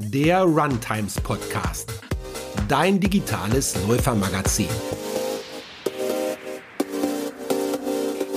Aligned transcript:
der 0.00 0.42
Runtimes 0.42 1.20
Podcast, 1.20 1.92
dein 2.68 2.98
digitales 2.98 3.76
Läufermagazin. 3.86 4.68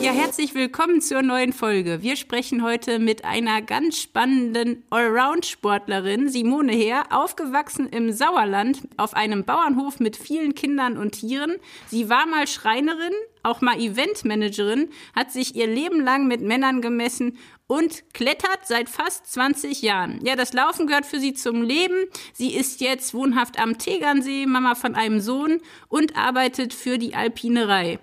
Ja, 0.04 0.12
herzlich 0.12 0.54
willkommen 0.54 1.00
zur 1.00 1.22
neuen 1.22 1.54
Folge. 1.54 2.02
Wir 2.02 2.18
sprechen 2.18 2.62
heute 2.62 3.00
mit 3.00 3.24
einer 3.24 3.62
ganz 3.62 4.02
spannenden 4.02 4.84
Allround-Sportlerin, 4.90 6.28
Simone 6.28 6.74
Heer, 6.74 7.06
aufgewachsen 7.10 7.88
im 7.88 8.12
Sauerland 8.12 8.82
auf 8.98 9.14
einem 9.14 9.46
Bauernhof 9.46 10.02
mit 10.02 10.18
vielen 10.18 10.56
Kindern 10.56 10.98
und 10.98 11.12
Tieren. 11.12 11.56
Sie 11.88 12.10
war 12.10 12.26
mal 12.26 12.48
Schreinerin, 12.48 13.14
auch 13.44 13.62
mal 13.62 13.80
Eventmanagerin, 13.80 14.90
hat 15.16 15.32
sich 15.32 15.56
ihr 15.56 15.68
Leben 15.68 16.02
lang 16.02 16.28
mit 16.28 16.42
Männern 16.42 16.82
gemessen 16.82 17.38
und 17.68 18.04
klettert 18.14 18.68
seit 18.68 18.90
fast 18.90 19.32
20 19.32 19.82
Jahren. 19.84 20.20
Ja, 20.26 20.36
das 20.36 20.52
Laufen 20.52 20.86
gehört 20.86 21.06
für 21.06 21.22
sie 21.22 21.34
zum 21.34 21.62
Leben. 21.62 22.10
Sie 22.34 22.54
ist 22.54 22.82
jetzt 22.82 23.14
wohnhaft 23.14 23.58
am 23.58 23.78
Tegernsee, 23.78 24.48
Mama 24.48 24.76
von 24.76 24.96
einem 24.96 25.22
Sohn 25.22 25.62
und 25.88 26.18
arbeitet 26.18 26.74
für 26.74 26.98
die 26.98 27.16
Alpinerei. 27.16 28.00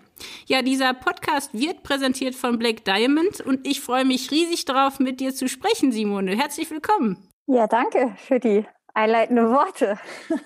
Ja, 0.46 0.62
dieser 0.62 0.94
Podcast 0.94 1.54
wird 1.54 1.82
präsentiert 1.82 2.34
von 2.34 2.58
Black 2.58 2.84
Diamond 2.84 3.40
und 3.40 3.66
ich 3.66 3.80
freue 3.80 4.04
mich 4.04 4.30
riesig 4.30 4.64
darauf, 4.64 4.98
mit 4.98 5.20
dir 5.20 5.34
zu 5.34 5.48
sprechen, 5.48 5.92
Simone. 5.92 6.36
Herzlich 6.36 6.70
willkommen. 6.70 7.28
Ja, 7.46 7.66
danke 7.66 8.14
für 8.16 8.38
die 8.38 8.64
einleitenden 8.94 9.50
Worte. 9.50 9.98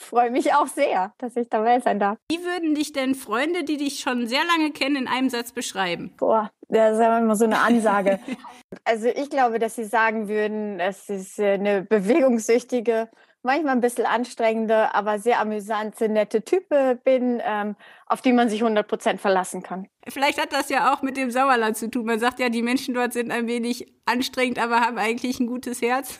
Ich 0.00 0.06
freue 0.06 0.30
mich 0.30 0.54
auch 0.54 0.66
sehr, 0.66 1.12
dass 1.18 1.36
ich 1.36 1.50
dabei 1.50 1.78
sein 1.78 2.00
darf. 2.00 2.16
Wie 2.30 2.42
würden 2.42 2.74
dich 2.74 2.94
denn 2.94 3.14
Freunde, 3.14 3.64
die 3.64 3.76
dich 3.76 4.00
schon 4.00 4.26
sehr 4.26 4.40
lange 4.46 4.70
kennen, 4.70 4.96
in 4.96 5.06
einem 5.06 5.28
Satz 5.28 5.52
beschreiben? 5.52 6.14
Boah, 6.16 6.50
das 6.68 6.98
ist 6.98 7.04
immer 7.04 7.36
so 7.36 7.44
eine 7.44 7.58
Ansage. 7.58 8.18
also 8.84 9.08
ich 9.08 9.28
glaube, 9.28 9.58
dass 9.58 9.76
sie 9.76 9.84
sagen 9.84 10.26
würden, 10.26 10.80
es 10.80 11.10
ist 11.10 11.38
eine 11.38 11.82
bewegungssüchtige, 11.82 13.10
manchmal 13.42 13.74
ein 13.74 13.82
bisschen 13.82 14.06
anstrengende, 14.06 14.94
aber 14.94 15.18
sehr 15.18 15.38
amüsante, 15.38 16.08
nette 16.08 16.42
Type 16.42 16.98
bin, 17.04 17.42
ähm, 17.44 17.76
auf 18.10 18.22
die 18.22 18.32
man 18.32 18.48
sich 18.48 18.60
100 18.60 18.88
Prozent 18.88 19.20
verlassen 19.20 19.62
kann. 19.62 19.86
Vielleicht 20.08 20.40
hat 20.40 20.52
das 20.52 20.68
ja 20.68 20.92
auch 20.92 21.02
mit 21.02 21.16
dem 21.16 21.30
Sauerland 21.30 21.76
zu 21.76 21.88
tun. 21.88 22.06
Man 22.06 22.18
sagt 22.18 22.40
ja, 22.40 22.48
die 22.48 22.62
Menschen 22.62 22.92
dort 22.92 23.12
sind 23.12 23.30
ein 23.30 23.46
wenig 23.46 23.86
anstrengend, 24.04 24.58
aber 24.58 24.80
haben 24.80 24.98
eigentlich 24.98 25.38
ein 25.38 25.46
gutes 25.46 25.80
Herz. 25.80 26.18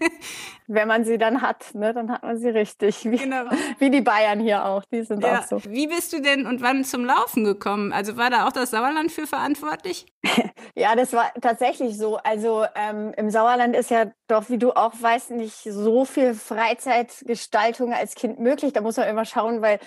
Wenn 0.66 0.88
man 0.88 1.04
sie 1.04 1.18
dann 1.18 1.42
hat, 1.42 1.74
ne, 1.74 1.92
dann 1.92 2.10
hat 2.10 2.22
man 2.22 2.38
sie 2.38 2.48
richtig. 2.48 3.04
Wie, 3.04 3.18
genau. 3.18 3.44
wie 3.78 3.90
die 3.90 4.00
Bayern 4.00 4.40
hier 4.40 4.64
auch, 4.64 4.82
die 4.90 5.02
sind 5.02 5.22
ja. 5.22 5.40
auch 5.40 5.42
so. 5.42 5.62
Wie 5.64 5.86
bist 5.86 6.14
du 6.14 6.22
denn 6.22 6.46
und 6.46 6.62
wann 6.62 6.84
zum 6.84 7.04
Laufen 7.04 7.44
gekommen? 7.44 7.92
Also 7.92 8.16
war 8.16 8.30
da 8.30 8.46
auch 8.46 8.52
das 8.52 8.70
Sauerland 8.70 9.12
für 9.12 9.26
verantwortlich? 9.26 10.06
ja, 10.74 10.96
das 10.96 11.12
war 11.12 11.30
tatsächlich 11.42 11.98
so. 11.98 12.16
Also 12.16 12.64
ähm, 12.74 13.12
im 13.18 13.28
Sauerland 13.28 13.76
ist 13.76 13.90
ja 13.90 14.06
doch, 14.28 14.48
wie 14.48 14.58
du 14.58 14.72
auch 14.72 14.94
weißt, 14.98 15.32
nicht 15.32 15.62
so 15.64 16.06
viel 16.06 16.32
Freizeitgestaltung 16.32 17.92
als 17.92 18.14
Kind 18.14 18.38
möglich. 18.38 18.72
Da 18.72 18.80
muss 18.80 18.96
man 18.96 19.08
immer 19.08 19.26
schauen, 19.26 19.60
weil 19.60 19.78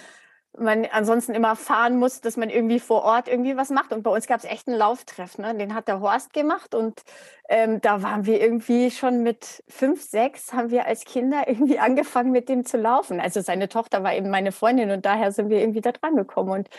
man 0.57 0.85
ansonsten 0.85 1.33
immer 1.33 1.55
fahren 1.55 1.97
muss, 1.97 2.21
dass 2.21 2.37
man 2.37 2.49
irgendwie 2.49 2.79
vor 2.79 3.03
Ort 3.03 3.27
irgendwie 3.27 3.55
was 3.55 3.69
macht. 3.69 3.93
Und 3.93 4.03
bei 4.03 4.11
uns 4.11 4.27
gab 4.27 4.39
es 4.39 4.45
echt 4.45 4.67
einen 4.67 4.77
Lauftreff, 4.77 5.37
ne? 5.37 5.55
den 5.55 5.73
hat 5.73 5.87
der 5.87 6.01
Horst 6.01 6.33
gemacht 6.33 6.75
und 6.75 7.01
ähm, 7.49 7.79
da 7.81 8.03
waren 8.03 8.25
wir 8.25 8.41
irgendwie 8.41 8.91
schon 8.91 9.23
mit 9.23 9.63
fünf, 9.67 10.01
sechs, 10.01 10.53
haben 10.53 10.69
wir 10.71 10.85
als 10.85 11.05
Kinder 11.05 11.43
irgendwie 11.47 11.79
angefangen 11.79 12.31
mit 12.31 12.49
dem 12.49 12.65
zu 12.65 12.77
laufen. 12.77 13.19
Also 13.19 13.41
seine 13.41 13.69
Tochter 13.69 14.03
war 14.03 14.13
eben 14.13 14.29
meine 14.29 14.51
Freundin 14.51 14.91
und 14.91 15.05
daher 15.05 15.31
sind 15.31 15.49
wir 15.49 15.59
irgendwie 15.59 15.81
da 15.81 15.91
dran 15.91 16.15
gekommen 16.15 16.51
und 16.51 16.69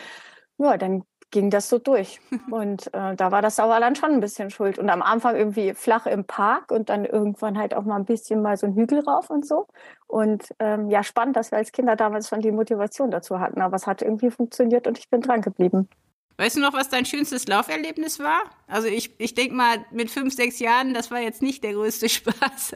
ja, 0.57 0.77
dann 0.77 1.03
ging 1.33 1.49
das 1.49 1.67
so 1.67 1.79
durch. 1.79 2.21
Und 2.51 2.93
äh, 2.93 3.15
da 3.15 3.31
war 3.31 3.41
das 3.41 3.57
Sauerland 3.57 3.97
schon 3.97 4.11
ein 4.11 4.21
bisschen 4.21 4.49
schuld. 4.49 4.79
Und 4.79 4.89
am 4.89 5.01
Anfang 5.01 5.35
irgendwie 5.35 5.73
flach 5.73 6.05
im 6.05 6.23
Park 6.23 6.71
und 6.71 6.89
dann 6.89 7.03
irgendwann 7.03 7.57
halt 7.57 7.73
auch 7.73 7.83
mal 7.83 7.97
ein 7.97 8.05
bisschen 8.05 8.41
mal 8.41 8.55
so 8.55 8.67
ein 8.67 8.75
Hügel 8.75 8.99
rauf 9.01 9.29
und 9.29 9.45
so. 9.45 9.67
Und 10.07 10.53
ähm, 10.59 10.89
ja, 10.89 11.03
spannend, 11.03 11.35
dass 11.35 11.51
wir 11.51 11.57
als 11.57 11.71
Kinder 11.71 11.95
damals 11.95 12.29
schon 12.29 12.39
die 12.39 12.51
Motivation 12.51 13.11
dazu 13.11 13.39
hatten. 13.39 13.61
Aber 13.61 13.75
es 13.75 13.87
hat 13.87 14.01
irgendwie 14.01 14.29
funktioniert 14.31 14.87
und 14.87 14.97
ich 14.97 15.09
bin 15.09 15.21
dran 15.21 15.41
geblieben. 15.41 15.89
Weißt 16.37 16.55
du 16.55 16.61
noch, 16.61 16.73
was 16.73 16.89
dein 16.89 17.05
schönstes 17.05 17.47
Lauferlebnis 17.47 18.19
war? 18.19 18.41
Also 18.67 18.87
ich, 18.87 19.19
ich 19.19 19.35
denke 19.35 19.53
mal, 19.53 19.85
mit 19.91 20.09
fünf, 20.09 20.33
sechs 20.33 20.59
Jahren, 20.59 20.93
das 20.93 21.11
war 21.11 21.19
jetzt 21.19 21.41
nicht 21.41 21.63
der 21.63 21.73
größte 21.73 22.09
Spaß. 22.09 22.73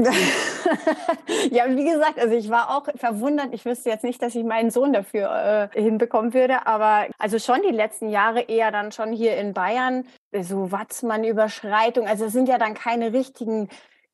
ja, 1.50 1.64
wie 1.74 1.84
gesagt, 1.84 2.18
also 2.18 2.34
ich 2.34 2.50
war 2.50 2.70
auch 2.76 2.86
verwundert. 2.96 3.52
Ich 3.52 3.64
wüsste 3.64 3.88
jetzt 3.88 4.04
nicht, 4.04 4.20
dass 4.20 4.34
ich 4.34 4.44
meinen 4.44 4.70
Sohn 4.70 4.92
dafür 4.92 5.70
äh, 5.74 5.80
hinbekommen 5.80 6.34
würde, 6.34 6.66
aber 6.66 7.06
also 7.18 7.38
schon 7.38 7.62
die 7.62 7.74
letzten 7.74 8.10
Jahre 8.10 8.42
eher 8.42 8.70
dann 8.70 8.92
schon 8.92 9.12
hier 9.12 9.36
in 9.38 9.54
Bayern, 9.54 10.06
so 10.42 10.70
Watzmann-Überschreitung. 10.70 12.06
Also 12.06 12.26
es 12.26 12.32
sind 12.32 12.48
ja 12.48 12.58
dann 12.58 12.74
keine 12.74 13.12
richtigen 13.12 13.68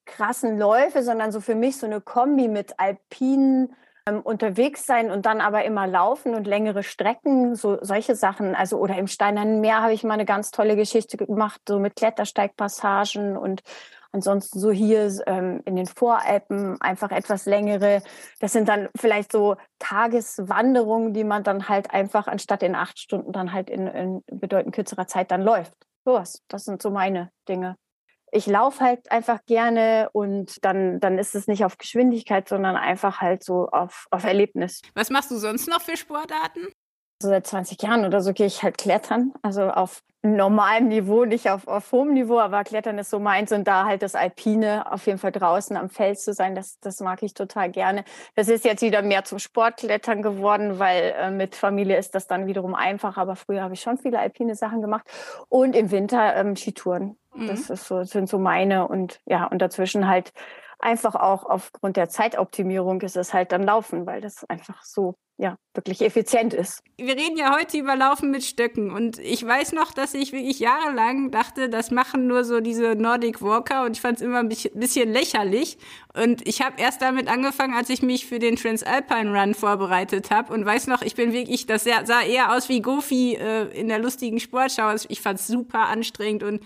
krassen 0.07 0.59
Läufe, 0.59 1.03
sondern 1.03 1.33
so 1.33 1.41
für 1.41 1.55
mich 1.55 1.77
so 1.79 1.87
eine 1.87 2.01
Kombi 2.01 2.49
mit 2.49 2.79
alpinen 2.79 3.75
ähm, 4.07 4.21
unterwegs 4.21 4.87
sein 4.87 5.11
und 5.11 5.27
dann 5.27 5.41
aber 5.41 5.65
immer 5.65 5.87
laufen 5.87 6.35
und 6.35 6.47
längere 6.47 6.83
Strecken, 6.83 7.55
so 7.55 7.79
solche 7.81 8.15
Sachen. 8.15 8.55
Also 8.55 8.79
oder 8.79 8.97
im 8.97 9.07
Steinernen 9.07 9.61
Meer 9.61 9.83
habe 9.83 9.93
ich 9.93 10.05
mal 10.05 10.15
eine 10.15 10.25
ganz 10.25 10.51
tolle 10.51 10.77
Geschichte 10.77 11.17
gemacht, 11.17 11.61
so 11.69 11.79
mit 11.79 11.97
Klettersteigpassagen 11.97 13.37
und 13.37 13.63
ansonsten 14.13 14.61
so 14.61 14.71
hier 14.71 15.13
ähm, 15.27 15.61
in 15.65 15.77
den 15.77 15.87
Voralpen 15.87 16.81
einfach 16.81 17.11
etwas 17.11 17.47
längere. 17.47 18.03
Das 18.41 18.53
sind 18.53 18.69
dann 18.69 18.89
vielleicht 18.97 19.33
so 19.33 19.57
Tageswanderungen, 19.79 21.13
die 21.15 21.25
man 21.25 21.43
dann 21.43 21.69
halt 21.69 21.91
einfach 21.91 22.27
anstatt 22.27 22.63
in 22.63 22.75
acht 22.75 22.99
Stunden 22.99 23.33
dann 23.33 23.53
halt 23.53 23.71
in, 23.71 23.87
in 23.89 24.23
bedeutend 24.31 24.75
kürzerer 24.75 25.07
Zeit 25.07 25.31
dann 25.31 25.43
läuft. 25.43 25.75
So 26.05 26.13
was. 26.13 26.43
Das 26.49 26.65
sind 26.65 26.83
so 26.83 26.91
meine 26.91 27.31
Dinge 27.49 27.77
ich 28.35 28.47
laufe 28.47 28.85
halt 28.85 29.11
einfach 29.13 29.45
gerne 29.47 30.09
und 30.13 30.65
dann, 30.65 30.99
dann 30.99 31.19
ist 31.19 31.35
es 31.35 31.47
nicht 31.47 31.65
auf 31.65 31.79
Geschwindigkeit, 31.79 32.49
sondern 32.49 32.77
einfach 32.77 33.21
halt 33.21 33.45
so 33.45 33.69
auf, 33.69 34.07
auf 34.11 34.25
Erlebnis. 34.25 34.83
Was 34.95 35.09
machst 35.11 35.31
du 35.31 35.37
sonst 35.37 35.69
noch 35.69 35.81
für 35.81 35.97
Sportarten? 35.97 36.67
So 37.23 37.29
seit 37.29 37.47
20 37.47 37.81
Jahren 37.81 38.05
oder 38.05 38.21
so 38.21 38.33
gehe 38.33 38.47
ich 38.47 38.65
halt 38.65 38.77
klettern. 38.77 39.33
Also 39.43 39.63
auf 39.71 40.03
normalem 40.25 40.89
Niveau, 40.89 41.25
nicht 41.25 41.49
auf, 41.49 41.69
auf 41.69 41.93
hohem 41.93 42.13
Niveau, 42.13 42.41
aber 42.41 42.65
Klettern 42.65 42.99
ist 42.99 43.11
so 43.11 43.21
meins 43.21 43.53
und 43.53 43.69
da 43.69 43.85
halt 43.85 44.03
das 44.03 44.15
Alpine, 44.15 44.91
auf 44.91 45.07
jeden 45.07 45.19
Fall 45.19 45.33
draußen 45.33 45.77
am 45.77 45.91
Fels 45.91 46.25
zu 46.25 46.33
sein, 46.33 46.55
das, 46.55 46.81
das 46.81 47.01
mag 47.01 47.23
ich 47.23 47.35
total 47.35 47.71
gerne. 47.71 48.05
Das 48.35 48.49
ist 48.49 48.65
jetzt 48.65 48.83
wieder 48.83 49.03
mehr 49.03 49.25
zum 49.25 49.39
Sportklettern 49.39 50.23
geworden, 50.23 50.79
weil 50.79 51.15
äh, 51.17 51.31
mit 51.31 51.55
Familie 51.55 51.99
ist 51.99 52.15
das 52.15 52.27
dann 52.27 52.47
wiederum 52.47 52.75
einfach, 52.75 53.17
aber 53.17 53.37
früher 53.37 53.63
habe 53.63 53.75
ich 53.75 53.83
schon 53.83 53.99
viele 53.99 54.19
alpine 54.19 54.57
Sachen 54.57 54.81
gemacht 54.81 55.07
und 55.49 55.77
im 55.77 55.91
Winter 55.91 56.35
ähm, 56.35 56.57
Skitouren. 56.57 57.17
Mhm. 57.35 57.49
Das 57.49 57.71
ist 57.71 57.87
so, 57.87 58.05
sind 58.05 58.29
so 58.29 58.39
meine 58.39 58.89
und 58.89 59.21
ja, 59.27 59.47
und 59.47 59.61
dazwischen 59.61 60.09
halt 60.09 60.33
einfach 60.79 61.15
auch 61.15 61.45
aufgrund 61.45 61.97
der 61.97 62.09
Zeitoptimierung 62.09 63.01
ist 63.01 63.17
es 63.17 63.33
halt 63.33 63.53
dann 63.53 63.63
Laufen, 63.63 64.07
weil 64.07 64.21
das 64.21 64.45
einfach 64.49 64.83
so 64.83 65.15
ja, 65.37 65.57
wirklich 65.73 66.01
effizient 66.01 66.55
ist. 66.55 66.81
Wir 66.97 67.17
reden 67.17 67.37
ja 67.37 67.57
heute 67.59 67.77
über 67.77 67.97
Laufen 67.97 68.31
mit 68.31 68.45
Stöcken 68.45 68.93
und 68.93 69.19
ich 69.19 69.45
weiß 69.45 69.73
noch, 69.73 69.93
dass 69.93 70.15
ich 70.15 70.33
wirklich 70.33 70.61
jahrelang 70.61 71.33
dachte, 71.33 71.69
das 71.69 71.91
machen 71.91 72.29
nur 72.29 72.45
so 72.45 72.61
diese 72.61 72.95
Nordic 72.95 73.43
Walker 73.43 73.85
und 73.85 73.97
ich 73.97 74.01
fand 74.01 74.19
es 74.19 74.23
immer 74.23 74.39
ein 74.39 74.49
bisschen 74.49 75.13
lächerlich 75.13 75.77
und 76.17 76.47
ich 76.47 76.63
habe 76.63 76.81
erst 76.81 77.03
damit 77.03 77.27
angefangen, 77.27 77.75
als 77.75 77.91
ich 77.91 78.01
mich 78.03 78.27
für 78.27 78.39
den 78.39 78.55
Transalpine 78.55 79.37
Run 79.37 79.55
vorbereitet 79.55 80.31
habe 80.31 80.53
und 80.53 80.65
weiß 80.65 80.87
noch, 80.87 81.03
ich 81.03 81.17
bin 81.17 81.33
wirklich, 81.33 81.67
das 81.67 81.83
sah 81.83 82.23
eher 82.23 82.53
aus 82.53 82.69
wie 82.69 82.81
Goofy 82.81 83.35
äh, 83.35 83.65
in 83.77 83.89
der 83.89 83.99
lustigen 83.99 84.39
Sportschau. 84.39 84.95
Ich 85.09 85.21
fand 85.21 85.41
es 85.41 85.49
super 85.49 85.89
anstrengend 85.89 86.45
und 86.45 86.61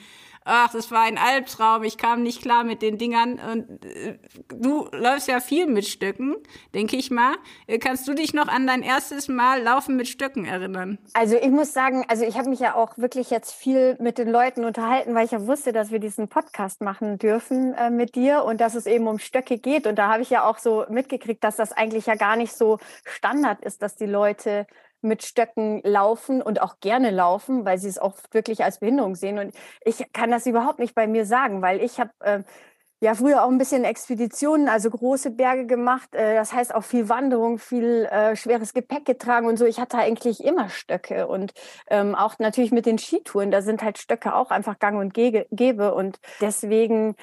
ach, 0.48 0.72
das 0.72 0.90
war 0.90 1.02
ein 1.02 1.18
Albtraum, 1.18 1.84
ich 1.84 1.98
kam 1.98 2.22
nicht 2.22 2.42
klar 2.42 2.64
mit 2.64 2.82
den 2.82 2.98
Dingern. 2.98 3.38
Und 3.38 3.84
äh, 3.84 4.18
du 4.48 4.88
läufst 4.92 5.28
ja 5.28 5.40
viel 5.40 5.66
mit 5.66 5.86
Stöcken, 5.86 6.36
denke 6.74 6.96
ich 6.96 7.10
mal. 7.10 7.34
Äh, 7.66 7.78
kannst 7.78 8.08
du 8.08 8.14
dich 8.14 8.34
noch 8.34 8.48
an 8.48 8.66
dein 8.66 8.82
erstes 8.82 9.28
Mal 9.28 9.62
Laufen 9.62 9.96
mit 9.96 10.08
Stöcken 10.08 10.46
erinnern? 10.46 10.98
Also 11.12 11.36
ich 11.36 11.50
muss 11.50 11.72
sagen, 11.72 12.04
also 12.08 12.24
ich 12.24 12.36
habe 12.38 12.48
mich 12.48 12.60
ja 12.60 12.74
auch 12.74 12.96
wirklich 12.96 13.30
jetzt 13.30 13.52
viel 13.52 13.96
mit 14.00 14.18
den 14.18 14.28
Leuten 14.28 14.64
unterhalten, 14.64 15.14
weil 15.14 15.26
ich 15.26 15.32
ja 15.32 15.46
wusste, 15.46 15.72
dass 15.72 15.90
wir 15.90 15.98
diesen 15.98 16.28
Podcast 16.28 16.80
machen 16.80 17.18
dürfen 17.18 17.74
äh, 17.74 17.90
mit 17.90 18.14
dir 18.14 18.44
und 18.44 18.60
dass 18.60 18.74
es 18.74 18.86
eben 18.86 19.06
um 19.06 19.18
Stöcke 19.18 19.58
geht. 19.58 19.86
Und 19.86 19.96
da 19.96 20.10
habe 20.10 20.22
ich 20.22 20.30
ja 20.30 20.44
auch 20.44 20.58
so 20.58 20.86
mitgekriegt, 20.88 21.44
dass 21.44 21.56
das 21.56 21.72
eigentlich 21.72 22.06
ja 22.06 22.14
gar 22.14 22.36
nicht 22.36 22.56
so 22.56 22.78
Standard 23.04 23.62
ist, 23.64 23.82
dass 23.82 23.96
die 23.96 24.06
Leute 24.06 24.66
mit 25.00 25.22
Stöcken 25.24 25.80
laufen 25.84 26.42
und 26.42 26.60
auch 26.60 26.80
gerne 26.80 27.10
laufen, 27.10 27.64
weil 27.64 27.78
sie 27.78 27.88
es 27.88 27.98
auch 27.98 28.16
wirklich 28.32 28.64
als 28.64 28.80
Behinderung 28.80 29.14
sehen. 29.14 29.38
Und 29.38 29.54
ich 29.84 30.12
kann 30.12 30.30
das 30.30 30.46
überhaupt 30.46 30.78
nicht 30.78 30.94
bei 30.94 31.06
mir 31.06 31.24
sagen, 31.24 31.62
weil 31.62 31.80
ich 31.80 32.00
habe 32.00 32.10
äh, 32.20 32.42
ja 33.00 33.14
früher 33.14 33.44
auch 33.44 33.48
ein 33.48 33.58
bisschen 33.58 33.84
Expeditionen, 33.84 34.68
also 34.68 34.90
große 34.90 35.30
Berge 35.30 35.66
gemacht. 35.66 36.14
Äh, 36.14 36.34
das 36.34 36.52
heißt 36.52 36.74
auch 36.74 36.84
viel 36.84 37.08
Wanderung, 37.08 37.58
viel 37.58 38.06
äh, 38.06 38.36
schweres 38.36 38.74
Gepäck 38.74 39.04
getragen 39.04 39.46
und 39.46 39.56
so. 39.56 39.66
Ich 39.66 39.78
hatte 39.78 39.98
eigentlich 39.98 40.42
immer 40.44 40.68
Stöcke 40.68 41.28
und 41.28 41.52
ähm, 41.88 42.14
auch 42.14 42.38
natürlich 42.38 42.72
mit 42.72 42.86
den 42.86 42.98
Skitouren, 42.98 43.50
da 43.50 43.62
sind 43.62 43.82
halt 43.82 43.98
Stöcke 43.98 44.34
auch 44.34 44.50
einfach 44.50 44.78
gang 44.78 44.98
und 44.98 45.14
gäbe. 45.14 45.94
Und 45.94 46.18
deswegen 46.40 47.14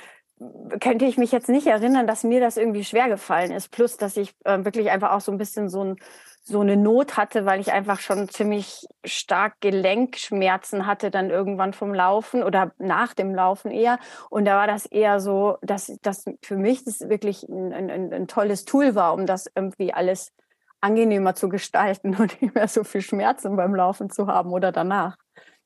könnte 0.81 1.05
ich 1.05 1.17
mich 1.17 1.31
jetzt 1.31 1.49
nicht 1.49 1.67
erinnern, 1.67 2.07
dass 2.07 2.23
mir 2.23 2.39
das 2.39 2.57
irgendwie 2.57 2.83
schwer 2.83 3.07
gefallen 3.07 3.51
ist. 3.51 3.69
Plus, 3.71 3.97
dass 3.97 4.17
ich 4.17 4.33
äh, 4.43 4.63
wirklich 4.65 4.89
einfach 4.91 5.11
auch 5.11 5.21
so 5.21 5.31
ein 5.31 5.37
bisschen 5.37 5.69
so 5.69 5.83
ein 5.83 5.95
so 6.47 6.59
eine 6.61 6.77
Not 6.77 7.17
hatte, 7.17 7.45
weil 7.45 7.59
ich 7.59 7.73
einfach 7.73 7.99
schon 7.99 8.29
ziemlich 8.29 8.85
stark 9.03 9.55
Gelenkschmerzen 9.61 10.85
hatte 10.85 11.09
dann 11.09 11.31
irgendwann 11.31 11.73
vom 11.73 11.93
Laufen 11.93 12.43
oder 12.43 12.71
nach 12.77 13.15
dem 13.15 13.33
Laufen 13.33 13.71
eher. 13.71 13.97
Und 14.29 14.45
da 14.45 14.57
war 14.57 14.67
das 14.67 14.85
eher 14.85 15.19
so, 15.19 15.57
dass 15.63 15.91
das 16.03 16.25
für 16.43 16.55
mich 16.55 16.83
das 16.83 17.01
wirklich 17.09 17.43
ein, 17.49 17.73
ein, 17.73 18.13
ein 18.13 18.27
tolles 18.27 18.63
Tool 18.65 18.93
war, 18.93 19.15
um 19.15 19.25
das 19.25 19.49
irgendwie 19.55 19.91
alles 19.91 20.33
angenehmer 20.81 21.33
zu 21.33 21.49
gestalten 21.49 22.15
und 22.19 22.39
nicht 22.41 22.53
mehr 22.53 22.67
so 22.67 22.83
viel 22.83 23.01
Schmerzen 23.01 23.55
beim 23.55 23.73
Laufen 23.73 24.11
zu 24.11 24.27
haben 24.27 24.51
oder 24.51 24.71
danach. 24.71 25.17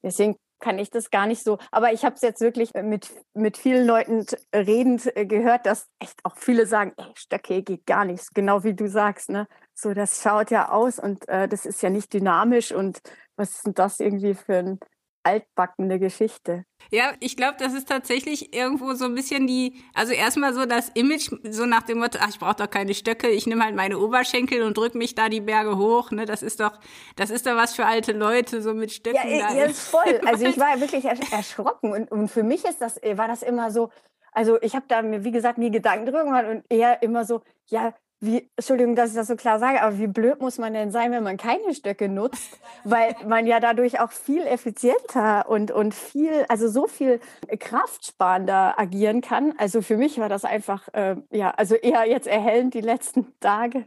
Deswegen 0.01 0.37
kann 0.59 0.79
ich 0.79 0.89
das 0.89 1.09
gar 1.09 1.25
nicht 1.25 1.43
so. 1.43 1.57
Aber 1.71 1.93
ich 1.93 2.05
habe 2.05 2.15
es 2.15 2.21
jetzt 2.21 2.41
wirklich 2.41 2.73
mit, 2.73 3.09
mit 3.33 3.57
vielen 3.57 3.85
Leuten 3.85 4.25
redend 4.53 5.15
äh, 5.15 5.25
gehört, 5.25 5.65
dass 5.65 5.87
echt 5.99 6.19
auch 6.23 6.37
viele 6.37 6.65
sagen, 6.65 6.93
ey, 6.97 7.11
Stöcke 7.15 7.63
geht 7.63 7.85
gar 7.85 8.05
nichts, 8.05 8.33
genau 8.33 8.63
wie 8.63 8.73
du 8.73 8.87
sagst. 8.87 9.29
Ne? 9.29 9.47
So, 9.81 9.93
das 9.93 10.21
schaut 10.21 10.51
ja 10.51 10.69
aus 10.69 10.99
und 10.99 11.27
äh, 11.29 11.47
das 11.47 11.65
ist 11.65 11.81
ja 11.81 11.89
nicht 11.89 12.13
dynamisch 12.13 12.73
und 12.73 12.99
was 13.37 13.51
ist 13.51 13.65
denn 13.65 13.73
das 13.73 14.01
irgendwie 14.01 14.33
für 14.33 14.57
ein 14.57 14.79
altbackene 15.23 15.99
Geschichte. 15.99 16.65
Ja, 16.91 17.13
ich 17.21 17.37
glaube, 17.37 17.55
das 17.59 17.73
ist 17.73 17.87
tatsächlich 17.87 18.53
irgendwo 18.53 18.93
so 18.93 19.05
ein 19.05 19.15
bisschen 19.15 19.47
die, 19.47 19.81
also 19.93 20.11
erstmal 20.11 20.53
so 20.53 20.65
das 20.65 20.89
Image, 20.89 21.29
so 21.49 21.65
nach 21.65 21.83
dem 21.83 21.99
Motto, 21.99 22.19
ach, 22.21 22.29
ich 22.29 22.39
brauche 22.39 22.55
doch 22.55 22.69
keine 22.69 22.93
Stöcke, 22.93 23.29
ich 23.29 23.47
nehme 23.47 23.63
halt 23.63 23.75
meine 23.75 23.99
Oberschenkel 23.99 24.63
und 24.63 24.77
drücke 24.77 24.97
mich 24.97 25.15
da 25.15 25.29
die 25.29 25.39
Berge 25.39 25.77
hoch. 25.77 26.11
Ne? 26.11 26.25
Das 26.25 26.41
ist 26.41 26.59
doch, 26.59 26.77
das 27.15 27.29
ist 27.29 27.45
doch 27.45 27.55
was 27.55 27.73
für 27.73 27.85
alte 27.85 28.11
Leute, 28.11 28.61
so 28.61 28.73
mit 28.73 28.91
Stöcken. 28.91 29.29
Ja, 29.29 29.53
ja 29.53 29.69
voll. 29.69 30.19
Also 30.25 30.45
ich 30.45 30.59
war 30.59 30.79
wirklich 30.81 31.05
erschrocken 31.05 31.93
und, 31.93 32.11
und 32.11 32.27
für 32.27 32.43
mich 32.43 32.65
ist 32.65 32.81
das, 32.81 32.97
war 32.97 33.29
das 33.29 33.43
immer 33.43 33.71
so, 33.71 33.91
also 34.33 34.61
ich 34.61 34.75
habe 34.75 34.85
da 34.89 35.01
mir, 35.01 35.23
wie 35.23 35.31
gesagt, 35.31 35.57
nie 35.57 35.71
Gedanken 35.71 36.05
drüber 36.05 36.25
gemacht 36.25 36.45
und 36.47 36.65
eher 36.69 37.01
immer 37.01 37.23
so, 37.23 37.41
ja, 37.67 37.93
wie, 38.21 38.49
Entschuldigung, 38.57 38.95
dass 38.95 39.11
ich 39.11 39.15
das 39.15 39.27
so 39.27 39.37
klar 39.37 39.59
sage, 39.59 39.81
aber 39.81 39.97
wie 39.97 40.07
blöd 40.07 40.41
muss 40.41 40.57
man 40.57 40.73
denn 40.73 40.91
sein, 40.91 41.11
wenn 41.11 41.23
man 41.23 41.37
keine 41.37 41.73
Stöcke 41.73 42.09
nutzt? 42.09 42.59
Weil 42.83 43.15
man 43.25 43.47
ja 43.47 43.61
dadurch 43.61 44.01
auch 44.01 44.11
viel 44.11 44.41
effizienter 44.45 45.47
und, 45.47 45.71
und 45.71 45.95
viel, 45.95 46.45
also 46.49 46.67
so 46.67 46.87
viel 46.87 47.21
kraftsparender 47.59 48.77
agieren 48.77 49.21
kann. 49.21 49.53
Also 49.57 49.81
für 49.81 49.95
mich 49.95 50.17
war 50.17 50.27
das 50.27 50.43
einfach, 50.43 50.89
äh, 50.93 51.15
ja, 51.31 51.51
also 51.51 51.75
eher 51.75 52.05
jetzt 52.09 52.27
erhellend 52.27 52.73
die 52.73 52.81
letzten 52.81 53.33
Tage, 53.39 53.85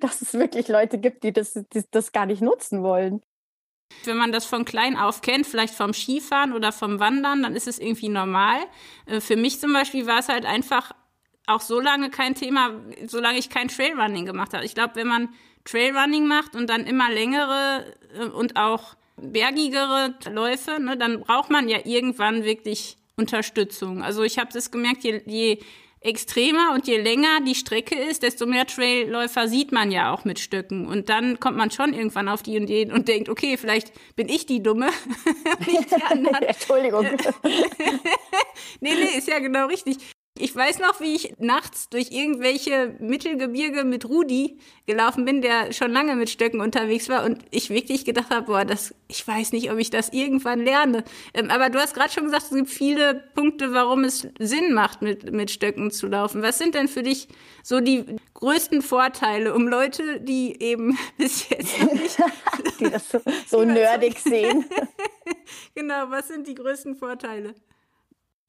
dass 0.00 0.22
es 0.22 0.32
wirklich 0.32 0.68
Leute 0.68 0.96
gibt, 0.96 1.22
die 1.22 1.32
das, 1.32 1.52
die 1.52 1.84
das 1.90 2.12
gar 2.12 2.24
nicht 2.24 2.40
nutzen 2.40 2.82
wollen. 2.82 3.20
Wenn 4.04 4.16
man 4.16 4.32
das 4.32 4.46
von 4.46 4.64
klein 4.64 4.96
auf 4.96 5.20
kennt, 5.20 5.46
vielleicht 5.46 5.74
vom 5.74 5.92
Skifahren 5.92 6.54
oder 6.54 6.72
vom 6.72 6.98
Wandern, 6.98 7.42
dann 7.42 7.54
ist 7.54 7.68
es 7.68 7.78
irgendwie 7.78 8.08
normal. 8.08 8.58
Äh, 9.04 9.20
für 9.20 9.36
mich 9.36 9.60
zum 9.60 9.74
Beispiel 9.74 10.06
war 10.06 10.18
es 10.18 10.28
halt 10.28 10.46
einfach 10.46 10.92
auch 11.46 11.60
so 11.60 11.80
lange 11.80 12.10
kein 12.10 12.34
Thema, 12.34 12.70
solange 13.06 13.38
ich 13.38 13.50
kein 13.50 13.68
Trailrunning 13.68 14.26
gemacht 14.26 14.54
habe. 14.54 14.64
Ich 14.64 14.74
glaube, 14.74 14.96
wenn 14.96 15.06
man 15.06 15.28
Trailrunning 15.64 16.26
macht 16.26 16.54
und 16.54 16.68
dann 16.68 16.86
immer 16.86 17.10
längere 17.10 17.94
äh, 18.18 18.24
und 18.26 18.56
auch 18.56 18.96
bergigere 19.16 20.14
Läufe, 20.30 20.80
ne, 20.80 20.96
dann 20.96 21.20
braucht 21.20 21.50
man 21.50 21.68
ja 21.68 21.78
irgendwann 21.84 22.44
wirklich 22.44 22.96
Unterstützung. 23.16 24.02
Also 24.02 24.22
ich 24.22 24.38
habe 24.38 24.52
das 24.52 24.70
gemerkt, 24.70 25.04
je, 25.04 25.22
je 25.26 25.58
extremer 26.04 26.72
und 26.74 26.86
je 26.86 27.00
länger 27.00 27.40
die 27.46 27.54
Strecke 27.54 27.98
ist, 27.98 28.22
desto 28.22 28.44
mehr 28.44 28.66
Trailläufer 28.66 29.48
sieht 29.48 29.72
man 29.72 29.90
ja 29.90 30.12
auch 30.12 30.24
mit 30.24 30.38
Stöcken. 30.38 30.86
Und 30.86 31.08
dann 31.08 31.40
kommt 31.40 31.56
man 31.56 31.70
schon 31.70 31.94
irgendwann 31.94 32.28
auf 32.28 32.42
die 32.42 32.56
Idee 32.56 32.90
und 32.92 33.08
denkt, 33.08 33.30
okay, 33.30 33.56
vielleicht 33.56 33.92
bin 34.14 34.28
ich 34.28 34.44
die 34.44 34.62
Dumme. 34.62 34.90
Entschuldigung. 36.40 37.06
nee, 38.80 38.94
nee, 38.94 39.16
ist 39.16 39.28
ja 39.28 39.38
genau 39.38 39.66
richtig. 39.66 39.96
Ich 40.36 40.56
weiß 40.56 40.80
noch, 40.80 41.00
wie 41.00 41.14
ich 41.14 41.32
nachts 41.38 41.88
durch 41.88 42.10
irgendwelche 42.10 42.96
Mittelgebirge 42.98 43.84
mit 43.84 44.08
Rudi 44.08 44.58
gelaufen 44.84 45.24
bin, 45.24 45.42
der 45.42 45.72
schon 45.72 45.92
lange 45.92 46.16
mit 46.16 46.28
Stöcken 46.28 46.60
unterwegs 46.60 47.08
war 47.08 47.24
und 47.24 47.44
ich 47.52 47.70
wirklich 47.70 48.04
gedacht 48.04 48.30
habe, 48.30 48.46
boah, 48.46 48.64
das, 48.64 48.96
ich 49.06 49.24
weiß 49.24 49.52
nicht, 49.52 49.70
ob 49.70 49.78
ich 49.78 49.90
das 49.90 50.08
irgendwann 50.08 50.58
lerne. 50.58 51.04
Ähm, 51.34 51.50
aber 51.50 51.70
du 51.70 51.78
hast 51.78 51.94
gerade 51.94 52.10
schon 52.10 52.24
gesagt, 52.24 52.46
es 52.50 52.50
gibt 52.50 52.68
viele 52.68 53.22
Punkte, 53.36 53.72
warum 53.74 54.02
es 54.02 54.26
Sinn 54.40 54.74
macht, 54.74 55.02
mit, 55.02 55.30
mit 55.32 55.52
Stöcken 55.52 55.92
zu 55.92 56.08
laufen. 56.08 56.42
Was 56.42 56.58
sind 56.58 56.74
denn 56.74 56.88
für 56.88 57.04
dich 57.04 57.28
so 57.62 57.78
die 57.78 58.04
größten 58.34 58.82
Vorteile, 58.82 59.54
um 59.54 59.68
Leute, 59.68 60.20
die 60.20 60.60
eben 60.60 60.98
bis 61.16 61.48
jetzt 61.48 61.80
noch 61.80 61.92
nicht, 61.92 62.18
die 62.80 62.90
das 62.90 63.08
so, 63.08 63.20
so 63.46 63.64
nerdig 63.64 64.18
sehen? 64.18 64.64
genau, 65.76 66.10
was 66.10 66.26
sind 66.26 66.48
die 66.48 66.54
größten 66.54 66.96
Vorteile? 66.96 67.54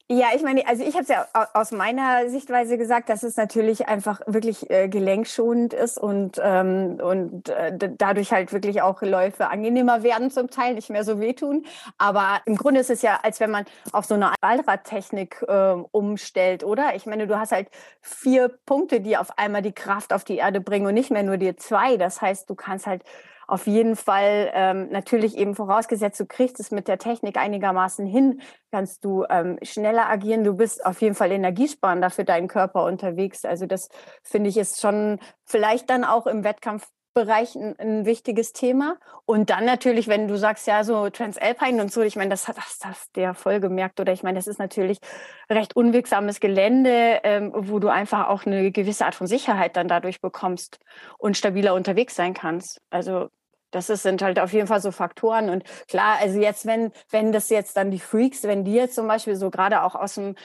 Ja, 0.07 0.27
ich 0.35 0.43
meine, 0.43 0.67
also 0.67 0.83
ich 0.83 0.93
habe 0.93 1.01
es 1.01 1.07
ja 1.09 1.27
aus 1.55 1.71
meiner 1.71 2.29
Sichtweise 2.29 2.77
gesagt, 2.77 3.09
dass 3.09 3.23
es 3.23 3.37
natürlich 3.37 3.87
einfach 3.87 4.21
wirklich 4.27 4.69
äh, 4.69 4.87
gelenkschonend 4.87 5.73
ist 5.73 5.97
und, 5.97 6.39
ähm, 6.43 6.99
und 7.01 7.49
äh, 7.49 7.75
dadurch 7.97 8.31
halt 8.31 8.53
wirklich 8.53 8.83
auch 8.83 9.01
Läufe 9.01 9.47
angenehmer 9.47 10.03
werden 10.03 10.29
zum 10.29 10.51
Teil, 10.51 10.75
nicht 10.75 10.91
mehr 10.91 11.03
so 11.03 11.19
wehtun. 11.19 11.65
Aber 11.97 12.39
im 12.45 12.55
Grunde 12.55 12.81
ist 12.81 12.91
es 12.91 13.01
ja, 13.01 13.19
als 13.23 13.39
wenn 13.39 13.49
man 13.49 13.65
auf 13.93 14.05
so 14.05 14.13
eine 14.13 14.33
Allradtechnik 14.41 15.43
äh, 15.47 15.73
umstellt, 15.91 16.63
oder? 16.63 16.95
Ich 16.95 17.07
meine, 17.07 17.25
du 17.25 17.39
hast 17.39 17.51
halt 17.51 17.69
vier 17.99 18.49
Punkte, 18.67 19.01
die 19.01 19.17
auf 19.17 19.39
einmal 19.39 19.63
die 19.63 19.73
Kraft 19.73 20.13
auf 20.13 20.23
die 20.23 20.37
Erde 20.37 20.61
bringen 20.61 20.85
und 20.85 20.93
nicht 20.93 21.09
mehr 21.09 21.23
nur 21.23 21.37
dir 21.37 21.57
zwei. 21.57 21.97
Das 21.97 22.21
heißt, 22.21 22.47
du 22.47 22.53
kannst 22.53 22.85
halt 22.85 23.01
auf 23.47 23.67
jeden 23.67 23.95
Fall 23.95 24.51
ähm, 24.53 24.89
natürlich 24.89 25.37
eben 25.37 25.55
vorausgesetzt, 25.55 26.19
du 26.19 26.25
kriegst 26.25 26.59
es 26.59 26.71
mit 26.71 26.87
der 26.87 26.97
Technik 26.97 27.37
einigermaßen 27.37 28.05
hin, 28.05 28.41
kannst 28.71 29.05
du 29.05 29.25
ähm, 29.29 29.57
schneller 29.61 30.09
agieren. 30.09 30.43
Du 30.43 30.55
bist 30.55 30.85
auf 30.85 31.01
jeden 31.01 31.15
Fall 31.15 31.31
energiesparender 31.31 32.09
für 32.09 32.25
deinen 32.25 32.47
Körper 32.47 32.85
unterwegs. 32.85 33.45
Also 33.45 33.65
das 33.65 33.89
finde 34.23 34.49
ich 34.49 34.57
ist 34.57 34.81
schon 34.81 35.19
vielleicht 35.45 35.89
dann 35.89 36.03
auch 36.03 36.27
im 36.27 36.43
Wettkampf 36.43 36.87
Bereich 37.15 37.55
ein, 37.55 37.79
ein, 37.79 38.05
wichtiges 38.05 38.53
Thema. 38.53 38.97
Und 39.25 39.49
dann 39.49 39.65
natürlich, 39.65 40.07
wenn 40.07 40.27
du 40.27 40.37
sagst, 40.37 40.67
ja, 40.67 40.83
so 40.83 41.09
Transalpine 41.09 41.81
und 41.81 41.91
so, 41.91 42.01
ich 42.01 42.15
meine, 42.15 42.29
das 42.29 42.47
hat 42.47 42.57
das, 42.57 42.77
das 42.77 43.11
der 43.13 43.33
voll 43.33 43.59
gemerkt. 43.59 43.99
Oder 43.99 44.13
ich 44.13 44.21
meine, 44.21 44.37
das 44.37 44.47
ist 44.47 44.59
natürlich 44.59 44.99
recht 45.49 45.75
unwegsames 45.75 46.39
Gelände, 46.41 47.21
ähm, 47.23 47.51
wo 47.55 47.79
du 47.79 47.87
einfach 47.87 48.27
auch 48.27 48.45
eine 48.45 48.71
gewisse 48.71 49.05
Art 49.05 49.15
von 49.15 49.27
Sicherheit 49.27 49.77
dann 49.77 49.87
dadurch 49.87 50.21
bekommst 50.21 50.77
und 51.17 51.37
stabiler 51.37 51.73
unterwegs 51.73 52.15
sein 52.15 52.33
kannst. 52.33 52.81
Also 52.89 53.29
das 53.71 53.89
ist, 53.89 54.03
sind 54.03 54.21
halt 54.21 54.39
auf 54.39 54.53
jeden 54.53 54.67
Fall 54.67 54.81
so 54.81 54.91
Faktoren. 54.91 55.49
Und 55.49 55.63
klar, 55.87 56.17
also 56.19 56.39
jetzt, 56.39 56.65
wenn, 56.65 56.91
wenn 57.11 57.31
das 57.31 57.49
jetzt 57.49 57.77
dann 57.77 57.91
die 57.91 57.99
Freaks, 57.99 58.43
wenn 58.43 58.65
die 58.65 58.73
jetzt 58.73 58.95
zum 58.95 59.07
Beispiel 59.07 59.35
so 59.35 59.49
gerade 59.49 59.83
auch 59.83 59.95
aus 59.95 60.15
dem 60.15 60.35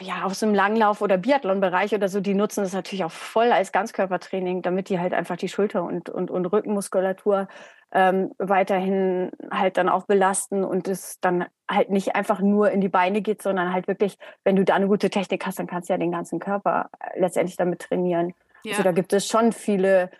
ja, 0.00 0.24
aus 0.24 0.40
dem 0.40 0.54
Langlauf- 0.54 1.00
oder 1.00 1.18
Biathlon-Bereich 1.18 1.94
oder 1.94 2.08
so, 2.08 2.20
die 2.20 2.34
nutzen 2.34 2.62
das 2.62 2.72
natürlich 2.72 3.04
auch 3.04 3.10
voll 3.10 3.52
als 3.52 3.72
Ganzkörpertraining, 3.72 4.62
damit 4.62 4.88
die 4.88 4.98
halt 4.98 5.14
einfach 5.14 5.36
die 5.36 5.48
Schulter- 5.48 5.82
und, 5.82 6.08
und, 6.08 6.30
und 6.30 6.46
Rückenmuskulatur 6.46 7.48
ähm, 7.92 8.32
weiterhin 8.38 9.30
halt 9.50 9.76
dann 9.76 9.88
auch 9.88 10.06
belasten 10.06 10.64
und 10.64 10.88
es 10.88 11.20
dann 11.20 11.46
halt 11.70 11.90
nicht 11.90 12.14
einfach 12.16 12.40
nur 12.40 12.70
in 12.70 12.80
die 12.80 12.88
Beine 12.88 13.20
geht, 13.20 13.42
sondern 13.42 13.72
halt 13.72 13.86
wirklich, 13.86 14.18
wenn 14.44 14.56
du 14.56 14.64
da 14.64 14.74
eine 14.74 14.86
gute 14.86 15.10
Technik 15.10 15.44
hast, 15.44 15.58
dann 15.58 15.66
kannst 15.66 15.88
du 15.88 15.92
ja 15.92 15.98
den 15.98 16.12
ganzen 16.12 16.38
Körper 16.38 16.88
äh, 16.98 17.20
letztendlich 17.20 17.56
damit 17.56 17.80
trainieren. 17.80 18.32
Ja. 18.64 18.72
Also 18.72 18.82
da 18.82 18.92
gibt 18.92 19.12
es 19.12 19.26
schon 19.26 19.52
viele 19.52 20.10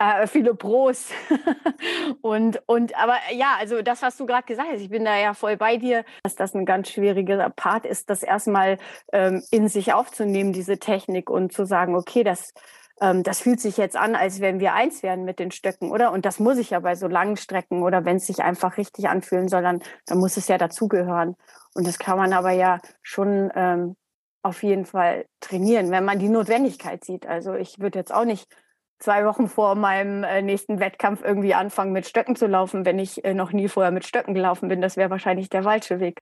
äh, 0.00 0.26
viele 0.26 0.54
Pros. 0.54 1.10
und, 2.22 2.60
und, 2.66 2.96
aber 2.96 3.16
ja, 3.32 3.56
also 3.58 3.82
das, 3.82 4.02
was 4.02 4.16
du 4.16 4.26
gerade 4.26 4.46
gesagt 4.46 4.70
hast, 4.72 4.80
ich 4.80 4.88
bin 4.88 5.04
da 5.04 5.16
ja 5.16 5.34
voll 5.34 5.56
bei 5.56 5.76
dir, 5.76 6.04
dass 6.22 6.34
das 6.34 6.54
ein 6.54 6.64
ganz 6.64 6.88
schwieriger 6.88 7.50
Part 7.50 7.84
ist, 7.84 8.08
das 8.08 8.22
erstmal 8.22 8.78
ähm, 9.12 9.42
in 9.50 9.68
sich 9.68 9.92
aufzunehmen, 9.92 10.52
diese 10.52 10.78
Technik 10.78 11.28
und 11.28 11.52
zu 11.52 11.66
sagen, 11.66 11.94
okay, 11.94 12.24
das, 12.24 12.54
ähm, 13.02 13.22
das 13.22 13.40
fühlt 13.40 13.60
sich 13.60 13.76
jetzt 13.76 13.96
an, 13.96 14.14
als 14.14 14.40
wenn 14.40 14.58
wir 14.58 14.72
eins 14.72 15.02
wären 15.02 15.24
mit 15.24 15.38
den 15.38 15.50
Stöcken, 15.50 15.90
oder? 15.90 16.12
Und 16.12 16.24
das 16.24 16.40
muss 16.40 16.56
ich 16.56 16.70
ja 16.70 16.80
bei 16.80 16.94
so 16.94 17.06
langen 17.06 17.36
Strecken 17.36 17.82
oder 17.82 18.06
wenn 18.06 18.16
es 18.16 18.26
sich 18.26 18.42
einfach 18.42 18.78
richtig 18.78 19.06
anfühlen 19.08 19.48
soll, 19.48 19.62
dann, 19.62 19.82
dann 20.06 20.18
muss 20.18 20.38
es 20.38 20.48
ja 20.48 20.56
dazugehören. 20.56 21.36
Und 21.74 21.86
das 21.86 21.98
kann 21.98 22.16
man 22.16 22.32
aber 22.32 22.52
ja 22.52 22.78
schon 23.02 23.50
ähm, 23.54 23.96
auf 24.42 24.62
jeden 24.62 24.86
Fall 24.86 25.26
trainieren, 25.40 25.90
wenn 25.90 26.06
man 26.06 26.18
die 26.18 26.30
Notwendigkeit 26.30 27.04
sieht. 27.04 27.26
Also 27.26 27.52
ich 27.52 27.80
würde 27.80 27.98
jetzt 27.98 28.14
auch 28.14 28.24
nicht 28.24 28.46
zwei 29.00 29.24
Wochen 29.24 29.48
vor 29.48 29.74
meinem 29.74 30.22
äh, 30.22 30.42
nächsten 30.42 30.78
Wettkampf 30.78 31.22
irgendwie 31.24 31.54
anfangen, 31.54 31.92
mit 31.92 32.06
Stöcken 32.06 32.36
zu 32.36 32.46
laufen, 32.46 32.84
wenn 32.84 32.98
ich 32.98 33.24
äh, 33.24 33.34
noch 33.34 33.52
nie 33.52 33.68
vorher 33.68 33.90
mit 33.90 34.06
Stöcken 34.06 34.34
gelaufen 34.34 34.68
bin. 34.68 34.80
Das 34.80 34.96
wäre 34.96 35.10
wahrscheinlich 35.10 35.48
der 35.48 35.64
falsche 35.64 35.98
Weg. 35.98 36.20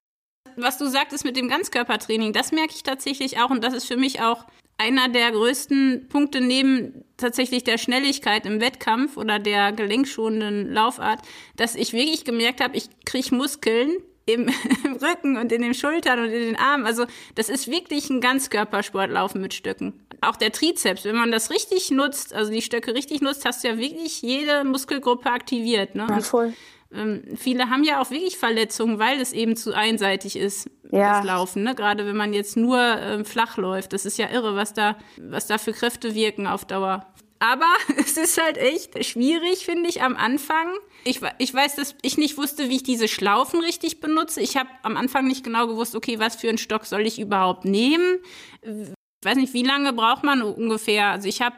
Was 0.55 0.77
du 0.77 0.87
sagtest 0.87 1.25
mit 1.25 1.37
dem 1.37 1.47
Ganzkörpertraining, 1.47 2.33
das 2.33 2.51
merke 2.51 2.73
ich 2.73 2.83
tatsächlich 2.83 3.39
auch 3.39 3.49
und 3.49 3.63
das 3.63 3.73
ist 3.73 3.87
für 3.87 3.97
mich 3.97 4.21
auch 4.21 4.45
einer 4.77 5.09
der 5.09 5.31
größten 5.31 6.07
Punkte 6.09 6.41
neben 6.41 7.03
tatsächlich 7.17 7.65
der 7.65 7.77
Schnelligkeit 7.77 8.45
im 8.45 8.61
Wettkampf 8.61 9.17
oder 9.17 9.37
der 9.37 9.73
gelenkschonenden 9.73 10.71
Laufart, 10.73 11.19
dass 11.57 11.75
ich 11.75 11.91
wirklich 11.91 12.23
gemerkt 12.23 12.61
habe, 12.61 12.77
ich 12.77 12.89
kriege 13.05 13.35
Muskeln, 13.35 13.91
im, 14.33 14.49
im, 14.85 14.95
Rücken 14.95 15.37
und 15.37 15.51
in 15.51 15.61
den 15.61 15.73
Schultern 15.73 16.19
und 16.19 16.31
in 16.31 16.41
den 16.41 16.55
Armen. 16.55 16.85
Also 16.85 17.05
das 17.35 17.49
ist 17.49 17.69
wirklich 17.69 18.09
ein 18.09 18.21
Ganzkörpersport, 18.21 19.09
Laufen 19.09 19.41
mit 19.41 19.53
Stöcken. 19.53 19.93
Auch 20.21 20.35
der 20.35 20.51
Trizeps, 20.51 21.05
wenn 21.05 21.15
man 21.15 21.31
das 21.31 21.49
richtig 21.49 21.91
nutzt, 21.91 22.33
also 22.33 22.51
die 22.51 22.61
Stöcke 22.61 22.93
richtig 22.93 23.21
nutzt, 23.21 23.45
hast 23.45 23.63
du 23.63 23.69
ja 23.69 23.77
wirklich 23.77 24.21
jede 24.21 24.63
Muskelgruppe 24.63 25.29
aktiviert. 25.31 25.95
Ne? 25.95 26.07
Ja, 26.09 26.19
voll. 26.19 26.53
ähm, 26.93 27.23
viele 27.35 27.69
haben 27.69 27.83
ja 27.83 28.01
auch 28.01 28.11
wirklich 28.11 28.37
Verletzungen, 28.37 28.99
weil 28.99 29.21
es 29.21 29.31
eben 29.31 29.55
zu 29.55 29.73
einseitig 29.73 30.35
ist, 30.35 30.69
ja. 30.91 31.17
das 31.17 31.25
Laufen. 31.25 31.63
Ne? 31.63 31.73
Gerade 31.73 32.05
wenn 32.05 32.17
man 32.17 32.33
jetzt 32.33 32.57
nur 32.57 32.79
ähm, 32.79 33.23
flach 33.23 33.57
läuft. 33.57 33.93
Das 33.93 34.05
ist 34.05 34.17
ja 34.17 34.29
irre, 34.29 34.55
was 34.55 34.73
da, 34.73 34.97
was 35.17 35.47
da 35.47 35.57
für 35.57 35.71
Kräfte 35.71 36.15
wirken 36.15 36.47
auf 36.47 36.65
Dauer. 36.65 37.05
Aber 37.39 37.71
es 37.97 38.17
ist 38.17 38.41
halt 38.41 38.57
echt 38.57 39.03
schwierig, 39.05 39.65
finde 39.65 39.89
ich, 39.89 40.01
am 40.01 40.15
Anfang. 40.15 40.67
Ich, 41.03 41.21
ich 41.37 41.53
weiß, 41.53 41.75
dass 41.75 41.95
ich 42.01 42.17
nicht 42.17 42.37
wusste, 42.37 42.69
wie 42.69 42.77
ich 42.77 42.83
diese 42.83 43.07
Schlaufen 43.07 43.61
richtig 43.61 43.99
benutze. 43.99 44.41
Ich 44.41 44.57
habe 44.57 44.69
am 44.83 44.97
Anfang 44.97 45.27
nicht 45.27 45.43
genau 45.43 45.67
gewusst, 45.67 45.95
okay, 45.95 46.19
was 46.19 46.35
für 46.35 46.49
einen 46.49 46.57
Stock 46.57 46.85
soll 46.85 47.05
ich 47.05 47.19
überhaupt 47.19 47.65
nehmen? 47.65 48.19
Ich 48.61 49.25
weiß 49.25 49.37
nicht, 49.37 49.53
wie 49.53 49.63
lange 49.63 49.93
braucht 49.93 50.23
man 50.23 50.41
ungefähr? 50.41 51.07
Also 51.07 51.27
ich 51.27 51.41
habe 51.41 51.57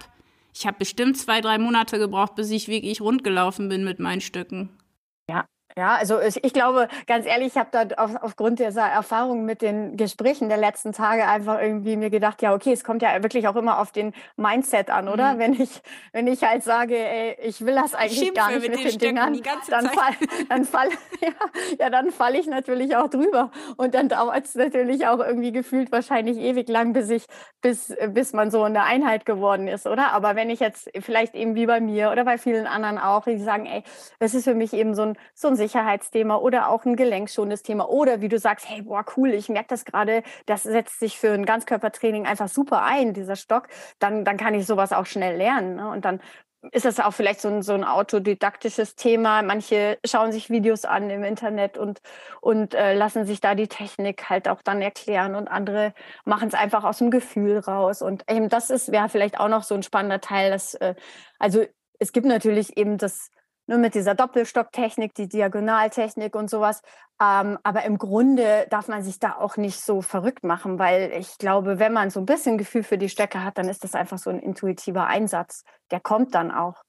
ich 0.54 0.68
hab 0.68 0.80
bestimmt 0.80 1.18
zwei, 1.18 1.42
drei 1.42 1.58
Monate 1.58 1.98
gebraucht, 1.98 2.36
bis 2.36 2.52
ich 2.52 2.68
wirklich 2.68 3.02
rundgelaufen 3.02 3.70
bin 3.70 3.84
mit 3.84 4.00
meinen 4.00 4.22
Stücken. 4.22 4.70
Ja, 5.30 5.46
also 5.76 6.20
ich 6.20 6.54
glaube, 6.54 6.88
ganz 7.08 7.26
ehrlich, 7.26 7.48
ich 7.48 7.58
habe 7.58 7.70
da 7.72 8.04
auf, 8.04 8.12
aufgrund 8.22 8.60
dieser 8.60 8.86
Erfahrung 8.86 9.46
mit 9.46 9.62
den 9.62 9.98
Gesprächen 9.98 10.50
der 10.50 10.58
letzten 10.58 10.94
Tage 10.94 11.28
einfach 11.28 11.62
irgendwie 11.62 11.96
mir 11.96 12.10
gedacht, 12.10 12.42
ja, 12.42 12.54
okay, 12.54 12.74
es 12.74 12.84
kommt 12.84 13.02
ja 13.02 13.22
wirklich 13.24 13.48
auch 13.48 13.56
immer 13.56 13.80
auf 13.80 13.92
den 13.92 14.14
Mindset 14.36 14.90
an, 14.90 15.08
oder? 15.08 15.34
Mhm. 15.34 15.40
Wenn 15.40 15.54
ich, 15.54 15.82
wenn 16.12 16.28
ich 16.28 16.44
halt 16.44 16.64
sage, 16.64 16.98
ey, 16.98 17.38
ich 17.44 17.66
will 17.66 17.76
das 17.76 17.94
eigentlich 17.94 18.34
gar 18.34 18.50
nicht 18.52 18.62
mit, 18.62 18.72
mit 18.72 18.80
den, 18.80 18.92
den 18.92 19.00
Dingern, 19.00 19.42
dann 19.70 19.90
fall, 19.90 20.14
dann 20.50 20.66
fall, 20.72 20.90
ja, 21.22 21.30
ja, 21.80 21.90
dann 21.90 22.12
falle 22.12 22.40
ich 22.40 22.48
natürlich 22.48 22.96
auch 22.96 23.10
drüber. 23.10 23.52
Und 23.78 23.94
dann 23.94 24.10
dauert 24.10 24.46
es 24.46 24.56
natürlich 24.56 25.08
auch 25.08 25.20
irgendwie 25.20 25.52
gefühlt 25.52 25.92
wahrscheinlich 25.92 26.38
ewig 26.38 26.68
lang, 26.68 26.94
bis 26.94 27.10
ich, 27.10 27.26
bis, 27.62 27.96
bis 28.10 28.34
man 28.34 28.52
so 28.52 28.64
eine 28.64 28.84
Einheit 28.84 29.26
geworden 29.26 29.68
ist, 29.68 29.88
oder? 29.88 30.12
Aber 30.12 30.36
wenn 30.36 30.50
ich 30.50 30.60
jetzt 30.60 30.90
vielleicht 31.00 31.36
eben 31.36 31.56
wie 31.56 31.66
bei 31.66 31.80
mir 31.80 32.12
oder 32.12 32.26
bei 32.26 32.38
vielen 32.38 32.68
anderen 32.68 32.98
auch, 32.98 33.24
die 33.26 33.38
sagen, 33.38 33.66
ey, 33.66 33.84
das 34.20 34.34
ist 34.34 34.44
für 34.44 34.56
mich 34.56 34.74
eben 34.74 34.96
so 34.96 35.04
ein, 35.04 35.18
so 35.34 35.48
ein 35.48 35.56
Sicherheitsthema 35.62 36.36
oder 36.38 36.70
auch 36.70 36.86
ein 36.86 36.96
gelenkschonendes 36.96 37.64
Thema 37.64 37.90
oder 37.90 38.22
wie 38.22 38.30
du 38.30 38.40
sagst, 38.40 38.68
hey, 38.68 38.82
boah, 38.82 39.06
cool, 39.16 39.34
ich 39.34 39.50
merke 39.50 39.70
das 39.70 39.86
gerade, 39.86 40.24
das 40.46 40.64
setzt 40.64 41.00
sich 41.00 41.20
für 41.20 41.32
ein 41.32 41.46
Ganzkörpertraining 41.46 42.26
einfach 42.26 42.48
super 42.48 42.84
ein, 42.84 43.14
dieser 43.14 43.36
Stock, 43.36 43.68
dann, 44.00 44.26
dann 44.26 44.38
kann 44.38 44.54
ich 44.54 44.66
sowas 44.66 44.92
auch 44.94 45.06
schnell 45.06 45.38
lernen. 45.38 45.76
Ne? 45.76 45.90
Und 45.90 46.06
dann 46.06 46.20
ist 46.72 46.86
das 46.86 47.00
auch 47.00 47.12
vielleicht 47.12 47.42
so 47.42 47.48
ein, 47.48 47.62
so 47.64 47.74
ein 47.74 47.84
autodidaktisches 47.84 48.96
Thema. 48.96 49.42
Manche 49.42 49.98
schauen 50.06 50.32
sich 50.32 50.50
Videos 50.50 50.86
an 50.86 51.10
im 51.10 51.24
Internet 51.24 51.78
und, 51.78 52.02
und 52.40 52.76
äh, 52.76 52.94
lassen 52.94 53.26
sich 53.26 53.42
da 53.42 53.56
die 53.56 53.68
Technik 53.68 54.30
halt 54.30 54.48
auch 54.48 54.62
dann 54.62 54.82
erklären 54.82 55.36
und 55.36 55.48
andere 55.48 55.94
machen 56.24 56.48
es 56.48 56.54
einfach 56.54 56.84
aus 56.84 57.00
dem 57.00 57.10
Gefühl 57.10 57.60
raus. 57.60 58.02
Und 58.02 58.30
eben 58.30 58.48
das 58.50 58.70
ist, 58.70 58.92
wäre 58.92 59.10
vielleicht 59.10 59.40
auch 59.40 59.48
noch 59.48 59.64
so 59.64 59.74
ein 59.74 59.84
spannender 59.84 60.22
Teil, 60.22 60.52
dass, 60.52 60.76
äh, 60.76 60.94
also 61.40 61.64
es 61.98 62.12
gibt 62.12 62.28
natürlich 62.28 62.78
eben 62.78 62.98
das 62.98 63.32
nur 63.72 63.80
mit 63.80 63.96
dieser 63.96 64.16
Doppelstocktechnik, 64.16 65.16
die 65.16 65.30
Diagonaltechnik 65.30 66.36
und 66.36 66.50
sowas. 66.50 66.82
Ähm, 67.22 67.58
aber 67.64 67.86
im 67.86 67.98
Grunde 67.98 68.68
darf 68.70 68.90
man 68.90 69.02
sich 69.02 69.18
da 69.18 69.38
auch 69.38 69.56
nicht 69.56 69.80
so 69.80 70.02
verrückt 70.02 70.44
machen, 70.44 70.78
weil 70.78 71.12
ich 71.14 71.38
glaube, 71.38 71.80
wenn 71.80 71.94
man 71.94 72.10
so 72.10 72.20
ein 72.20 72.26
bisschen 72.26 72.58
Gefühl 72.58 72.84
für 72.84 72.98
die 72.98 73.08
Stöcke 73.08 73.44
hat, 73.44 73.58
dann 73.58 73.70
ist 73.70 73.86
das 73.86 73.96
einfach 73.96 74.18
so 74.18 74.30
ein 74.30 74.40
intuitiver 74.40 75.08
Einsatz. 75.08 75.64
Der 75.90 76.02
kommt 76.02 76.36
dann 76.36 76.52
auch. 76.52 76.84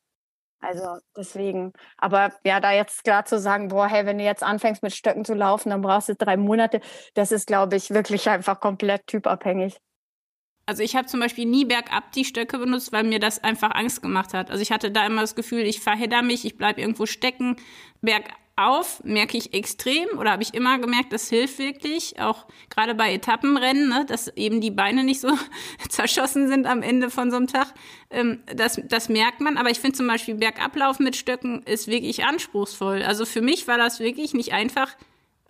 Also 0.60 0.98
deswegen, 1.16 1.72
aber 1.98 2.32
ja, 2.44 2.60
da 2.60 2.72
jetzt 2.72 3.04
klar 3.04 3.24
zu 3.24 3.38
sagen, 3.38 3.68
boah, 3.68 3.86
hey, 3.86 4.04
wenn 4.06 4.18
du 4.18 4.24
jetzt 4.24 4.42
anfängst 4.42 4.82
mit 4.82 4.92
Stöcken 4.92 5.24
zu 5.24 5.34
laufen, 5.34 5.70
dann 5.70 5.82
brauchst 5.82 6.08
du 6.08 6.14
drei 6.14 6.36
Monate, 6.36 6.80
das 7.14 7.32
ist, 7.32 7.46
glaube 7.46 7.76
ich, 7.76 7.90
wirklich 7.90 8.28
einfach 8.28 8.60
komplett 8.60 9.06
typabhängig. 9.06 9.78
Also 10.64 10.82
ich 10.82 10.94
habe 10.94 11.06
zum 11.06 11.20
Beispiel 11.20 11.44
nie 11.44 11.64
bergab 11.64 12.12
die 12.12 12.24
Stöcke 12.24 12.58
benutzt, 12.58 12.92
weil 12.92 13.04
mir 13.04 13.18
das 13.18 13.42
einfach 13.42 13.72
Angst 13.74 14.00
gemacht 14.00 14.32
hat. 14.32 14.50
Also 14.50 14.62
ich 14.62 14.70
hatte 14.70 14.90
da 14.90 15.04
immer 15.06 15.20
das 15.20 15.34
Gefühl, 15.34 15.62
ich 15.62 15.80
verhedder 15.80 16.22
mich, 16.22 16.44
ich 16.44 16.56
bleibe 16.56 16.80
irgendwo 16.80 17.04
stecken. 17.04 17.56
Bergauf 18.00 19.02
merke 19.02 19.36
ich 19.36 19.54
extrem 19.54 20.06
oder 20.18 20.30
habe 20.30 20.44
ich 20.44 20.54
immer 20.54 20.78
gemerkt, 20.78 21.12
das 21.12 21.28
hilft 21.28 21.58
wirklich, 21.58 22.20
auch 22.20 22.46
gerade 22.70 22.94
bei 22.94 23.12
Etappenrennen, 23.12 23.88
ne, 23.88 24.04
dass 24.06 24.28
eben 24.36 24.60
die 24.60 24.70
Beine 24.70 25.02
nicht 25.02 25.20
so 25.20 25.36
zerschossen 25.88 26.46
sind 26.46 26.66
am 26.66 26.82
Ende 26.82 27.10
von 27.10 27.32
so 27.32 27.38
einem 27.38 27.48
Tag. 27.48 27.74
Ähm, 28.10 28.40
das, 28.54 28.80
das 28.84 29.08
merkt 29.08 29.40
man. 29.40 29.56
Aber 29.56 29.70
ich 29.70 29.80
finde 29.80 29.96
zum 29.96 30.06
Beispiel 30.06 30.36
Bergablaufen 30.36 31.04
mit 31.04 31.16
Stöcken 31.16 31.64
ist 31.64 31.88
wirklich 31.88 32.24
anspruchsvoll. 32.24 33.02
Also 33.02 33.24
für 33.24 33.42
mich 33.42 33.66
war 33.66 33.78
das 33.78 33.98
wirklich 33.98 34.32
nicht 34.32 34.52
einfach 34.52 34.94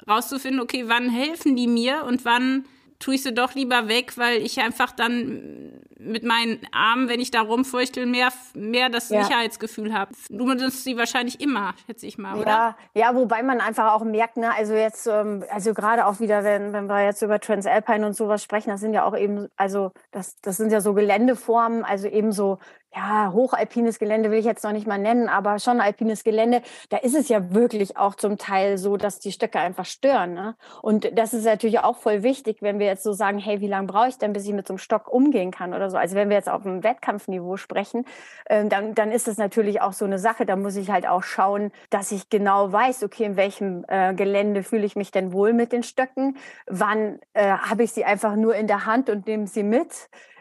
rauszufinden, 0.09 0.61
okay, 0.61 0.85
wann 0.87 1.11
helfen 1.11 1.54
die 1.54 1.66
mir 1.66 2.04
und 2.04 2.25
wann 2.25 2.64
tue 3.02 3.16
ich 3.16 3.23
sie 3.23 3.35
doch 3.35 3.54
lieber 3.54 3.88
weg, 3.88 4.16
weil 4.16 4.38
ich 4.38 4.61
einfach 4.61 4.92
dann 4.92 5.82
mit 5.99 6.25
meinen 6.25 6.61
Armen, 6.73 7.09
wenn 7.09 7.21
ich 7.21 7.30
da 7.30 7.42
rumfeuchtel, 7.42 8.06
mehr, 8.06 8.28
mehr 8.54 8.88
das 8.88 9.09
ja. 9.09 9.23
Sicherheitsgefühl 9.23 9.92
habe. 9.92 10.12
Du 10.30 10.47
benutzt 10.47 10.85
sie 10.85 10.97
wahrscheinlich 10.97 11.40
immer, 11.40 11.75
schätze 11.87 12.06
ich 12.06 12.18
mal, 12.18 12.38
oder? 12.38 12.47
Ja, 12.47 12.76
ja, 12.94 13.14
wobei 13.14 13.42
man 13.42 13.61
einfach 13.61 13.92
auch 13.92 14.04
merkt, 14.04 14.37
ne, 14.37 14.52
also 14.56 14.75
jetzt, 14.75 15.06
ähm, 15.06 15.44
also 15.50 15.75
gerade 15.75 16.06
auch 16.06 16.21
wieder, 16.21 16.44
wenn, 16.44 16.73
wenn 16.73 16.87
wir 16.87 17.04
jetzt 17.04 17.23
über 17.23 17.38
Transalpine 17.40 18.06
und 18.06 18.14
sowas 18.14 18.42
sprechen, 18.42 18.71
das 18.71 18.80
sind 18.80 18.94
ja 18.94 19.04
auch 19.04 19.16
eben, 19.16 19.49
also 19.56 19.92
das, 20.11 20.40
das 20.40 20.56
sind 20.56 20.73
ja 20.73 20.80
so 20.80 20.94
Geländeformen, 20.94 21.85
also 21.85 22.09
eben 22.09 22.32
so 22.32 22.59
ja, 22.94 23.32
hochalpines 23.32 23.99
Gelände 23.99 24.30
will 24.30 24.38
ich 24.38 24.44
jetzt 24.44 24.64
noch 24.64 24.72
nicht 24.72 24.87
mal 24.87 24.99
nennen, 24.99 25.28
aber 25.28 25.58
schon 25.58 25.80
alpines 25.80 26.25
Gelände, 26.25 26.62
da 26.90 26.99
ist 26.99 27.14
es 27.14 27.28
ja 27.28 27.54
wirklich 27.54 27.96
auch 27.96 28.14
zum 28.14 28.37
Teil 28.37 28.76
so, 28.76 28.99
dass 28.99 29.18
die 29.18 29.32
Stöcke 29.32 29.58
einfach 29.58 29.87
stören. 29.87 30.34
Ne? 30.34 30.56
Und 30.82 31.16
das 31.16 31.32
ist 31.32 31.44
natürlich 31.44 31.80
auch 31.80 31.96
voll 31.96 32.22
wichtig, 32.22 32.58
wenn 32.61 32.78
wir 32.78 32.87
jetzt 32.87 33.02
so 33.02 33.12
sagen, 33.12 33.38
hey, 33.38 33.61
wie 33.61 33.66
lange 33.66 33.87
brauche 33.87 34.08
ich 34.08 34.18
denn, 34.18 34.34
bis 34.34 34.46
ich 34.46 34.52
mit 34.52 34.66
so 34.66 34.75
einem 34.75 34.78
Stock 34.78 35.08
umgehen 35.11 35.50
kann 35.50 35.72
oder 35.72 35.88
so. 35.90 35.96
Also 35.96 36.16
wenn 36.16 36.28
wir 36.28 36.37
jetzt 36.37 36.50
auf 36.50 36.64
dem 36.64 36.82
Wettkampfniveau 36.82 37.56
sprechen, 37.56 38.04
äh, 38.44 38.66
dann, 38.66 38.94
dann 38.94 39.11
ist 39.11 39.26
das 39.26 39.38
natürlich 39.38 39.80
auch 39.80 39.94
so 39.94 40.04
eine 40.04 40.18
Sache, 40.18 40.44
da 40.44 40.56
muss 40.56 40.76
ich 40.76 40.90
halt 40.90 41.08
auch 41.08 41.22
schauen, 41.22 41.72
dass 41.88 42.12
ich 42.12 42.28
genau 42.28 42.72
weiß, 42.72 43.04
okay, 43.04 43.25
in 43.25 43.37
welchem 43.37 43.84
äh, 43.88 44.12
Gelände 44.12 44.62
fühle 44.62 44.84
ich 44.84 44.96
mich 44.96 45.11
denn 45.11 45.32
wohl 45.32 45.54
mit 45.54 45.72
den 45.72 45.82
Stöcken, 45.82 46.37
wann 46.66 47.20
äh, 47.32 47.52
habe 47.52 47.84
ich 47.84 47.92
sie 47.92 48.04
einfach 48.04 48.37
nur 48.37 48.54
in 48.54 48.66
der 48.66 48.84
Hand 48.84 49.08
und 49.08 49.26
nehme 49.26 49.46
sie 49.46 49.62
mit 49.62 49.88
ähm, 49.88 50.32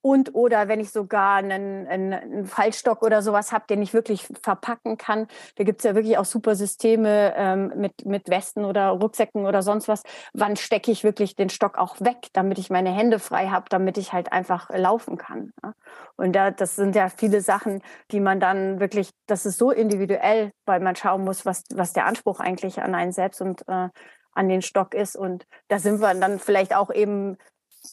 und 0.00 0.34
oder 0.34 0.66
wenn 0.66 0.80
ich 0.80 0.90
sogar 0.90 1.36
einen, 1.36 1.86
einen, 1.86 2.46
Fallstock 2.46 3.02
oder 3.02 3.22
sowas 3.22 3.52
habe, 3.52 3.64
den 3.70 3.80
ich 3.80 3.94
wirklich 3.94 4.26
verpacken 4.42 4.98
kann. 4.98 5.28
Da 5.56 5.62
gibt 5.62 5.80
es 5.80 5.84
ja 5.84 5.94
wirklich 5.94 6.18
auch 6.18 6.24
super 6.24 6.56
Systeme 6.56 7.32
ähm, 7.36 7.72
mit, 7.76 8.04
mit 8.04 8.28
Westen 8.28 8.64
oder 8.64 8.88
Rucksäcken 8.88 9.46
oder 9.46 9.62
sonst 9.62 9.86
was. 9.86 10.02
Wann 10.32 10.56
stecke 10.56 10.90
ich 10.90 11.04
wirklich 11.04 11.36
den 11.36 11.48
Stock 11.48 11.78
auch 11.78 12.00
weg, 12.00 12.28
damit 12.32 12.58
ich 12.58 12.70
meine 12.70 12.90
Hände 12.90 13.20
frei 13.20 13.48
habe, 13.48 13.66
damit 13.68 13.98
ich 13.98 14.12
halt 14.12 14.32
einfach 14.32 14.68
laufen 14.70 15.16
kann. 15.16 15.52
Ja? 15.62 15.74
Und 16.16 16.32
da, 16.32 16.50
das 16.50 16.74
sind 16.74 16.96
ja 16.96 17.08
viele 17.08 17.40
Sachen, 17.40 17.82
die 18.10 18.20
man 18.20 18.40
dann 18.40 18.80
wirklich, 18.80 19.10
das 19.26 19.46
ist 19.46 19.58
so 19.58 19.70
individuell, 19.70 20.50
weil 20.66 20.80
man 20.80 20.96
schauen 20.96 21.24
muss, 21.24 21.46
was, 21.46 21.62
was 21.72 21.92
der 21.92 22.06
Anspruch 22.06 22.40
eigentlich 22.40 22.82
an 22.82 22.96
einen 22.96 23.12
selbst 23.12 23.40
und 23.40 23.62
äh, 23.68 23.88
an 24.34 24.48
den 24.48 24.62
Stock 24.62 24.94
ist. 24.94 25.14
Und 25.14 25.46
da 25.68 25.78
sind 25.78 26.00
wir 26.00 26.12
dann 26.14 26.38
vielleicht 26.40 26.74
auch 26.74 26.92
eben 26.92 27.36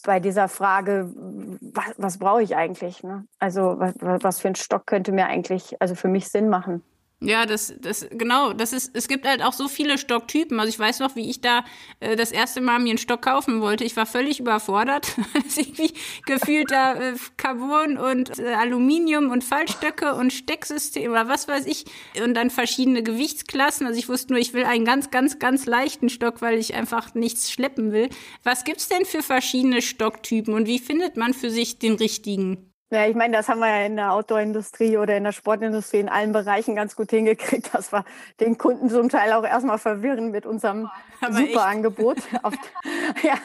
bei 0.04 0.20
dieser 0.20 0.48
Frage, 0.48 1.12
was, 1.16 1.94
was 1.98 2.18
brauche 2.18 2.44
ich 2.44 2.56
eigentlich? 2.56 3.04
Ne? 3.04 3.26
Also 3.40 3.80
was, 3.80 3.96
was 4.00 4.40
für 4.40 4.50
ein 4.50 4.56
Stock 4.56 4.86
könnte 4.86 5.12
mir 5.12 5.26
eigentlich, 5.28 5.82
also 5.82 5.96
für 5.96 6.08
mich 6.08 6.28
Sinn 6.30 6.50
machen? 6.50 6.84
Ja, 7.22 7.46
das, 7.46 7.74
das, 7.82 8.08
genau, 8.12 8.54
das 8.54 8.72
ist, 8.72 8.92
es 8.96 9.10
gibt 9.10 9.28
halt 9.28 9.42
auch 9.44 9.52
so 9.52 9.68
viele 9.68 9.98
Stocktypen. 9.98 10.58
Also 10.58 10.70
ich 10.70 10.80
weiß 10.80 11.00
noch, 11.00 11.18
wie 11.18 11.30
ich 11.30 11.42
da 11.42 11.66
äh, 12.00 12.16
das 12.16 12.32
erste 12.32 12.62
Mal 12.62 12.80
mir 12.80 12.92
einen 12.92 12.98
Stock 12.98 13.22
kaufen 13.24 13.60
wollte. 13.60 13.84
Ich 13.84 13.98
war 13.98 14.06
völlig 14.06 14.40
überfordert. 14.40 15.18
irgendwie 15.58 15.92
gefühlt 16.26 16.72
da 16.72 16.94
äh, 16.94 17.16
Carbon 17.36 17.98
und 17.98 18.40
äh, 18.40 18.54
Aluminium 18.54 19.32
und 19.32 19.44
Fallstöcke 19.44 20.16
und 20.16 20.32
Stecksystem 20.32 21.12
oder 21.12 21.28
was 21.28 21.50
weiß 21.50 21.66
ich. 21.66 21.84
Und 22.24 22.36
dann 22.36 22.50
verschiedene 22.50 23.04
Gewichtsklassen. 23.04 23.86
Also 23.86 24.00
ich 24.00 24.08
wusste 24.08 24.32
nur, 24.32 24.40
ich 24.40 24.54
will 24.54 24.64
einen 24.64 24.86
ganz, 24.86 25.12
ganz, 25.12 25.40
ganz 25.40 25.66
leichten 25.66 26.08
Stock, 26.08 26.42
weil 26.42 26.58
ich 26.58 26.74
einfach 26.74 27.16
nichts 27.16 27.52
schleppen 27.52 27.92
will. 27.92 28.08
Was 28.44 28.64
gibt's 28.64 28.88
denn 28.88 29.04
für 29.04 29.24
verschiedene 29.24 29.82
Stocktypen 29.82 30.54
und 30.54 30.68
wie 30.68 30.80
findet 30.80 31.18
man 31.18 31.34
für 31.34 31.50
sich 31.50 31.80
den 31.80 31.96
richtigen? 31.96 32.69
Ja, 32.92 33.06
ich 33.06 33.16
meine, 33.16 33.38
das 33.38 33.48
haben 33.48 33.60
wir 33.60 33.68
ja 33.68 33.86
in 33.86 33.98
der 33.98 34.14
Outdoor-Industrie 34.14 34.98
oder 34.98 35.16
in 35.16 35.24
der 35.24 35.32
Sportindustrie 35.32 36.00
in 36.00 36.10
allen 36.10 36.32
Bereichen 36.32 36.76
ganz 36.76 36.96
gut 36.96 37.12
hingekriegt, 37.12 37.72
dass 37.74 37.94
wir 37.94 38.04
den 38.40 38.58
Kunden 38.58 38.90
zum 38.90 39.10
Teil 39.10 39.32
auch 39.34 39.44
erstmal 39.44 39.78
verwirren 39.78 40.32
mit 40.32 40.48
unserem 40.48 40.90
Aber 41.22 41.34
super 41.34 41.68
Angebot. 41.68 42.18
auf, 42.42 42.56
ja, 43.24 43.36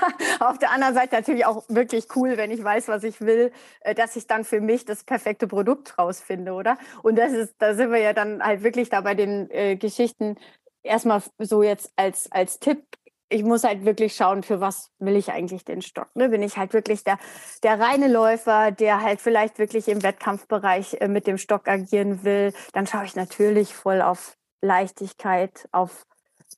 auf 0.40 0.58
der 0.58 0.70
anderen 0.70 0.94
Seite 0.94 1.16
natürlich 1.16 1.44
auch 1.44 1.62
wirklich 1.68 2.06
cool, 2.16 2.38
wenn 2.38 2.50
ich 2.50 2.64
weiß, 2.64 2.88
was 2.88 3.04
ich 3.04 3.20
will, 3.20 3.52
äh, 3.80 3.94
dass 3.94 4.16
ich 4.16 4.26
dann 4.26 4.44
für 4.44 4.62
mich 4.62 4.86
das 4.86 5.04
perfekte 5.04 5.46
Produkt 5.46 5.98
rausfinde, 5.98 6.52
oder? 6.52 6.78
Und 7.02 7.16
das 7.16 7.32
ist, 7.32 7.56
da 7.58 7.74
sind 7.74 7.92
wir 7.92 7.98
ja 7.98 8.14
dann 8.14 8.42
halt 8.42 8.62
wirklich 8.62 8.88
da 8.88 9.02
bei 9.02 9.14
den 9.14 9.50
äh, 9.50 9.76
Geschichten 9.76 10.36
erstmal 10.82 11.22
so 11.38 11.62
jetzt 11.62 11.92
als, 11.96 12.32
als 12.32 12.60
Tipp 12.60 12.82
ich 13.28 13.42
muss 13.42 13.64
halt 13.64 13.84
wirklich 13.84 14.14
schauen, 14.14 14.42
für 14.42 14.60
was 14.60 14.90
will 14.98 15.16
ich 15.16 15.30
eigentlich 15.32 15.64
den 15.64 15.82
Stock. 15.82 16.14
Ne? 16.14 16.28
Bin 16.28 16.42
ich 16.42 16.56
halt 16.56 16.72
wirklich 16.72 17.04
der, 17.04 17.18
der 17.62 17.80
reine 17.80 18.08
Läufer, 18.08 18.70
der 18.70 19.02
halt 19.02 19.20
vielleicht 19.20 19.58
wirklich 19.58 19.88
im 19.88 20.02
Wettkampfbereich 20.02 21.00
äh, 21.00 21.08
mit 21.08 21.26
dem 21.26 21.38
Stock 21.38 21.68
agieren 21.68 22.24
will, 22.24 22.52
dann 22.72 22.86
schaue 22.86 23.04
ich 23.04 23.16
natürlich 23.16 23.74
voll 23.74 24.02
auf 24.02 24.36
Leichtigkeit, 24.60 25.68
auf 25.72 26.06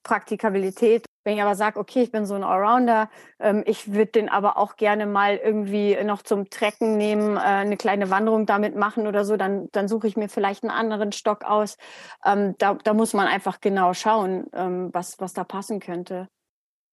Praktikabilität. 0.03 1.05
Wenn 1.25 1.35
ich 1.35 1.43
aber 1.43 1.57
sage, 1.57 1.81
okay, 1.81 2.03
ich 2.03 2.13
bin 2.13 2.27
so 2.27 2.35
ein 2.35 2.45
Allrounder, 2.45 3.11
ähm, 3.41 3.65
ich 3.67 3.93
würde 3.93 4.13
den 4.13 4.29
aber 4.29 4.57
auch 4.57 4.77
gerne 4.77 5.07
mal 5.07 5.37
irgendwie 5.37 5.97
noch 6.05 6.23
zum 6.23 6.51
Trecken 6.51 6.97
nehmen, 6.97 7.37
äh, 7.37 7.41
eine 7.41 7.77
kleine 7.77 8.11
Wanderung 8.11 8.47
damit 8.47 8.77
machen 8.77 9.07
oder 9.09 9.25
so, 9.25 9.37
dann, 9.37 9.69
dann 9.73 9.89
suche 9.89 10.07
ich 10.07 10.17
mir 10.17 10.29
vielleicht 10.29 10.63
einen 10.63 10.71
anderen 10.71 11.11
Stock 11.13 11.45
aus. 11.45 11.77
Ähm, 12.25 12.55
da, 12.59 12.75
da 12.75 12.95
muss 12.95 13.13
man 13.13 13.27
einfach 13.27 13.61
genau 13.61 13.93
schauen, 13.93 14.47
ähm, 14.53 14.91
was, 14.93 15.19
was 15.19 15.33
da 15.33 15.43
passen 15.43 15.81
könnte. 15.81 16.29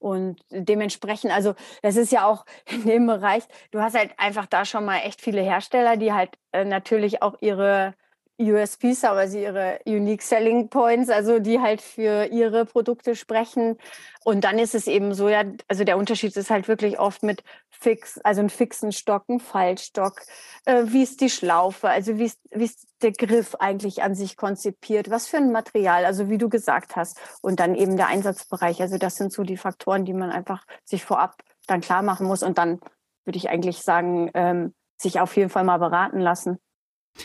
Und 0.04 0.42
dementsprechend, 0.50 1.32
also 1.32 1.56
das 1.82 1.96
ist 1.96 2.12
ja 2.12 2.28
auch 2.28 2.46
in 2.66 2.86
dem 2.86 3.08
Bereich, 3.08 3.44
du 3.72 3.80
hast 3.80 3.96
halt 3.96 4.12
einfach 4.18 4.46
da 4.48 4.66
schon 4.66 4.84
mal 4.84 4.98
echt 4.98 5.22
viele 5.22 5.42
Hersteller, 5.42 5.96
die 5.96 6.12
halt 6.12 6.32
äh, 6.52 6.66
natürlich 6.66 7.22
auch 7.22 7.36
ihre 7.40 7.96
USPs, 8.40 9.04
aber 9.04 9.28
sie 9.28 9.44
ihre 9.44 9.80
Unique 9.86 10.22
Selling 10.22 10.70
Points, 10.70 11.10
also 11.10 11.40
die 11.40 11.60
halt 11.60 11.82
für 11.82 12.26
ihre 12.26 12.66
Produkte 12.66 13.16
sprechen. 13.16 13.78
Und 14.24 14.44
dann 14.44 14.58
ist 14.58 14.74
es 14.74 14.88
eben 14.88 15.14
so, 15.14 15.30
ja, 15.30 15.44
also 15.68 15.84
der 15.84 15.98
Unterschied 15.98 16.36
ist 16.36 16.50
halt 16.50 16.68
wirklich 16.68 17.00
oft 17.00 17.24
mit 17.24 17.44
fix, 17.70 18.20
also 18.24 18.40
einen 18.40 18.50
fixen 18.50 18.92
Stock, 18.92 19.30
ein 19.30 19.40
Fallstock, 19.40 20.22
äh, 20.66 20.84
wie 20.88 21.04
ist 21.04 21.22
die 21.22 21.30
Schlaufe, 21.30 21.90
also 21.90 22.18
wie 22.18 22.26
ist, 22.26 22.40
wie 22.52 22.66
ist 22.66 22.88
der 23.02 23.12
Griff 23.12 23.56
eigentlich 23.60 24.02
an 24.02 24.16
sich 24.16 24.38
konzipiert, 24.38 25.10
was 25.10 25.28
für 25.28 25.38
ein 25.38 25.52
Material, 25.52 26.06
also 26.06 26.30
wie 26.30 26.38
du 26.38 26.50
gesagt 26.50 26.96
hast. 26.96 27.20
Und 27.42 27.60
dann 27.60 27.76
eben 27.76 27.98
der 27.98 28.08
Einsatzbereich. 28.08 28.82
Also 28.82 28.98
das 28.98 29.16
sind 29.16 29.32
so 29.32 29.44
die 29.44 29.58
Faktoren, 29.58 30.06
die 30.06 30.14
man 30.14 30.32
einfach 30.32 30.66
sich 30.86 31.04
vorab 31.04 31.36
dann 31.68 31.82
klar 31.82 32.02
machen 32.02 32.26
muss. 32.28 32.42
Und 32.42 32.58
dann 32.58 32.80
würde 33.26 33.38
ich 33.38 33.50
eigentlich 33.50 33.80
sagen, 33.80 34.32
ähm, 34.34 34.74
sich 34.98 35.20
auf 35.20 35.36
jeden 35.36 35.50
Fall 35.50 35.64
mal 35.64 35.78
beraten 35.78 36.20
lassen. 36.20 36.60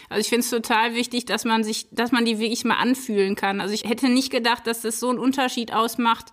Also 0.09 0.21
ich 0.21 0.28
finde 0.28 0.45
es 0.45 0.50
total 0.50 0.95
wichtig, 0.95 1.25
dass 1.25 1.45
man 1.45 1.64
sich, 1.64 1.87
dass 1.90 2.12
man 2.12 2.25
die 2.25 2.38
wirklich 2.38 2.64
mal 2.64 2.76
anfühlen 2.76 3.35
kann. 3.35 3.61
Also 3.61 3.75
ich 3.75 3.85
hätte 3.85 4.09
nicht 4.09 4.30
gedacht, 4.30 4.66
dass 4.66 4.83
das 4.83 5.00
so 5.00 5.09
einen 5.09 5.18
Unterschied 5.18 5.73
ausmacht, 5.73 6.33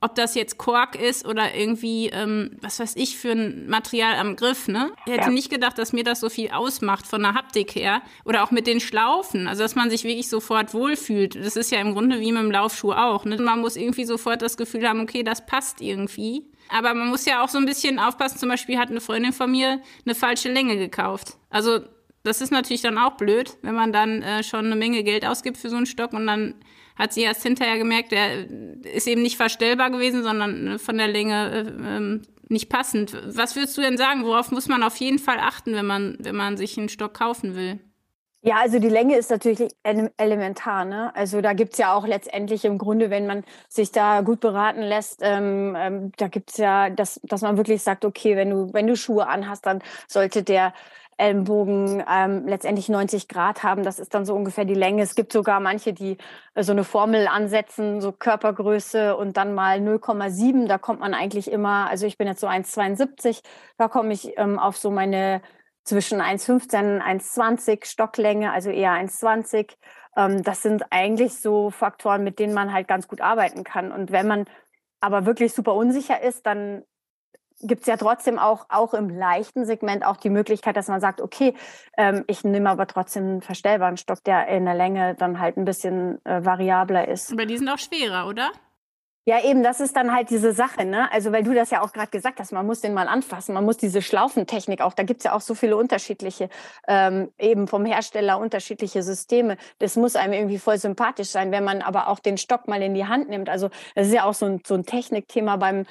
ob 0.00 0.14
das 0.14 0.34
jetzt 0.34 0.58
Kork 0.58 1.00
ist 1.00 1.26
oder 1.26 1.54
irgendwie, 1.54 2.08
ähm, 2.08 2.56
was 2.60 2.80
weiß 2.80 2.96
ich, 2.96 3.16
für 3.16 3.32
ein 3.32 3.68
Material 3.68 4.16
am 4.16 4.36
Griff, 4.36 4.68
ne? 4.68 4.92
Ich 5.06 5.12
hätte 5.12 5.26
ja. 5.26 5.30
nicht 5.30 5.50
gedacht, 5.50 5.78
dass 5.78 5.92
mir 5.92 6.04
das 6.04 6.20
so 6.20 6.28
viel 6.28 6.50
ausmacht 6.50 7.06
von 7.06 7.22
der 7.22 7.34
Haptik 7.34 7.74
her. 7.74 8.02
Oder 8.24 8.42
auch 8.42 8.50
mit 8.50 8.66
den 8.66 8.80
Schlaufen. 8.80 9.46
Also, 9.46 9.62
dass 9.62 9.74
man 9.74 9.90
sich 9.90 10.04
wirklich 10.04 10.28
sofort 10.28 10.74
wohlfühlt. 10.74 11.36
Das 11.36 11.56
ist 11.56 11.70
ja 11.70 11.80
im 11.80 11.92
Grunde 11.92 12.20
wie 12.20 12.32
mit 12.32 12.42
dem 12.42 12.50
Laufschuh 12.50 12.92
auch. 12.92 13.24
Ne? 13.24 13.36
Man 13.38 13.60
muss 13.60 13.76
irgendwie 13.76 14.04
sofort 14.04 14.42
das 14.42 14.56
Gefühl 14.56 14.88
haben, 14.88 15.00
okay, 15.00 15.22
das 15.22 15.46
passt 15.46 15.80
irgendwie. 15.80 16.46
Aber 16.68 16.94
man 16.94 17.08
muss 17.08 17.24
ja 17.24 17.44
auch 17.44 17.48
so 17.48 17.58
ein 17.58 17.66
bisschen 17.66 17.98
aufpassen. 17.98 18.38
Zum 18.38 18.48
Beispiel 18.48 18.78
hat 18.78 18.90
eine 18.90 19.00
Freundin 19.00 19.32
von 19.32 19.50
mir 19.50 19.80
eine 20.04 20.14
falsche 20.14 20.50
Länge 20.50 20.76
gekauft. 20.76 21.36
Also, 21.48 21.80
das 22.22 22.40
ist 22.40 22.52
natürlich 22.52 22.82
dann 22.82 22.98
auch 22.98 23.16
blöd, 23.16 23.56
wenn 23.62 23.74
man 23.74 23.92
dann 23.92 24.22
äh, 24.22 24.42
schon 24.42 24.66
eine 24.66 24.76
Menge 24.76 25.02
Geld 25.02 25.26
ausgibt 25.26 25.56
für 25.56 25.68
so 25.68 25.76
einen 25.76 25.86
Stock 25.86 26.12
und 26.12 26.26
dann 26.26 26.54
hat 26.96 27.12
sie 27.12 27.22
erst 27.22 27.42
hinterher 27.42 27.78
gemerkt, 27.78 28.12
der 28.12 28.46
ist 28.92 29.06
eben 29.06 29.22
nicht 29.22 29.36
verstellbar 29.36 29.90
gewesen, 29.90 30.22
sondern 30.22 30.66
äh, 30.66 30.78
von 30.78 30.98
der 30.98 31.08
Länge 31.08 31.50
äh, 31.50 31.96
ähm, 31.96 32.22
nicht 32.48 32.68
passend. 32.68 33.16
Was 33.36 33.56
würdest 33.56 33.76
du 33.76 33.80
denn 33.80 33.96
sagen? 33.96 34.24
Worauf 34.24 34.50
muss 34.50 34.68
man 34.68 34.82
auf 34.82 34.96
jeden 34.96 35.18
Fall 35.18 35.38
achten, 35.40 35.74
wenn 35.74 35.86
man, 35.86 36.18
wenn 36.20 36.36
man 36.36 36.56
sich 36.56 36.78
einen 36.78 36.90
Stock 36.90 37.14
kaufen 37.14 37.56
will? 37.56 37.80
Ja, 38.44 38.56
also 38.56 38.80
die 38.80 38.88
Länge 38.88 39.16
ist 39.16 39.30
natürlich 39.30 39.72
elementar. 40.16 40.84
Ne? 40.84 41.14
Also 41.14 41.40
da 41.40 41.52
gibt's 41.52 41.78
ja 41.78 41.94
auch 41.94 42.04
letztendlich 42.04 42.64
im 42.64 42.76
Grunde, 42.76 43.08
wenn 43.08 43.24
man 43.24 43.44
sich 43.68 43.92
da 43.92 44.20
gut 44.22 44.40
beraten 44.40 44.82
lässt, 44.82 45.20
ähm, 45.22 45.76
ähm, 45.78 46.12
da 46.16 46.26
gibt's 46.26 46.56
ja, 46.56 46.90
dass, 46.90 47.20
dass 47.22 47.42
man 47.42 47.56
wirklich 47.56 47.82
sagt, 47.84 48.04
okay, 48.04 48.34
wenn 48.34 48.50
du, 48.50 48.72
wenn 48.72 48.88
du 48.88 48.96
Schuhe 48.96 49.28
anhast, 49.28 49.64
dann 49.64 49.80
sollte 50.08 50.42
der 50.42 50.74
Ellenbogen 51.16 52.02
ähm, 52.10 52.46
letztendlich 52.46 52.88
90 52.88 53.28
Grad 53.28 53.62
haben. 53.62 53.82
Das 53.82 53.98
ist 53.98 54.14
dann 54.14 54.24
so 54.24 54.34
ungefähr 54.34 54.64
die 54.64 54.74
Länge. 54.74 55.02
Es 55.02 55.14
gibt 55.14 55.32
sogar 55.32 55.60
manche, 55.60 55.92
die 55.92 56.18
äh, 56.54 56.62
so 56.62 56.72
eine 56.72 56.84
Formel 56.84 57.28
ansetzen, 57.28 58.00
so 58.00 58.12
Körpergröße 58.12 59.16
und 59.16 59.36
dann 59.36 59.54
mal 59.54 59.78
0,7. 59.78 60.66
Da 60.66 60.78
kommt 60.78 61.00
man 61.00 61.14
eigentlich 61.14 61.50
immer, 61.50 61.88
also 61.88 62.06
ich 62.06 62.18
bin 62.18 62.26
jetzt 62.26 62.40
so 62.40 62.46
1,72, 62.46 63.42
da 63.78 63.88
komme 63.88 64.12
ich 64.12 64.36
ähm, 64.38 64.58
auf 64.58 64.76
so 64.76 64.90
meine 64.90 65.42
zwischen 65.84 66.20
1,15 66.20 66.96
und 66.96 67.02
1,20 67.02 67.86
Stocklänge, 67.86 68.52
also 68.52 68.70
eher 68.70 68.92
1,20. 68.92 69.72
Ähm, 70.16 70.42
das 70.42 70.62
sind 70.62 70.84
eigentlich 70.90 71.40
so 71.40 71.70
Faktoren, 71.70 72.24
mit 72.24 72.38
denen 72.38 72.54
man 72.54 72.72
halt 72.72 72.88
ganz 72.88 73.08
gut 73.08 73.20
arbeiten 73.20 73.64
kann. 73.64 73.92
Und 73.92 74.12
wenn 74.12 74.26
man 74.26 74.44
aber 75.00 75.26
wirklich 75.26 75.52
super 75.52 75.74
unsicher 75.74 76.22
ist, 76.22 76.46
dann 76.46 76.84
gibt 77.60 77.82
es 77.82 77.86
ja 77.86 77.96
trotzdem 77.96 78.38
auch, 78.38 78.66
auch 78.68 78.94
im 78.94 79.08
leichten 79.08 79.64
Segment 79.64 80.04
auch 80.04 80.16
die 80.16 80.30
Möglichkeit, 80.30 80.76
dass 80.76 80.88
man 80.88 81.00
sagt, 81.00 81.20
okay, 81.20 81.54
ähm, 81.96 82.24
ich 82.26 82.44
nehme 82.44 82.70
aber 82.70 82.86
trotzdem 82.86 83.24
einen 83.24 83.42
verstellbaren 83.42 83.96
Stock, 83.96 84.24
der 84.24 84.48
in 84.48 84.64
der 84.64 84.74
Länge 84.74 85.14
dann 85.14 85.38
halt 85.38 85.56
ein 85.56 85.64
bisschen 85.64 86.24
äh, 86.24 86.44
variabler 86.44 87.08
ist. 87.08 87.32
Aber 87.32 87.46
die 87.46 87.58
sind 87.58 87.68
auch 87.68 87.78
schwerer, 87.78 88.28
oder? 88.28 88.50
Ja, 89.24 89.40
eben, 89.44 89.62
das 89.62 89.78
ist 89.78 89.94
dann 89.94 90.12
halt 90.12 90.30
diese 90.30 90.52
Sache, 90.52 90.84
ne? 90.84 91.10
Also, 91.12 91.30
weil 91.30 91.44
du 91.44 91.54
das 91.54 91.70
ja 91.70 91.80
auch 91.82 91.92
gerade 91.92 92.10
gesagt 92.10 92.40
hast, 92.40 92.50
man 92.50 92.66
muss 92.66 92.80
den 92.80 92.92
mal 92.92 93.06
anfassen, 93.06 93.54
man 93.54 93.64
muss 93.64 93.76
diese 93.76 94.02
Schlaufentechnik 94.02 94.80
auch, 94.80 94.94
da 94.94 95.04
gibt's 95.04 95.22
ja 95.22 95.32
auch 95.32 95.40
so 95.40 95.54
viele 95.54 95.76
unterschiedliche, 95.76 96.48
ähm, 96.88 97.30
eben 97.38 97.68
vom 97.68 97.84
Hersteller 97.84 98.40
unterschiedliche 98.40 99.04
Systeme. 99.04 99.58
Das 99.78 99.94
muss 99.94 100.16
einem 100.16 100.32
irgendwie 100.32 100.58
voll 100.58 100.76
sympathisch 100.76 101.28
sein, 101.28 101.52
wenn 101.52 101.62
man 101.62 101.82
aber 101.82 102.08
auch 102.08 102.18
den 102.18 102.36
Stock 102.36 102.66
mal 102.66 102.82
in 102.82 102.94
die 102.94 103.06
Hand 103.06 103.28
nimmt. 103.28 103.48
Also, 103.48 103.70
das 103.94 104.08
ist 104.08 104.12
ja 104.12 104.24
auch 104.24 104.34
so 104.34 104.46
ein, 104.46 104.60
so 104.66 104.74
ein 104.74 104.84
Technikthema 104.86 105.54
beim, 105.54 105.84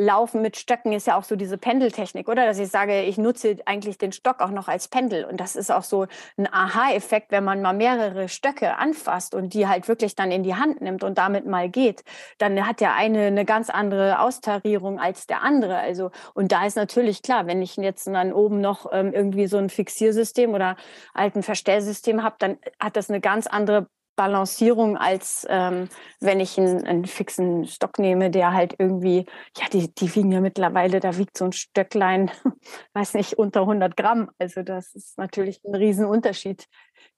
Laufen 0.00 0.42
mit 0.42 0.56
Stöcken 0.56 0.92
ist 0.92 1.08
ja 1.08 1.18
auch 1.18 1.24
so 1.24 1.34
diese 1.34 1.58
Pendeltechnik, 1.58 2.28
oder? 2.28 2.46
Dass 2.46 2.60
ich 2.60 2.68
sage, 2.68 3.02
ich 3.02 3.18
nutze 3.18 3.56
eigentlich 3.66 3.98
den 3.98 4.12
Stock 4.12 4.40
auch 4.40 4.50
noch 4.50 4.68
als 4.68 4.86
Pendel. 4.86 5.24
Und 5.24 5.40
das 5.40 5.56
ist 5.56 5.72
auch 5.72 5.82
so 5.82 6.06
ein 6.36 6.46
Aha-Effekt, 6.46 7.32
wenn 7.32 7.42
man 7.42 7.60
mal 7.62 7.72
mehrere 7.72 8.28
Stöcke 8.28 8.76
anfasst 8.76 9.34
und 9.34 9.54
die 9.54 9.66
halt 9.66 9.88
wirklich 9.88 10.14
dann 10.14 10.30
in 10.30 10.44
die 10.44 10.54
Hand 10.54 10.80
nimmt 10.80 11.02
und 11.02 11.18
damit 11.18 11.46
mal 11.46 11.68
geht. 11.68 12.04
Dann 12.38 12.64
hat 12.64 12.80
der 12.80 12.94
eine 12.94 13.26
eine 13.26 13.44
ganz 13.44 13.70
andere 13.70 14.20
Austarierung 14.20 15.00
als 15.00 15.26
der 15.26 15.42
andere. 15.42 15.78
Also, 15.78 16.12
und 16.32 16.52
da 16.52 16.64
ist 16.64 16.76
natürlich 16.76 17.20
klar, 17.22 17.48
wenn 17.48 17.60
ich 17.60 17.76
jetzt 17.76 18.06
dann 18.06 18.32
oben 18.32 18.60
noch 18.60 18.86
ähm, 18.92 19.12
irgendwie 19.12 19.48
so 19.48 19.58
ein 19.58 19.68
Fixiersystem 19.68 20.54
oder 20.54 20.76
alten 21.12 21.42
Verstellsystem 21.42 22.22
habe, 22.22 22.36
dann 22.38 22.58
hat 22.78 22.96
das 22.96 23.10
eine 23.10 23.20
ganz 23.20 23.48
andere 23.48 23.88
Balancierung, 24.18 24.96
als 24.96 25.46
ähm, 25.48 25.88
wenn 26.18 26.40
ich 26.40 26.58
einen, 26.58 26.84
einen, 26.84 27.04
fixen 27.06 27.66
Stock 27.68 28.00
nehme, 28.00 28.30
der 28.30 28.52
halt 28.52 28.74
irgendwie, 28.76 29.26
ja, 29.56 29.66
die, 29.72 29.94
die 29.94 30.12
wiegen 30.16 30.32
ja 30.32 30.40
mittlerweile, 30.40 30.98
da 30.98 31.16
wiegt 31.16 31.38
so 31.38 31.44
ein 31.44 31.52
Stöcklein, 31.52 32.28
weiß 32.94 33.14
nicht, 33.14 33.34
unter 33.34 33.60
100 33.60 33.96
Gramm. 33.96 34.28
Also 34.38 34.64
das 34.64 34.92
ist 34.96 35.16
natürlich 35.18 35.60
ein 35.64 35.76
Riesenunterschied. 35.76 36.66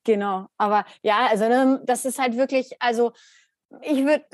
Genau. 0.04 0.48
Aber 0.58 0.84
ja, 1.00 1.26
also 1.30 1.48
ne, 1.48 1.80
das 1.86 2.04
ist 2.04 2.18
halt 2.18 2.36
wirklich, 2.36 2.76
also 2.80 3.12
ich 3.80 4.04
würde, 4.04 4.26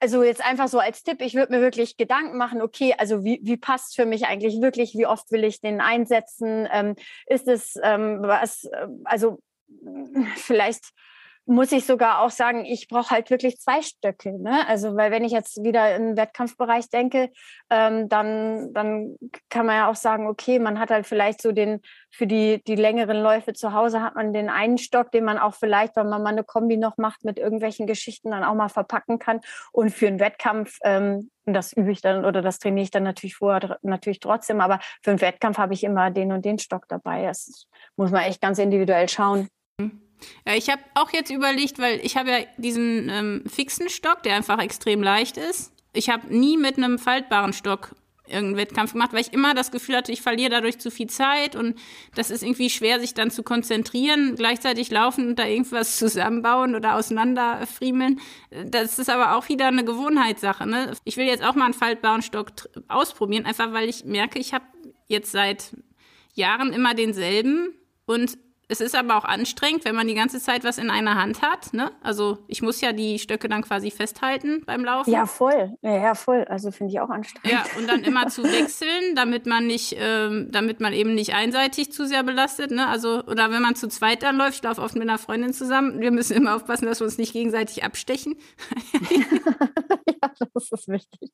also 0.00 0.22
jetzt 0.22 0.42
einfach 0.42 0.68
so 0.68 0.78
als 0.78 1.02
Tipp, 1.02 1.20
ich 1.20 1.34
würde 1.34 1.52
mir 1.52 1.60
wirklich 1.60 1.98
Gedanken 1.98 2.38
machen, 2.38 2.62
okay, 2.62 2.94
also 2.96 3.22
wie, 3.22 3.38
wie 3.42 3.58
passt 3.58 3.96
für 3.96 4.06
mich 4.06 4.26
eigentlich 4.26 4.62
wirklich, 4.62 4.94
wie 4.94 5.06
oft 5.06 5.30
will 5.30 5.44
ich 5.44 5.60
den 5.60 5.82
einsetzen? 5.82 6.66
Ähm, 6.72 6.94
ist 7.26 7.48
es 7.48 7.74
ähm, 7.82 8.20
was, 8.22 8.64
äh, 8.64 8.86
also 9.04 9.40
vielleicht 10.36 10.94
muss 11.48 11.72
ich 11.72 11.86
sogar 11.86 12.20
auch 12.20 12.30
sagen, 12.30 12.66
ich 12.66 12.88
brauche 12.88 13.10
halt 13.10 13.30
wirklich 13.30 13.58
zwei 13.58 13.80
Stöcke. 13.80 14.38
Ne? 14.38 14.68
Also, 14.68 14.96
weil 14.96 15.10
wenn 15.10 15.24
ich 15.24 15.32
jetzt 15.32 15.64
wieder 15.64 15.96
im 15.96 16.14
Wettkampfbereich 16.14 16.90
denke, 16.90 17.30
ähm, 17.70 18.08
dann, 18.10 18.74
dann 18.74 19.16
kann 19.48 19.64
man 19.64 19.76
ja 19.76 19.90
auch 19.90 19.94
sagen, 19.94 20.26
okay, 20.26 20.58
man 20.58 20.78
hat 20.78 20.90
halt 20.90 21.06
vielleicht 21.06 21.40
so 21.40 21.52
den, 21.52 21.80
für 22.10 22.26
die, 22.26 22.62
die 22.66 22.74
längeren 22.74 23.16
Läufe 23.16 23.54
zu 23.54 23.72
Hause 23.72 24.02
hat 24.02 24.14
man 24.14 24.34
den 24.34 24.50
einen 24.50 24.76
Stock, 24.76 25.10
den 25.10 25.24
man 25.24 25.38
auch 25.38 25.54
vielleicht, 25.54 25.96
wenn 25.96 26.10
man 26.10 26.22
mal 26.22 26.30
eine 26.30 26.44
Kombi 26.44 26.76
noch 26.76 26.98
macht 26.98 27.24
mit 27.24 27.38
irgendwelchen 27.38 27.86
Geschichten, 27.86 28.30
dann 28.30 28.44
auch 28.44 28.54
mal 28.54 28.68
verpacken 28.68 29.18
kann. 29.18 29.40
Und 29.72 29.90
für 29.90 30.06
einen 30.06 30.20
Wettkampf, 30.20 30.76
ähm, 30.84 31.30
das 31.46 31.72
übe 31.72 31.90
ich 31.92 32.02
dann 32.02 32.26
oder 32.26 32.42
das 32.42 32.58
trainiere 32.58 32.84
ich 32.84 32.90
dann 32.90 33.04
natürlich 33.04 33.36
vorher 33.36 33.78
natürlich 33.80 34.20
trotzdem, 34.20 34.60
aber 34.60 34.80
für 35.02 35.12
einen 35.12 35.22
Wettkampf 35.22 35.56
habe 35.56 35.72
ich 35.72 35.82
immer 35.82 36.10
den 36.10 36.30
und 36.30 36.44
den 36.44 36.58
Stock 36.58 36.84
dabei. 36.88 37.24
Das 37.24 37.66
muss 37.96 38.10
man 38.10 38.24
echt 38.24 38.42
ganz 38.42 38.58
individuell 38.58 39.08
schauen. 39.08 39.48
Ja, 40.46 40.54
ich 40.54 40.70
habe 40.70 40.82
auch 40.94 41.10
jetzt 41.12 41.30
überlegt, 41.30 41.78
weil 41.78 42.00
ich 42.02 42.16
habe 42.16 42.30
ja 42.30 42.38
diesen 42.56 43.08
ähm, 43.08 43.44
fixen 43.46 43.88
Stock, 43.88 44.22
der 44.22 44.34
einfach 44.34 44.60
extrem 44.60 45.02
leicht 45.02 45.36
ist. 45.36 45.72
Ich 45.92 46.10
habe 46.10 46.34
nie 46.34 46.56
mit 46.56 46.76
einem 46.76 46.98
faltbaren 46.98 47.52
Stock 47.52 47.94
irgendeinen 48.28 48.56
Wettkampf 48.56 48.92
gemacht, 48.92 49.12
weil 49.12 49.20
ich 49.20 49.32
immer 49.32 49.54
das 49.54 49.70
Gefühl 49.70 49.96
hatte, 49.96 50.12
ich 50.12 50.22
verliere 50.22 50.50
dadurch 50.50 50.78
zu 50.78 50.90
viel 50.90 51.08
Zeit 51.08 51.56
und 51.56 51.78
das 52.14 52.30
ist 52.30 52.42
irgendwie 52.42 52.70
schwer, 52.70 53.00
sich 53.00 53.14
dann 53.14 53.30
zu 53.30 53.42
konzentrieren, 53.42 54.36
gleichzeitig 54.36 54.90
laufen 54.90 55.28
und 55.28 55.38
da 55.38 55.46
irgendwas 55.46 55.96
zusammenbauen 55.98 56.74
oder 56.74 56.96
auseinanderfriemeln. 56.96 58.20
Das 58.66 58.98
ist 58.98 59.10
aber 59.10 59.36
auch 59.36 59.48
wieder 59.48 59.68
eine 59.68 59.84
Gewohnheitssache. 59.84 60.66
Ne? 60.66 60.92
Ich 61.04 61.16
will 61.16 61.26
jetzt 61.26 61.44
auch 61.44 61.54
mal 61.54 61.66
einen 61.66 61.74
faltbaren 61.74 62.22
Stock 62.22 62.50
ausprobieren, 62.88 63.46
einfach 63.46 63.72
weil 63.72 63.88
ich 63.88 64.04
merke, 64.04 64.38
ich 64.38 64.52
habe 64.52 64.64
jetzt 65.06 65.32
seit 65.32 65.76
Jahren 66.34 66.72
immer 66.72 66.94
denselben 66.94 67.74
und 68.06 68.38
es 68.70 68.82
ist 68.82 68.94
aber 68.94 69.16
auch 69.16 69.24
anstrengend, 69.24 69.86
wenn 69.86 69.94
man 69.94 70.06
die 70.06 70.14
ganze 70.14 70.40
Zeit 70.40 70.62
was 70.62 70.76
in 70.76 70.90
einer 70.90 71.14
Hand 71.14 71.40
hat. 71.40 71.72
Ne? 71.72 71.90
Also 72.02 72.38
ich 72.48 72.60
muss 72.60 72.82
ja 72.82 72.92
die 72.92 73.18
Stöcke 73.18 73.48
dann 73.48 73.62
quasi 73.62 73.90
festhalten 73.90 74.62
beim 74.66 74.84
Laufen. 74.84 75.10
Ja, 75.10 75.24
voll. 75.24 75.74
Ja, 75.80 76.14
voll. 76.14 76.44
Also 76.44 76.70
finde 76.70 76.92
ich 76.92 77.00
auch 77.00 77.08
anstrengend. 77.08 77.50
Ja, 77.50 77.64
und 77.78 77.88
dann 77.88 78.04
immer 78.04 78.28
zu 78.28 78.42
wechseln, 78.44 79.14
damit 79.14 79.46
man 79.46 79.66
nicht, 79.66 79.96
ähm, 79.98 80.48
damit 80.50 80.80
man 80.80 80.92
eben 80.92 81.14
nicht 81.14 81.34
einseitig 81.34 81.92
zu 81.92 82.06
sehr 82.06 82.22
belastet. 82.22 82.70
Ne? 82.70 82.86
Also, 82.86 83.24
oder 83.24 83.50
wenn 83.50 83.62
man 83.62 83.74
zu 83.74 83.88
zweit 83.88 84.22
dann 84.22 84.36
läuft, 84.36 84.56
ich 84.56 84.62
laufe 84.62 84.82
oft 84.82 84.94
mit 84.94 85.08
einer 85.08 85.18
Freundin 85.18 85.54
zusammen, 85.54 86.00
wir 86.00 86.10
müssen 86.10 86.36
immer 86.36 86.54
aufpassen, 86.54 86.84
dass 86.84 87.00
wir 87.00 87.06
uns 87.06 87.16
nicht 87.16 87.32
gegenseitig 87.32 87.84
abstechen. 87.84 88.36
ja, 89.10 90.30
das 90.52 90.70
ist 90.70 90.88
wichtig. 90.88 91.32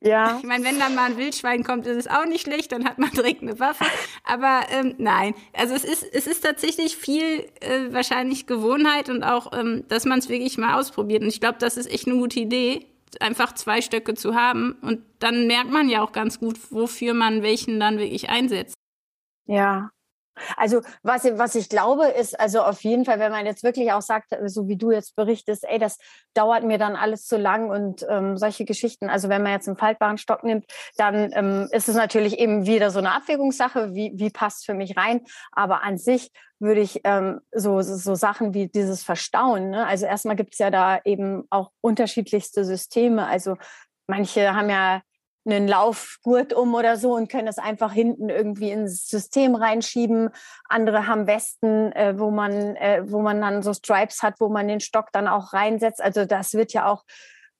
Ja. 0.00 0.38
Ich 0.40 0.46
meine, 0.46 0.64
wenn 0.64 0.78
dann 0.78 0.94
mal 0.94 1.10
ein 1.10 1.16
Wildschwein 1.16 1.64
kommt, 1.64 1.86
ist 1.86 1.96
es 1.96 2.06
auch 2.06 2.24
nicht 2.24 2.42
schlecht, 2.42 2.72
dann 2.72 2.84
hat 2.84 2.98
man 2.98 3.10
direkt 3.10 3.42
eine 3.42 3.58
Waffe. 3.60 3.84
Aber 4.24 4.62
ähm, 4.70 4.94
nein, 4.98 5.34
also 5.52 5.74
es 5.74 5.84
ist, 5.84 6.02
es 6.02 6.26
ist 6.26 6.42
tatsächlich 6.42 6.96
viel 6.96 7.46
äh, 7.60 7.92
wahrscheinlich 7.92 8.46
Gewohnheit 8.46 9.08
und 9.08 9.22
auch, 9.22 9.52
ähm, 9.52 9.84
dass 9.88 10.04
man 10.06 10.18
es 10.18 10.28
wirklich 10.28 10.56
mal 10.58 10.78
ausprobiert. 10.78 11.22
Und 11.22 11.28
ich 11.28 11.40
glaube, 11.40 11.58
das 11.58 11.76
ist 11.76 11.90
echt 11.90 12.06
eine 12.06 12.16
gute 12.16 12.40
Idee, 12.40 12.86
einfach 13.20 13.54
zwei 13.54 13.82
Stöcke 13.82 14.14
zu 14.14 14.34
haben. 14.34 14.78
Und 14.82 15.02
dann 15.18 15.46
merkt 15.46 15.70
man 15.70 15.88
ja 15.88 16.02
auch 16.02 16.12
ganz 16.12 16.38
gut, 16.38 16.58
wofür 16.70 17.12
man 17.14 17.42
welchen 17.42 17.78
dann 17.80 17.98
wirklich 17.98 18.30
einsetzt. 18.30 18.74
Ja, 19.46 19.90
also 20.56 20.80
was, 21.02 21.24
was 21.24 21.54
ich 21.54 21.68
glaube, 21.68 22.06
ist 22.06 22.38
also 22.38 22.62
auf 22.62 22.82
jeden 22.82 23.04
Fall, 23.04 23.18
wenn 23.18 23.32
man 23.32 23.46
jetzt 23.46 23.62
wirklich 23.62 23.92
auch 23.92 24.02
sagt, 24.02 24.34
so 24.46 24.68
wie 24.68 24.76
du 24.76 24.90
jetzt 24.90 25.16
berichtest, 25.16 25.64
ey, 25.68 25.78
das 25.78 25.98
dauert 26.34 26.64
mir 26.64 26.78
dann 26.78 26.96
alles 26.96 27.26
zu 27.26 27.36
lang 27.36 27.70
und 27.70 28.06
ähm, 28.08 28.36
solche 28.36 28.64
Geschichten. 28.64 29.10
Also 29.10 29.28
wenn 29.28 29.42
man 29.42 29.52
jetzt 29.52 29.68
einen 29.68 29.76
faltbaren 29.76 30.18
Stock 30.18 30.44
nimmt, 30.44 30.66
dann 30.96 31.32
ähm, 31.32 31.68
ist 31.72 31.88
es 31.88 31.96
natürlich 31.96 32.38
eben 32.38 32.66
wieder 32.66 32.90
so 32.90 32.98
eine 32.98 33.12
Abwägungssache, 33.12 33.94
wie, 33.94 34.12
wie 34.14 34.30
passt 34.30 34.64
für 34.64 34.74
mich 34.74 34.96
rein. 34.96 35.22
Aber 35.52 35.82
an 35.82 35.98
sich 35.98 36.30
würde 36.58 36.80
ich 36.80 37.00
ähm, 37.04 37.40
so, 37.52 37.80
so 37.80 38.14
Sachen 38.14 38.54
wie 38.54 38.68
dieses 38.68 39.02
Verstauen, 39.02 39.70
ne? 39.70 39.86
also 39.86 40.04
erstmal 40.04 40.36
gibt 40.36 40.52
es 40.52 40.58
ja 40.58 40.70
da 40.70 41.00
eben 41.04 41.44
auch 41.48 41.70
unterschiedlichste 41.80 42.64
Systeme. 42.64 43.26
Also 43.26 43.56
manche 44.06 44.54
haben 44.54 44.68
ja 44.68 45.00
einen 45.46 45.68
Laufgurt 45.68 46.52
um 46.52 46.74
oder 46.74 46.96
so 46.96 47.14
und 47.14 47.30
können 47.30 47.46
das 47.46 47.58
einfach 47.58 47.92
hinten 47.92 48.28
irgendwie 48.28 48.70
ins 48.70 49.08
System 49.08 49.54
reinschieben. 49.54 50.30
Andere 50.68 51.06
haben 51.06 51.26
Westen, 51.26 51.92
äh, 51.92 52.18
wo 52.18 52.30
man, 52.30 52.76
äh, 52.76 53.02
wo 53.06 53.20
man 53.20 53.40
dann 53.40 53.62
so 53.62 53.72
Stripes 53.72 54.22
hat, 54.22 54.34
wo 54.38 54.48
man 54.48 54.68
den 54.68 54.80
Stock 54.80 55.06
dann 55.12 55.28
auch 55.28 55.52
reinsetzt. 55.52 56.02
Also 56.02 56.24
das 56.24 56.54
wird 56.54 56.72
ja 56.72 56.86
auch 56.86 57.04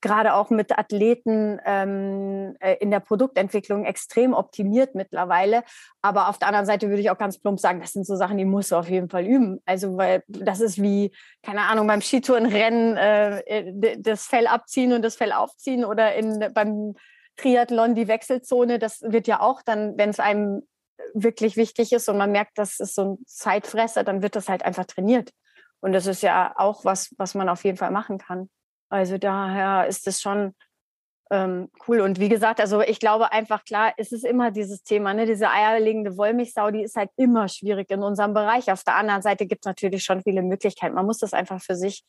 gerade 0.01 0.35
auch 0.35 0.51
mit 0.51 0.79
Athleten 0.79 1.59
ähm, 1.65 2.57
äh, 2.61 2.77
in 2.81 2.91
der 2.91 3.01
Produktentwicklung 3.01 3.85
extrem 3.85 4.33
optimiert 4.33 4.95
mittlerweile. 4.95 5.63
Aber 6.03 6.29
auf 6.29 6.39
der 6.39 6.49
anderen 6.49 6.67
Seite 6.67 6.89
würde 6.89 7.03
ich 7.03 7.11
auch 7.11 7.19
ganz 7.19 7.39
plump 7.39 7.61
sagen, 7.61 7.81
das 7.81 7.93
sind 7.93 8.07
so 8.07 8.17
Sachen, 8.17 8.39
die 8.39 8.45
musst 8.45 8.73
du 8.73 8.77
auf 8.77 8.89
jeden 8.89 9.11
Fall 9.11 9.27
üben. 9.27 9.61
Also 9.67 9.97
weil 9.97 10.23
das 10.27 10.61
ist 10.61 10.81
wie, 10.81 11.13
keine 11.43 11.63
Ahnung, 11.63 11.87
beim 11.87 12.01
Skitourenrennen 12.01 12.97
äh, 12.97 13.41
äh 13.41 13.99
das 13.99 14.27
Fell 14.27 14.47
abziehen 14.47 14.93
und 14.93 15.03
das 15.03 15.17
Fell 15.17 15.33
aufziehen 15.33 15.85
oder 15.85 16.15
in, 16.15 16.47
beim 16.55 16.95
Triathlon, 17.41 17.95
die 17.95 18.09
Wechselzone, 18.09 18.79
das 18.79 19.03
wird 19.03 19.27
ja 19.27 19.41
auch 19.41 19.63
dann, 19.63 19.97
wenn 19.97 20.11
es 20.11 20.21
einem 20.21 20.63
wirklich 21.15 21.57
wichtig 21.57 21.93
ist 21.93 22.09
und 22.09 22.19
man 22.19 22.33
merkt, 22.33 22.59
das 22.59 22.81
ist 22.81 22.95
so 22.95 23.05
ein 23.05 23.19
Zeitfresser, 23.27 24.05
dann 24.05 24.23
wird 24.23 24.37
das 24.37 24.49
halt 24.49 24.65
einfach 24.65 24.85
trainiert. 24.85 25.31
Und 25.81 25.93
das 25.93 26.07
ist 26.07 26.23
ja 26.23 26.53
auch 26.57 26.85
was, 26.85 27.15
was 27.17 27.35
man 27.35 27.49
auf 27.49 27.65
jeden 27.65 27.79
Fall 27.79 27.91
machen 27.91 28.19
kann. 28.19 28.51
Also 28.91 29.19
daher 29.19 29.87
ist 29.87 30.07
es 30.07 30.21
schon 30.21 30.55
ähm, 31.31 31.71
cool. 31.87 32.01
Und 32.01 32.19
wie 32.19 32.29
gesagt, 32.29 32.61
also 32.61 32.81
ich 32.83 32.99
glaube 33.01 33.33
einfach, 33.33 33.65
klar, 33.65 33.95
es 33.97 34.13
ist 34.13 34.25
immer 34.25 34.51
dieses 34.51 34.83
Thema, 34.83 35.15
ne? 35.15 35.27
diese 35.27 35.51
eierlegende 35.51 36.17
Wollmilchsau, 36.17 36.71
die 36.71 36.83
ist 36.83 36.97
halt 36.97 37.11
immer 37.17 37.49
schwierig 37.49 37.91
in 37.91 38.03
unserem 38.03 38.35
Bereich. 38.35 38.71
Auf 38.71 38.83
der 38.85 38.97
anderen 38.97 39.23
Seite 39.23 39.47
gibt 39.47 39.65
es 39.65 39.67
natürlich 39.67 40.05
schon 40.05 40.23
viele 40.23 40.43
Möglichkeiten. 40.43 40.95
Man 40.95 41.07
muss 41.07 41.19
das 41.19 41.33
einfach 41.33 41.63
für 41.63 41.77
sich 41.77 42.05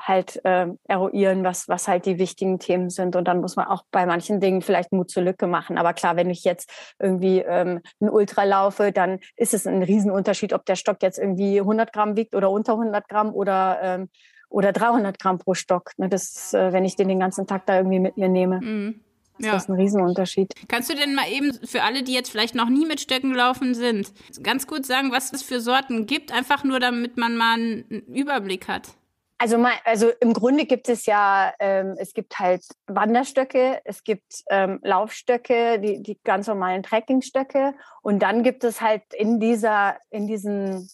halt 0.00 0.44
äh, 0.44 0.66
eruieren, 0.84 1.44
was, 1.44 1.68
was 1.68 1.86
halt 1.86 2.06
die 2.06 2.18
wichtigen 2.18 2.58
Themen 2.58 2.90
sind. 2.90 3.16
Und 3.16 3.28
dann 3.28 3.40
muss 3.40 3.56
man 3.56 3.66
auch 3.66 3.84
bei 3.90 4.06
manchen 4.06 4.40
Dingen 4.40 4.62
vielleicht 4.62 4.92
Mut 4.92 5.10
zur 5.10 5.22
Lücke 5.22 5.46
machen. 5.46 5.78
Aber 5.78 5.92
klar, 5.92 6.16
wenn 6.16 6.30
ich 6.30 6.44
jetzt 6.44 6.70
irgendwie 6.98 7.40
ähm, 7.40 7.80
ein 8.00 8.08
Ultra 8.08 8.44
laufe, 8.44 8.92
dann 8.92 9.20
ist 9.36 9.54
es 9.54 9.66
ein 9.66 9.82
Riesenunterschied, 9.82 10.52
ob 10.52 10.64
der 10.64 10.76
Stock 10.76 11.02
jetzt 11.02 11.18
irgendwie 11.18 11.60
100 11.60 11.92
Gramm 11.92 12.16
wiegt 12.16 12.34
oder 12.34 12.50
unter 12.50 12.72
100 12.72 13.08
Gramm 13.08 13.34
oder, 13.34 13.78
ähm, 13.82 14.08
oder 14.48 14.72
300 14.72 15.18
Gramm 15.18 15.38
pro 15.38 15.54
Stock. 15.54 15.92
Ne, 15.98 16.08
das, 16.08 16.54
äh, 16.54 16.72
wenn 16.72 16.84
ich 16.84 16.96
den 16.96 17.08
den 17.08 17.20
ganzen 17.20 17.46
Tag 17.46 17.66
da 17.66 17.76
irgendwie 17.76 18.00
mit 18.00 18.16
mir 18.16 18.28
nehme. 18.28 18.60
Mhm. 18.60 19.00
Ja. 19.38 19.52
Das 19.52 19.62
ist 19.62 19.68
ein 19.70 19.76
Riesenunterschied. 19.76 20.52
Kannst 20.68 20.90
du 20.90 20.94
denn 20.94 21.14
mal 21.14 21.30
eben 21.30 21.54
für 21.64 21.82
alle, 21.82 22.02
die 22.02 22.12
jetzt 22.12 22.30
vielleicht 22.30 22.54
noch 22.54 22.68
nie 22.68 22.84
mit 22.84 23.00
Stöcken 23.00 23.30
gelaufen 23.30 23.74
sind, 23.74 24.12
ganz 24.42 24.66
kurz 24.66 24.86
sagen, 24.86 25.12
was 25.12 25.32
es 25.32 25.42
für 25.42 25.60
Sorten 25.60 26.04
gibt, 26.04 26.30
einfach 26.30 26.62
nur 26.62 26.78
damit 26.78 27.16
man 27.16 27.38
mal 27.38 27.54
einen 27.54 28.02
Überblick 28.08 28.68
hat? 28.68 28.99
Also, 29.42 29.56
mal, 29.56 29.72
also 29.86 30.10
im 30.20 30.34
Grunde 30.34 30.66
gibt 30.66 30.90
es 30.90 31.06
ja, 31.06 31.54
ähm, 31.60 31.94
es 31.96 32.12
gibt 32.12 32.38
halt 32.38 32.62
Wanderstöcke, 32.88 33.80
es 33.86 34.04
gibt 34.04 34.44
ähm, 34.50 34.80
Laufstöcke, 34.82 35.80
die, 35.80 36.02
die 36.02 36.20
ganz 36.24 36.46
normalen 36.46 36.82
Trekkingstöcke. 36.82 37.72
Und 38.02 38.18
dann 38.18 38.42
gibt 38.42 38.64
es 38.64 38.82
halt 38.82 39.02
in 39.14 39.40
dieser, 39.40 39.96
in 40.10 40.26
diesen 40.26 40.90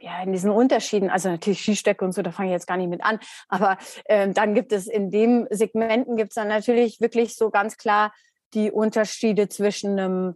ja, 0.00 0.22
in 0.22 0.32
diesen 0.32 0.50
Unterschieden, 0.50 1.08
also 1.08 1.30
natürlich 1.30 1.62
Skistöcke 1.62 2.04
und 2.04 2.12
so, 2.12 2.20
da 2.20 2.30
fange 2.30 2.50
ich 2.50 2.52
jetzt 2.52 2.66
gar 2.66 2.76
nicht 2.76 2.90
mit 2.90 3.04
an, 3.04 3.20
aber 3.48 3.78
ähm, 4.06 4.34
dann 4.34 4.52
gibt 4.52 4.72
es 4.72 4.88
in 4.88 5.10
dem 5.10 5.46
Segmenten 5.48 6.16
gibt 6.16 6.32
es 6.32 6.34
dann 6.34 6.48
natürlich 6.48 7.00
wirklich 7.00 7.36
so 7.36 7.50
ganz 7.50 7.76
klar 7.76 8.12
die 8.52 8.72
Unterschiede 8.72 9.48
zwischen 9.48 9.98
einem 9.98 10.34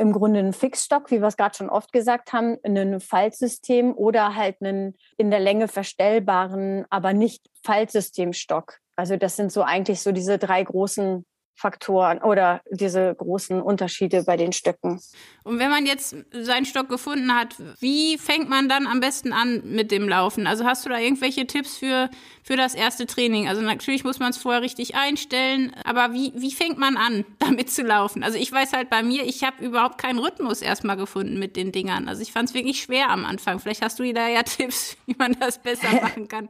im 0.00 0.12
Grunde 0.12 0.38
einen 0.38 0.54
Fixstock, 0.54 1.10
wie 1.10 1.20
wir 1.20 1.28
es 1.28 1.36
gerade 1.36 1.54
schon 1.54 1.68
oft 1.68 1.92
gesagt 1.92 2.32
haben, 2.32 2.56
ein 2.64 3.00
Faltsystem 3.00 3.92
oder 3.92 4.34
halt 4.34 4.56
einen 4.60 4.96
in 5.18 5.30
der 5.30 5.40
Länge 5.40 5.68
verstellbaren, 5.68 6.86
aber 6.88 7.12
nicht 7.12 7.50
Faltsystemstock. 7.64 8.78
Also 8.96 9.16
das 9.16 9.36
sind 9.36 9.52
so 9.52 9.62
eigentlich 9.62 10.00
so 10.00 10.12
diese 10.12 10.38
drei 10.38 10.62
großen 10.62 11.24
Faktoren 11.54 12.18
oder 12.22 12.62
diese 12.70 13.14
großen 13.14 13.60
Unterschiede 13.60 14.22
bei 14.24 14.38
den 14.38 14.52
Stöcken. 14.52 15.00
Und 15.44 15.58
wenn 15.58 15.70
man 15.70 15.84
jetzt 15.84 16.16
seinen 16.32 16.64
Stock 16.64 16.88
gefunden 16.88 17.34
hat, 17.34 17.54
wie 17.80 18.16
fängt 18.16 18.48
man 18.48 18.68
dann 18.68 18.86
am 18.86 19.00
besten 19.00 19.32
an 19.32 19.62
mit 19.64 19.90
dem 19.90 20.08
Laufen? 20.08 20.46
Also 20.46 20.64
hast 20.64 20.86
du 20.86 20.88
da 20.88 20.98
irgendwelche 20.98 21.46
Tipps 21.46 21.76
für, 21.76 22.08
für 22.42 22.56
das 22.56 22.74
erste 22.74 23.06
Training? 23.06 23.46
Also 23.46 23.60
natürlich 23.60 24.04
muss 24.04 24.18
man 24.18 24.30
es 24.30 24.38
vorher 24.38 24.62
richtig 24.62 24.94
einstellen, 24.94 25.74
aber 25.84 26.14
wie, 26.14 26.32
wie 26.34 26.50
fängt 26.50 26.78
man 26.78 26.96
an, 26.96 27.26
damit 27.38 27.70
zu 27.70 27.82
laufen? 27.82 28.22
Also 28.22 28.38
ich 28.38 28.50
weiß 28.50 28.72
halt 28.72 28.88
bei 28.88 29.02
mir, 29.02 29.24
ich 29.24 29.44
habe 29.44 29.62
überhaupt 29.62 29.98
keinen 29.98 30.18
Rhythmus 30.18 30.62
erstmal 30.62 30.96
gefunden 30.96 31.38
mit 31.38 31.56
den 31.56 31.72
Dingern. 31.72 32.08
Also 32.08 32.22
ich 32.22 32.32
fand 32.32 32.48
es 32.48 32.54
wirklich 32.54 32.80
schwer 32.80 33.10
am 33.10 33.26
Anfang. 33.26 33.60
Vielleicht 33.60 33.82
hast 33.82 33.98
du 33.98 34.12
da 34.14 34.28
ja 34.28 34.42
Tipps, 34.44 34.96
wie 35.06 35.14
man 35.18 35.36
das 35.38 35.58
besser 35.58 35.92
machen 36.02 36.26
kann. 36.26 36.48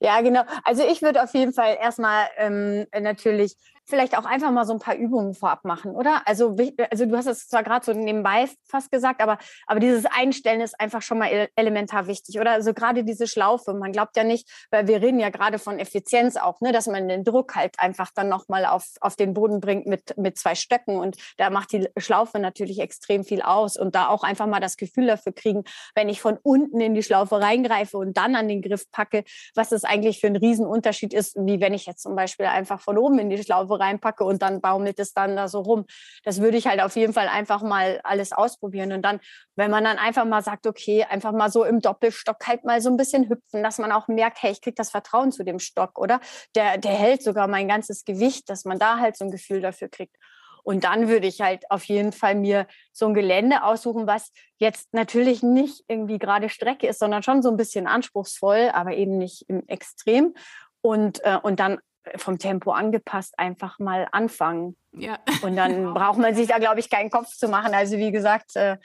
ja, 0.00 0.22
genau. 0.22 0.42
Also 0.64 0.82
ich 0.90 1.02
würde 1.02 1.22
auf 1.22 1.34
jeden 1.34 1.52
Fall 1.52 1.76
erstmal 1.80 2.26
ähm, 2.38 2.86
natürlich 2.98 3.56
vielleicht 3.84 4.16
auch 4.16 4.24
einfach 4.24 4.50
mal 4.50 4.64
so 4.64 4.72
ein 4.72 4.78
paar 4.78 4.96
Übungen 4.96 5.34
vorab 5.34 5.64
machen, 5.64 5.92
oder? 5.92 6.22
Also, 6.26 6.56
also 6.90 7.06
du 7.06 7.16
hast 7.16 7.26
es 7.26 7.48
zwar 7.48 7.62
gerade 7.62 7.84
so 7.84 7.92
nebenbei 7.92 8.48
fast 8.68 8.90
gesagt, 8.90 9.20
aber, 9.20 9.38
aber 9.66 9.80
dieses 9.80 10.06
Einstellen 10.06 10.60
ist 10.60 10.80
einfach 10.80 11.02
schon 11.02 11.18
mal 11.18 11.48
elementar 11.56 12.06
wichtig, 12.06 12.38
oder? 12.40 12.52
Also 12.52 12.74
gerade 12.74 13.04
diese 13.04 13.26
Schlaufe, 13.26 13.74
man 13.74 13.92
glaubt 13.92 14.16
ja 14.16 14.24
nicht, 14.24 14.48
weil 14.70 14.86
wir 14.86 15.02
reden 15.02 15.18
ja 15.18 15.30
gerade 15.30 15.58
von 15.58 15.78
Effizienz 15.78 16.36
auch, 16.36 16.60
ne, 16.60 16.72
dass 16.72 16.86
man 16.86 17.08
den 17.08 17.24
Druck 17.24 17.56
halt 17.56 17.74
einfach 17.78 18.10
dann 18.14 18.28
nochmal 18.28 18.66
auf, 18.66 18.86
auf 19.00 19.16
den 19.16 19.34
Boden 19.34 19.60
bringt 19.60 19.86
mit, 19.86 20.16
mit 20.16 20.38
zwei 20.38 20.54
Stöcken 20.54 20.96
und 20.96 21.16
da 21.36 21.50
macht 21.50 21.72
die 21.72 21.88
Schlaufe 21.98 22.38
natürlich 22.38 22.78
extrem 22.78 23.24
viel 23.24 23.42
aus 23.42 23.76
und 23.76 23.94
da 23.94 24.08
auch 24.08 24.22
einfach 24.22 24.46
mal 24.46 24.60
das 24.60 24.76
Gefühl 24.76 25.06
dafür 25.06 25.32
kriegen, 25.32 25.64
wenn 25.94 26.08
ich 26.08 26.20
von 26.20 26.38
unten 26.42 26.80
in 26.80 26.94
die 26.94 27.02
Schlaufe 27.02 27.40
reingreife 27.40 27.98
und 27.98 28.16
dann 28.16 28.36
an 28.36 28.48
den 28.48 28.62
Griff 28.62 28.90
packe, 28.90 29.24
was 29.54 29.70
das 29.70 29.84
eigentlich 29.84 30.20
für 30.20 30.28
ein 30.28 30.36
Riesenunterschied 30.36 31.12
ist, 31.12 31.36
wie 31.36 31.60
wenn 31.60 31.74
ich 31.74 31.86
jetzt 31.86 32.02
zum 32.02 32.14
Beispiel 32.14 32.46
einfach 32.46 32.80
von 32.80 32.96
oben 32.98 33.18
in 33.18 33.30
die 33.30 33.42
Schlaufe 33.42 33.71
reinpacke 33.74 34.24
und 34.24 34.42
dann 34.42 34.60
baumelt 34.60 34.98
es 34.98 35.12
dann 35.12 35.36
da 35.36 35.48
so 35.48 35.60
rum. 35.60 35.86
Das 36.24 36.40
würde 36.40 36.56
ich 36.56 36.66
halt 36.66 36.80
auf 36.80 36.96
jeden 36.96 37.12
Fall 37.12 37.28
einfach 37.28 37.62
mal 37.62 38.00
alles 38.04 38.32
ausprobieren. 38.32 38.92
Und 38.92 39.02
dann, 39.02 39.20
wenn 39.56 39.70
man 39.70 39.84
dann 39.84 39.98
einfach 39.98 40.24
mal 40.24 40.42
sagt, 40.42 40.66
okay, 40.66 41.04
einfach 41.04 41.32
mal 41.32 41.50
so 41.50 41.64
im 41.64 41.80
Doppelstock 41.80 42.46
halt 42.46 42.64
mal 42.64 42.80
so 42.80 42.90
ein 42.90 42.96
bisschen 42.96 43.28
hüpfen, 43.28 43.62
dass 43.62 43.78
man 43.78 43.92
auch 43.92 44.08
merkt, 44.08 44.42
hey, 44.42 44.52
ich 44.52 44.60
kriege 44.60 44.76
das 44.76 44.90
Vertrauen 44.90 45.32
zu 45.32 45.44
dem 45.44 45.58
Stock, 45.58 45.98
oder? 45.98 46.20
Der, 46.54 46.78
der 46.78 46.92
hält 46.92 47.22
sogar 47.22 47.48
mein 47.48 47.68
ganzes 47.68 48.04
Gewicht, 48.04 48.48
dass 48.48 48.64
man 48.64 48.78
da 48.78 48.98
halt 48.98 49.16
so 49.16 49.24
ein 49.24 49.30
Gefühl 49.30 49.60
dafür 49.60 49.88
kriegt. 49.88 50.16
Und 50.62 50.84
dann 50.84 51.08
würde 51.08 51.26
ich 51.26 51.40
halt 51.40 51.70
auf 51.70 51.84
jeden 51.84 52.12
Fall 52.12 52.34
mir 52.34 52.66
so 52.92 53.06
ein 53.06 53.14
Gelände 53.14 53.64
aussuchen, 53.64 54.06
was 54.06 54.32
jetzt 54.58 54.94
natürlich 54.94 55.42
nicht 55.42 55.84
irgendwie 55.88 56.18
gerade 56.18 56.48
Strecke 56.48 56.86
ist, 56.86 57.00
sondern 57.00 57.22
schon 57.22 57.42
so 57.42 57.50
ein 57.50 57.56
bisschen 57.56 57.86
anspruchsvoll, 57.86 58.70
aber 58.72 58.94
eben 58.94 59.18
nicht 59.18 59.44
im 59.48 59.66
Extrem. 59.66 60.34
Und, 60.80 61.24
äh, 61.24 61.38
und 61.42 61.60
dann 61.60 61.78
vom 62.16 62.38
Tempo 62.38 62.72
angepasst 62.72 63.38
einfach 63.38 63.78
mal 63.78 64.08
anfangen. 64.12 64.76
Ja. 64.92 65.18
Und 65.42 65.56
dann 65.56 65.84
braucht 65.94 66.18
man 66.18 66.34
sich 66.34 66.48
da, 66.48 66.58
glaube 66.58 66.80
ich, 66.80 66.90
keinen 66.90 67.10
Kopf 67.10 67.28
zu 67.28 67.48
machen. 67.48 67.74
Also 67.74 67.96
wie 67.96 68.12
gesagt, 68.12 68.56
äh, 68.56 68.76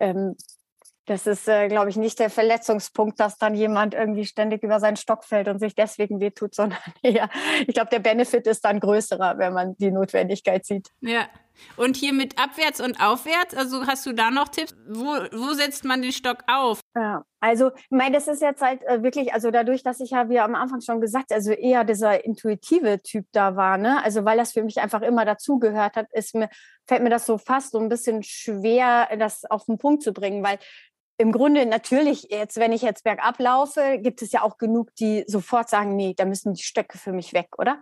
ähm, 0.00 0.36
das 1.06 1.26
ist, 1.26 1.48
äh, 1.48 1.66
glaube 1.66 1.90
ich, 1.90 1.96
nicht 1.96 2.20
der 2.20 2.30
Verletzungspunkt, 2.30 3.18
dass 3.18 3.36
dann 3.36 3.54
jemand 3.54 3.94
irgendwie 3.94 4.24
ständig 4.24 4.62
über 4.62 4.78
seinen 4.78 4.96
Stock 4.96 5.24
fällt 5.24 5.48
und 5.48 5.58
sich 5.58 5.74
deswegen 5.74 6.20
wehtut, 6.20 6.54
sondern 6.54 6.78
eher, 7.02 7.28
ich 7.66 7.74
glaube, 7.74 7.90
der 7.90 7.98
Benefit 7.98 8.46
ist 8.46 8.64
dann 8.64 8.80
größerer, 8.80 9.38
wenn 9.38 9.52
man 9.52 9.76
die 9.78 9.90
Notwendigkeit 9.90 10.64
sieht. 10.64 10.88
Ja. 11.00 11.28
Und 11.76 11.96
hier 11.96 12.12
mit 12.12 12.38
abwärts 12.38 12.80
und 12.80 13.00
aufwärts, 13.00 13.54
also 13.54 13.86
hast 13.86 14.06
du 14.06 14.12
da 14.12 14.30
noch 14.30 14.48
Tipps? 14.48 14.74
Wo, 14.88 15.04
wo 15.32 15.52
setzt 15.54 15.84
man 15.84 16.02
den 16.02 16.12
Stock 16.12 16.38
auf? 16.46 16.80
Ja, 16.94 17.24
also, 17.40 17.70
ich 17.74 17.90
meine, 17.90 18.14
das 18.14 18.28
ist 18.28 18.42
jetzt 18.42 18.60
halt 18.60 18.82
äh, 18.84 19.02
wirklich, 19.02 19.32
also 19.32 19.50
dadurch, 19.50 19.82
dass 19.82 20.00
ich 20.00 20.10
ja, 20.10 20.28
wie 20.28 20.38
am 20.38 20.54
Anfang 20.54 20.80
schon 20.80 21.00
gesagt, 21.00 21.32
also 21.32 21.52
eher 21.52 21.84
dieser 21.84 22.24
intuitive 22.24 23.00
Typ 23.02 23.26
da 23.32 23.56
war, 23.56 23.78
ne? 23.78 24.02
Also, 24.04 24.24
weil 24.24 24.36
das 24.36 24.52
für 24.52 24.62
mich 24.62 24.80
einfach 24.80 25.02
immer 25.02 25.24
dazugehört 25.24 25.96
hat, 25.96 26.06
ist 26.12 26.34
mir, 26.34 26.50
fällt 26.86 27.02
mir 27.02 27.10
das 27.10 27.26
so 27.26 27.38
fast 27.38 27.72
so 27.72 27.78
ein 27.78 27.88
bisschen 27.88 28.22
schwer, 28.22 29.08
das 29.18 29.44
auf 29.44 29.64
den 29.64 29.78
Punkt 29.78 30.02
zu 30.02 30.12
bringen, 30.12 30.42
weil 30.42 30.58
im 31.20 31.32
Grunde 31.32 31.66
natürlich 31.66 32.28
jetzt, 32.30 32.56
wenn 32.56 32.72
ich 32.72 32.80
jetzt 32.80 33.04
bergab 33.04 33.38
laufe, 33.38 33.98
gibt 33.98 34.22
es 34.22 34.32
ja 34.32 34.40
auch 34.40 34.56
genug, 34.56 34.94
die 34.96 35.24
sofort 35.26 35.68
sagen, 35.68 35.94
nee, 35.94 36.14
da 36.16 36.24
müssen 36.24 36.54
die 36.54 36.62
Stöcke 36.62 36.96
für 36.96 37.12
mich 37.12 37.34
weg, 37.34 37.48
oder? 37.58 37.78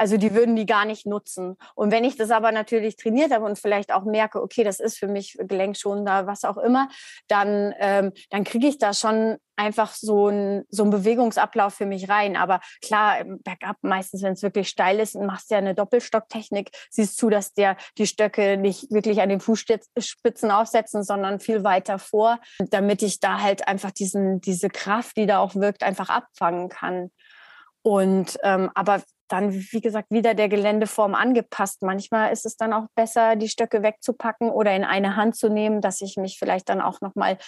Also 0.00 0.16
die 0.16 0.34
würden 0.34 0.56
die 0.56 0.64
gar 0.64 0.86
nicht 0.86 1.04
nutzen. 1.04 1.58
Und 1.74 1.92
wenn 1.92 2.04
ich 2.04 2.16
das 2.16 2.30
aber 2.30 2.52
natürlich 2.52 2.96
trainiert 2.96 3.34
habe 3.34 3.44
und 3.44 3.58
vielleicht 3.58 3.92
auch 3.92 4.04
merke, 4.04 4.42
okay, 4.42 4.64
das 4.64 4.80
ist 4.80 4.96
für 4.98 5.08
mich 5.08 5.36
gelenkschonender, 5.38 6.26
was 6.26 6.44
auch 6.44 6.56
immer, 6.56 6.88
dann, 7.28 7.74
ähm, 7.78 8.12
dann 8.30 8.44
kriege 8.44 8.66
ich 8.66 8.78
da 8.78 8.94
schon 8.94 9.36
einfach 9.56 9.92
so 9.92 10.28
ein, 10.28 10.64
so 10.70 10.84
ein 10.84 10.90
Bewegungsablauf 10.90 11.74
für 11.74 11.84
mich 11.84 12.08
rein. 12.08 12.34
Aber 12.38 12.60
klar, 12.82 13.18
bergab 13.44 13.76
meistens, 13.82 14.22
wenn 14.22 14.32
es 14.32 14.42
wirklich 14.42 14.70
steil 14.70 15.00
ist, 15.00 15.16
machst 15.16 15.50
du 15.50 15.56
ja 15.56 15.58
eine 15.58 15.74
Doppelstocktechnik, 15.74 16.70
siehst 16.88 17.18
zu, 17.18 17.28
dass 17.28 17.52
der 17.52 17.76
die 17.98 18.06
Stöcke 18.06 18.56
nicht 18.56 18.90
wirklich 18.90 19.20
an 19.20 19.28
den 19.28 19.40
Fußspitzen 19.40 20.50
aufsetzen, 20.50 21.04
sondern 21.04 21.40
viel 21.40 21.62
weiter 21.62 21.98
vor, 21.98 22.40
damit 22.70 23.02
ich 23.02 23.20
da 23.20 23.42
halt 23.42 23.68
einfach 23.68 23.90
diesen, 23.90 24.40
diese 24.40 24.70
Kraft, 24.70 25.18
die 25.18 25.26
da 25.26 25.40
auch 25.40 25.54
wirkt, 25.54 25.82
einfach 25.82 26.08
abfangen 26.08 26.70
kann. 26.70 27.10
Und 27.82 28.38
ähm, 28.42 28.70
aber 28.74 29.02
dann, 29.32 29.52
wie 29.52 29.80
gesagt, 29.80 30.10
wieder 30.10 30.34
der 30.34 30.48
Geländeform 30.48 31.14
angepasst. 31.14 31.82
Manchmal 31.82 32.32
ist 32.32 32.46
es 32.46 32.56
dann 32.56 32.72
auch 32.72 32.86
besser, 32.94 33.36
die 33.36 33.48
Stöcke 33.48 33.82
wegzupacken 33.82 34.50
oder 34.50 34.74
in 34.74 34.84
eine 34.84 35.16
Hand 35.16 35.36
zu 35.36 35.48
nehmen, 35.48 35.80
dass 35.80 36.00
ich 36.00 36.16
mich 36.16 36.38
vielleicht 36.38 36.68
dann 36.68 36.80
auch 36.80 37.00
nochmal 37.00 37.38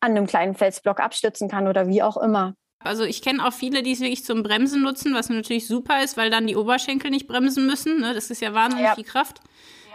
an 0.00 0.12
einem 0.12 0.26
kleinen 0.26 0.54
Felsblock 0.54 1.00
abstützen 1.00 1.48
kann 1.48 1.68
oder 1.68 1.88
wie 1.88 2.02
auch 2.02 2.16
immer. 2.16 2.54
Also 2.80 3.04
ich 3.04 3.22
kenne 3.22 3.44
auch 3.46 3.52
viele, 3.52 3.82
die 3.82 3.92
es 3.92 4.00
wirklich 4.00 4.24
zum 4.24 4.42
Bremsen 4.42 4.82
nutzen, 4.82 5.14
was 5.14 5.28
natürlich 5.28 5.66
super 5.66 6.02
ist, 6.04 6.16
weil 6.16 6.30
dann 6.30 6.46
die 6.46 6.56
Oberschenkel 6.56 7.10
nicht 7.10 7.26
bremsen 7.26 7.66
müssen. 7.66 8.00
Ne? 8.00 8.14
Das 8.14 8.30
ist 8.30 8.40
ja 8.40 8.54
wahnsinnig 8.54 8.86
ja. 8.86 8.94
viel 8.94 9.04
Kraft. 9.04 9.40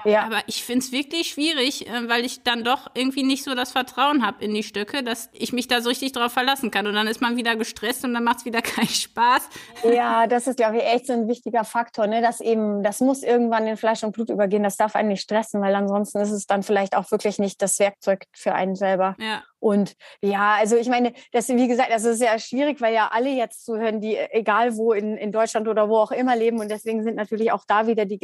Ja. 0.06 0.24
Aber 0.24 0.42
ich 0.48 0.64
finde 0.64 0.80
es 0.86 0.92
wirklich 0.92 1.30
schwierig, 1.30 1.88
äh, 1.88 2.10
weil 2.10 2.26
ich 2.26 2.44
dann 2.44 2.64
doch 2.64 2.90
irgendwie 2.94 3.24
nicht 3.24 3.44
so 3.44 3.56
das 3.56 3.72
Vertrauen 3.72 4.26
habe 4.26 4.44
in 4.44 4.54
die 4.54 4.64
Stöcke, 4.64 5.04
dass 5.04 5.30
ich 5.34 5.54
mich 5.54 5.68
da 5.68 5.82
so 5.82 5.90
richtig 5.90 6.12
drauf 6.14 6.32
verlassen 6.32 6.72
kann. 6.72 6.88
Und 6.88 6.94
dann 6.94 7.08
ist 7.08 7.22
man 7.22 7.38
wieder 7.38 7.56
gestresst 7.56 8.04
und 8.04 8.14
dann 8.14 8.24
macht 8.24 8.40
es 8.40 8.46
wieder 8.46 8.62
keinen 8.62 8.88
Spaß. 8.88 9.50
Ja, 9.84 10.28
das 10.28 10.48
ist, 10.48 10.58
glaube 10.58 10.78
ich, 10.78 10.84
echt 10.84 11.08
so 11.08 11.14
ein 11.14 11.28
wichtiger 11.28 11.64
Faktor, 11.64 12.08
ne? 12.08 12.22
Dass 12.22 12.42
eben, 12.42 12.84
das 12.84 13.00
muss 13.00 13.24
irgendwann 13.24 13.68
in 13.68 13.78
Fleisch 13.78 14.04
und 14.04 14.12
Blut 14.14 14.30
übergehen. 14.30 14.64
Das 14.64 14.78
darf 14.78 14.96
einen 14.96 15.10
nicht 15.10 15.22
stressen, 15.22 15.62
weil 15.62 15.76
ansonsten 15.76 16.20
ist 16.20 16.32
es 16.32 16.48
dann 16.48 16.64
vielleicht 16.64 16.96
auch 16.96 17.10
wirklich 17.12 17.40
nicht 17.40 17.62
das 17.62 17.80
Werkzeug 17.80 18.26
für 18.34 18.54
einen 18.54 18.76
selber. 18.76 19.16
Ja. 19.20 19.44
Und 19.62 19.94
ja, 20.24 20.56
also 20.56 20.76
ich 20.76 20.90
meine, 20.90 21.14
das, 21.32 21.48
wie 21.50 21.68
gesagt, 21.68 21.92
das 21.92 22.04
ist 22.04 22.20
ja 22.20 22.40
schwierig, 22.40 22.82
weil 22.82 22.96
ja 22.96 23.10
alle 23.14 23.30
jetzt 23.30 23.64
zuhören, 23.64 24.02
die 24.02 24.18
egal 24.18 24.76
wo 24.76 24.92
in, 24.92 25.18
in 25.18 25.32
Deutschland 25.32 25.68
oder 25.68 25.88
wo 25.88 25.98
auch 25.98 26.12
immer 26.12 26.36
leben. 26.36 26.60
Und 26.60 26.72
deswegen 26.72 27.04
sind 27.04 27.16
natürlich 27.16 27.52
auch 27.52 27.64
da 27.68 27.86
wieder 27.86 28.06
die 28.06 28.18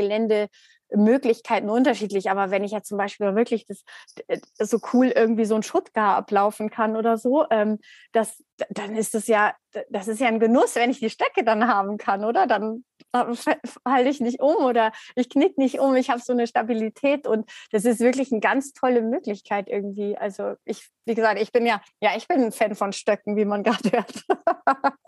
Geländemöglichkeiten 0.89 1.69
unterschiedlich. 1.69 2.29
Aber 2.29 2.51
wenn 2.51 2.63
ich 2.63 2.71
jetzt 2.71 2.89
zum 2.89 2.97
Beispiel 2.97 3.35
wirklich 3.35 3.65
das, 3.65 3.83
das 4.57 4.69
so 4.69 4.79
cool 4.93 5.07
irgendwie 5.07 5.45
so 5.45 5.55
ein 5.55 5.63
Schuttgar 5.63 6.15
ablaufen 6.15 6.69
kann 6.69 6.95
oder 6.95 7.17
so, 7.17 7.45
ähm, 7.49 7.79
das, 8.11 8.43
dann 8.69 8.95
ist 8.95 9.15
es 9.15 9.27
ja, 9.27 9.53
das 9.89 10.07
ist 10.07 10.19
ja 10.19 10.27
ein 10.27 10.39
Genuss, 10.39 10.75
wenn 10.75 10.89
ich 10.89 10.99
die 10.99 11.09
Stöcke 11.09 11.43
dann 11.43 11.67
haben 11.67 11.97
kann, 11.97 12.25
oder? 12.25 12.47
Dann 12.47 12.83
falle 13.11 14.09
ich 14.09 14.19
nicht 14.19 14.41
um 14.41 14.55
oder 14.65 14.91
ich 15.15 15.29
knick 15.29 15.57
nicht 15.57 15.79
um, 15.79 15.95
ich 15.95 16.09
habe 16.09 16.21
so 16.21 16.33
eine 16.33 16.47
Stabilität 16.47 17.27
und 17.27 17.49
das 17.71 17.85
ist 17.85 17.99
wirklich 17.99 18.31
eine 18.31 18.41
ganz 18.41 18.73
tolle 18.73 19.01
Möglichkeit 19.01 19.67
irgendwie. 19.69 20.17
Also 20.17 20.53
ich, 20.65 20.89
wie 21.05 21.15
gesagt, 21.15 21.41
ich 21.41 21.51
bin 21.51 21.65
ja, 21.65 21.81
ja, 22.01 22.11
ich 22.17 22.27
bin 22.27 22.43
ein 22.43 22.51
Fan 22.51 22.75
von 22.75 22.93
Stöcken, 22.93 23.35
wie 23.35 23.45
man 23.45 23.63
gerade 23.63 23.91
hört. 23.91 24.25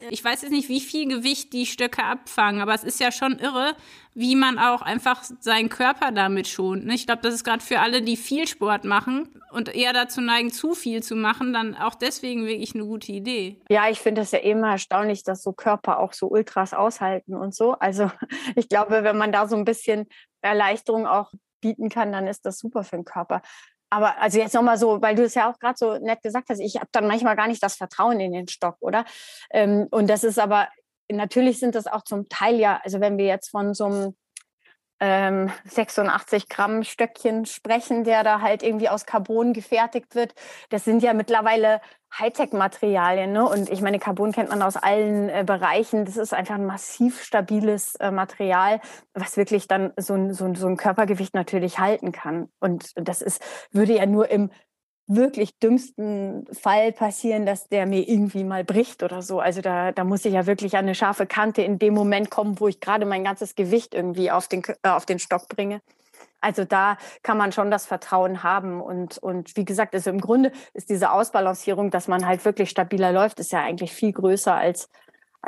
ich 0.10 0.24
weiß 0.24 0.44
jetzt 0.44 0.52
nicht, 0.52 0.70
wie 0.70 0.80
viel 0.80 1.08
Gewicht 1.08 1.54
die 1.54 1.66
Stöcke 1.66 2.04
abfangen, 2.04 2.62
aber 2.62 2.74
es 2.74 2.84
ist 2.84 3.00
ja 3.00 3.12
schon 3.12 3.40
irre, 3.40 3.76
wie 4.14 4.36
man 4.36 4.60
auch 4.60 4.82
einfach 4.82 5.24
seinen 5.40 5.70
Körper 5.70 6.12
damit 6.12 6.48
schont. 6.48 6.86
Ne? 6.86 6.94
Ich 6.94 7.06
glaube, 7.06 7.22
das 7.22 7.34
ist 7.34 7.44
gerade 7.44 7.64
für 7.64 7.80
alle, 7.80 8.02
die 8.02 8.18
viel 8.18 8.48
Sport 8.48 8.86
machen 8.86 9.30
und 9.52 9.74
eher 9.74 9.94
dazu 9.94 10.22
neigen, 10.22 10.52
zu 10.52 10.74
viel 10.74 11.02
zu 11.04 11.16
machen, 11.16 11.54
dann 11.54 11.76
auch 11.76 11.96
deswegen 11.96 12.46
wirklich 12.46 12.76
eine 12.76 12.86
gute 12.86 13.12
Idee. 13.12 13.62
Ja, 13.70 13.90
ich 13.90 14.00
finde 14.00 14.22
es 14.22 14.32
ja 14.32 14.40
immer 14.40 14.72
erstaunlich, 14.72 15.24
dass 15.24 15.42
so 15.42 15.54
Körper 15.54 16.00
auch 16.00 16.14
so 16.14 16.28
Ultras 16.28 16.74
aushalten 16.74 17.36
und 17.36 17.56
so. 17.56 17.74
Also 17.74 18.12
ich 18.56 18.70
glaube, 18.70 19.04
wenn 19.04 19.18
man 19.18 19.32
da 19.32 19.48
so 19.48 19.56
ein 19.56 19.66
bisschen 19.66 20.08
Erleichterung 20.42 21.08
auch 21.08 21.32
bieten 21.62 21.90
kann, 21.90 22.12
dann 22.12 22.28
ist 22.28 22.46
das 22.46 22.60
super 22.60 22.84
für 22.84 22.98
den 22.98 23.06
Körper. 23.06 23.42
Aber 23.90 24.20
also 24.22 24.40
jetzt 24.40 24.54
nochmal 24.54 24.78
so, 24.78 25.02
weil 25.02 25.16
du 25.16 25.24
es 25.24 25.34
ja 25.34 25.52
auch 25.52 25.58
gerade 25.58 25.76
so 25.78 25.98
nett 25.98 26.22
gesagt 26.22 26.50
hast, 26.50 26.60
ich 26.60 26.76
habe 26.76 26.88
dann 26.92 27.08
manchmal 27.08 27.36
gar 27.36 27.48
nicht 27.48 27.64
das 27.64 27.76
Vertrauen 27.76 28.20
in 28.20 28.34
den 28.34 28.48
Stock, 28.48 28.78
oder? 28.82 29.04
Ähm, 29.50 29.88
und 29.90 30.10
das 30.10 30.24
ist 30.24 30.38
aber 30.38 30.68
natürlich 31.12 31.60
sind 31.60 31.76
das 31.76 31.88
auch 31.88 32.04
zum 32.04 32.30
Teil 32.30 32.60
ja, 32.60 32.80
also 32.84 33.00
wenn 33.00 33.18
wir 33.18 33.26
jetzt 33.26 33.50
von 33.50 33.74
so 33.74 33.86
einem 33.86 34.16
ähm, 35.00 35.52
86 35.66 36.50
Gramm 36.50 36.84
Stöckchen 36.84 37.46
sprechen, 37.46 38.04
der 38.04 38.24
da 38.24 38.42
halt 38.42 38.64
irgendwie 38.64 38.90
aus 38.90 39.06
Carbon 39.06 39.54
gefertigt 39.54 40.16
wird. 40.16 40.34
Das 40.70 40.84
sind 40.84 41.02
ja 41.04 41.14
mittlerweile 41.14 41.82
Hightech-Materialien. 42.18 43.32
Ne? 43.32 43.48
Und 43.48 43.70
ich 43.70 43.82
meine, 43.82 44.00
Carbon 44.00 44.32
kennt 44.32 44.50
man 44.50 44.62
aus 44.62 44.76
allen 44.76 45.30
äh, 45.30 45.44
Bereichen. 45.46 46.06
Das 46.06 46.18
ist 46.18 46.34
einfach 46.34 46.56
ein 46.56 46.66
massiv 46.66 47.24
stabiles 47.24 47.96
äh, 47.96 48.12
Material, 48.12 48.82
was 49.14 49.38
wirklich 49.38 49.68
dann 49.68 49.94
so 49.98 50.16
ein, 50.16 50.34
so, 50.34 50.54
so 50.56 50.68
ein 50.68 50.78
Körpergewicht 50.78 51.34
natürlich 51.34 51.80
halten 51.80 52.12
kann. 52.12 52.50
Und 52.60 52.92
das 52.96 53.22
ist, 53.22 53.42
würde 53.72 53.96
ja 53.96 54.06
nur 54.06 54.30
im 54.30 54.50
wirklich 55.10 55.58
dümmsten 55.58 56.46
Fall 56.54 56.92
passieren, 56.92 57.48
dass 57.48 57.68
der 57.68 57.88
mir 57.88 58.08
irgendwie 58.08 58.44
mal 58.44 58.64
bricht 58.64 59.02
oder 59.02 59.24
so. 59.24 59.40
Also 59.40 59.60
da, 59.60 59.92
da 59.92 60.04
muss 60.04 60.24
ich 60.24 60.34
ja 60.34 60.46
wirklich 60.46 60.78
an 60.78 60.86
eine 60.86 60.94
scharfe 60.94 61.26
Kante 61.26 61.64
in 61.64 61.80
dem 61.80 61.96
Moment 61.96 62.30
kommen, 62.30 62.60
wo 62.60 62.68
ich 62.68 62.80
gerade 62.80 63.08
mein 63.08 63.24
ganzes 63.24 63.56
Gewicht 63.56 63.96
irgendwie 63.96 64.30
auf 64.30 64.48
den, 64.48 64.62
äh, 64.84 64.90
auf 64.90 65.08
den 65.08 65.18
Stock 65.18 65.50
bringe. 65.50 65.82
Also 66.42 66.64
da 66.64 66.98
kann 67.24 67.38
man 67.38 67.52
schon 67.52 67.72
das 67.72 67.88
Vertrauen 67.88 68.44
haben. 68.44 68.82
Und, 68.82 69.18
und 69.18 69.58
wie 69.58 69.66
gesagt, 69.66 69.96
also 69.96 70.12
im 70.12 70.22
Grunde 70.22 70.52
ist 70.76 70.92
diese 70.92 71.12
Ausbalancierung, 71.12 71.90
dass 71.90 72.08
man 72.08 72.28
halt 72.28 72.46
wirklich 72.46 72.70
stabiler 72.70 73.12
läuft, 73.12 73.40
ist 73.40 73.52
ja 73.52 73.64
eigentlich 73.64 73.92
viel 73.92 74.14
größer 74.14 74.54
als, 74.54 74.90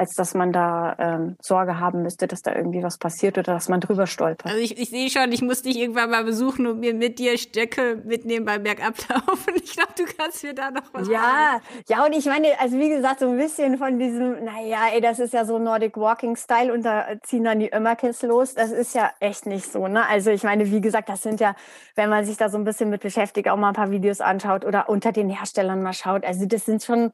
als 0.02 0.16
dass 0.16 0.34
man 0.34 0.52
da 0.52 0.96
ähm, 0.98 1.36
Sorge 1.42 1.80
haben 1.80 2.02
müsste, 2.02 2.26
dass 2.28 2.42
da 2.42 2.56
irgendwie 2.56 2.82
was 2.82 2.98
passiert 2.98 3.38
oder 3.38 3.54
dass 3.54 3.70
man 3.70 3.80
drüber 3.82 4.08
stolpert. 4.08 4.48
Also 4.52 4.58
ich, 4.58 4.80
ich 4.80 4.90
sehe 4.90 5.12
schon, 5.12 5.32
ich 5.32 5.44
muss 5.44 5.62
dich 5.62 5.78
irgendwann 5.78 6.10
mal 6.10 6.24
besuchen 6.24 6.66
und 6.66 6.80
mir 6.80 6.96
mit 6.96 7.20
dir 7.20 7.38
Stöcke 7.38 8.02
mitnehmen 8.04 8.46
beim 8.46 8.64
Bergablaufen. 8.64 9.54
Ich 9.64 9.74
glaube, 9.78 9.94
du 9.96 10.04
kannst 10.18 10.44
mir 10.44 10.54
da 10.56 10.72
noch 10.72 10.82
was 10.92 11.08
Ja, 11.08 11.20
machen. 11.20 11.62
ja, 11.88 12.04
und 12.06 12.14
ich 12.14 12.26
meine, 12.26 12.48
also 12.60 12.78
wie 12.80 12.90
gesagt, 12.90 13.20
so 13.20 13.30
ein 13.30 13.38
bisschen 13.38 13.78
von 13.78 14.00
diesem, 14.00 14.44
naja, 14.44 14.88
ey, 14.94 15.02
das 15.02 15.20
ist 15.20 15.34
ja 15.34 15.46
so 15.46 15.60
Nordic 15.60 15.96
Walking 15.98 16.36
Style 16.36 16.74
und 16.74 16.84
da 16.84 17.06
ziehen 17.22 17.44
dann 17.44 17.60
die 17.60 17.72
Ömmerkes 17.72 18.24
los. 18.24 18.56
Das 18.56 18.72
ist 18.72 18.96
ja 18.96 19.12
echt 19.20 19.46
nicht 19.46 19.72
so, 19.72 19.88
ne? 19.88 20.08
Also 20.08 20.32
ich 20.32 20.44
meine, 20.44 20.72
wie 20.72 20.82
gesagt, 20.82 21.10
das 21.10 21.22
sind 21.22 21.40
ja, 21.40 21.56
wenn 21.96 22.10
man 22.10 22.26
sich 22.26 22.38
da 22.38 22.50
so 22.50 22.58
ein 22.58 22.64
bisschen 22.64 22.90
mit 22.90 23.02
beschäftigt, 23.02 23.48
auch 23.50 23.58
mal 23.58 23.70
ein 23.70 23.76
paar 23.76 23.92
Videos 23.92 24.20
anschaut 24.20 24.66
oder 24.66 24.90
unter 24.90 25.12
den 25.12 25.30
Herstellern 25.30 25.84
mal 25.84 25.94
schaut. 25.94 26.26
Also 26.26 26.46
das 26.48 26.66
sind 26.66 26.84
schon 26.84 27.12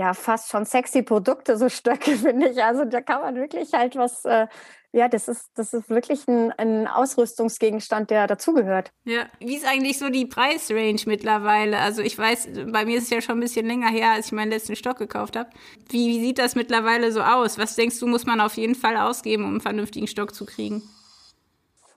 ja 0.00 0.14
fast 0.14 0.50
schon 0.50 0.64
sexy 0.64 1.02
Produkte, 1.02 1.56
so 1.56 1.68
Stöcke, 1.68 2.16
finde 2.16 2.48
ich. 2.48 2.62
Also 2.62 2.84
da 2.84 3.00
kann 3.00 3.20
man 3.20 3.36
wirklich 3.36 3.72
halt 3.74 3.96
was, 3.96 4.24
äh, 4.24 4.46
ja, 4.92 5.08
das 5.08 5.28
ist, 5.28 5.50
das 5.54 5.72
ist 5.74 5.90
wirklich 5.90 6.26
ein, 6.26 6.52
ein 6.52 6.88
Ausrüstungsgegenstand, 6.88 8.10
der 8.10 8.26
dazugehört. 8.26 8.92
Ja, 9.04 9.26
wie 9.38 9.56
ist 9.56 9.66
eigentlich 9.66 9.98
so 9.98 10.08
die 10.08 10.26
Preisrange 10.26 11.02
mittlerweile? 11.06 11.78
Also 11.78 12.02
ich 12.02 12.16
weiß, 12.16 12.48
bei 12.72 12.86
mir 12.86 12.96
ist 12.96 13.04
es 13.04 13.10
ja 13.10 13.20
schon 13.20 13.36
ein 13.36 13.40
bisschen 13.40 13.66
länger 13.66 13.90
her, 13.90 14.12
als 14.12 14.26
ich 14.26 14.32
meinen 14.32 14.50
letzten 14.50 14.74
Stock 14.74 14.96
gekauft 14.96 15.36
habe. 15.36 15.50
Wie, 15.90 16.08
wie 16.08 16.20
sieht 16.20 16.38
das 16.38 16.56
mittlerweile 16.56 17.12
so 17.12 17.20
aus? 17.20 17.58
Was 17.58 17.76
denkst 17.76 18.00
du, 18.00 18.06
muss 18.06 18.26
man 18.26 18.40
auf 18.40 18.54
jeden 18.54 18.74
Fall 18.74 18.96
ausgeben, 18.96 19.44
um 19.44 19.50
einen 19.50 19.60
vernünftigen 19.60 20.06
Stock 20.06 20.34
zu 20.34 20.46
kriegen? 20.46 20.82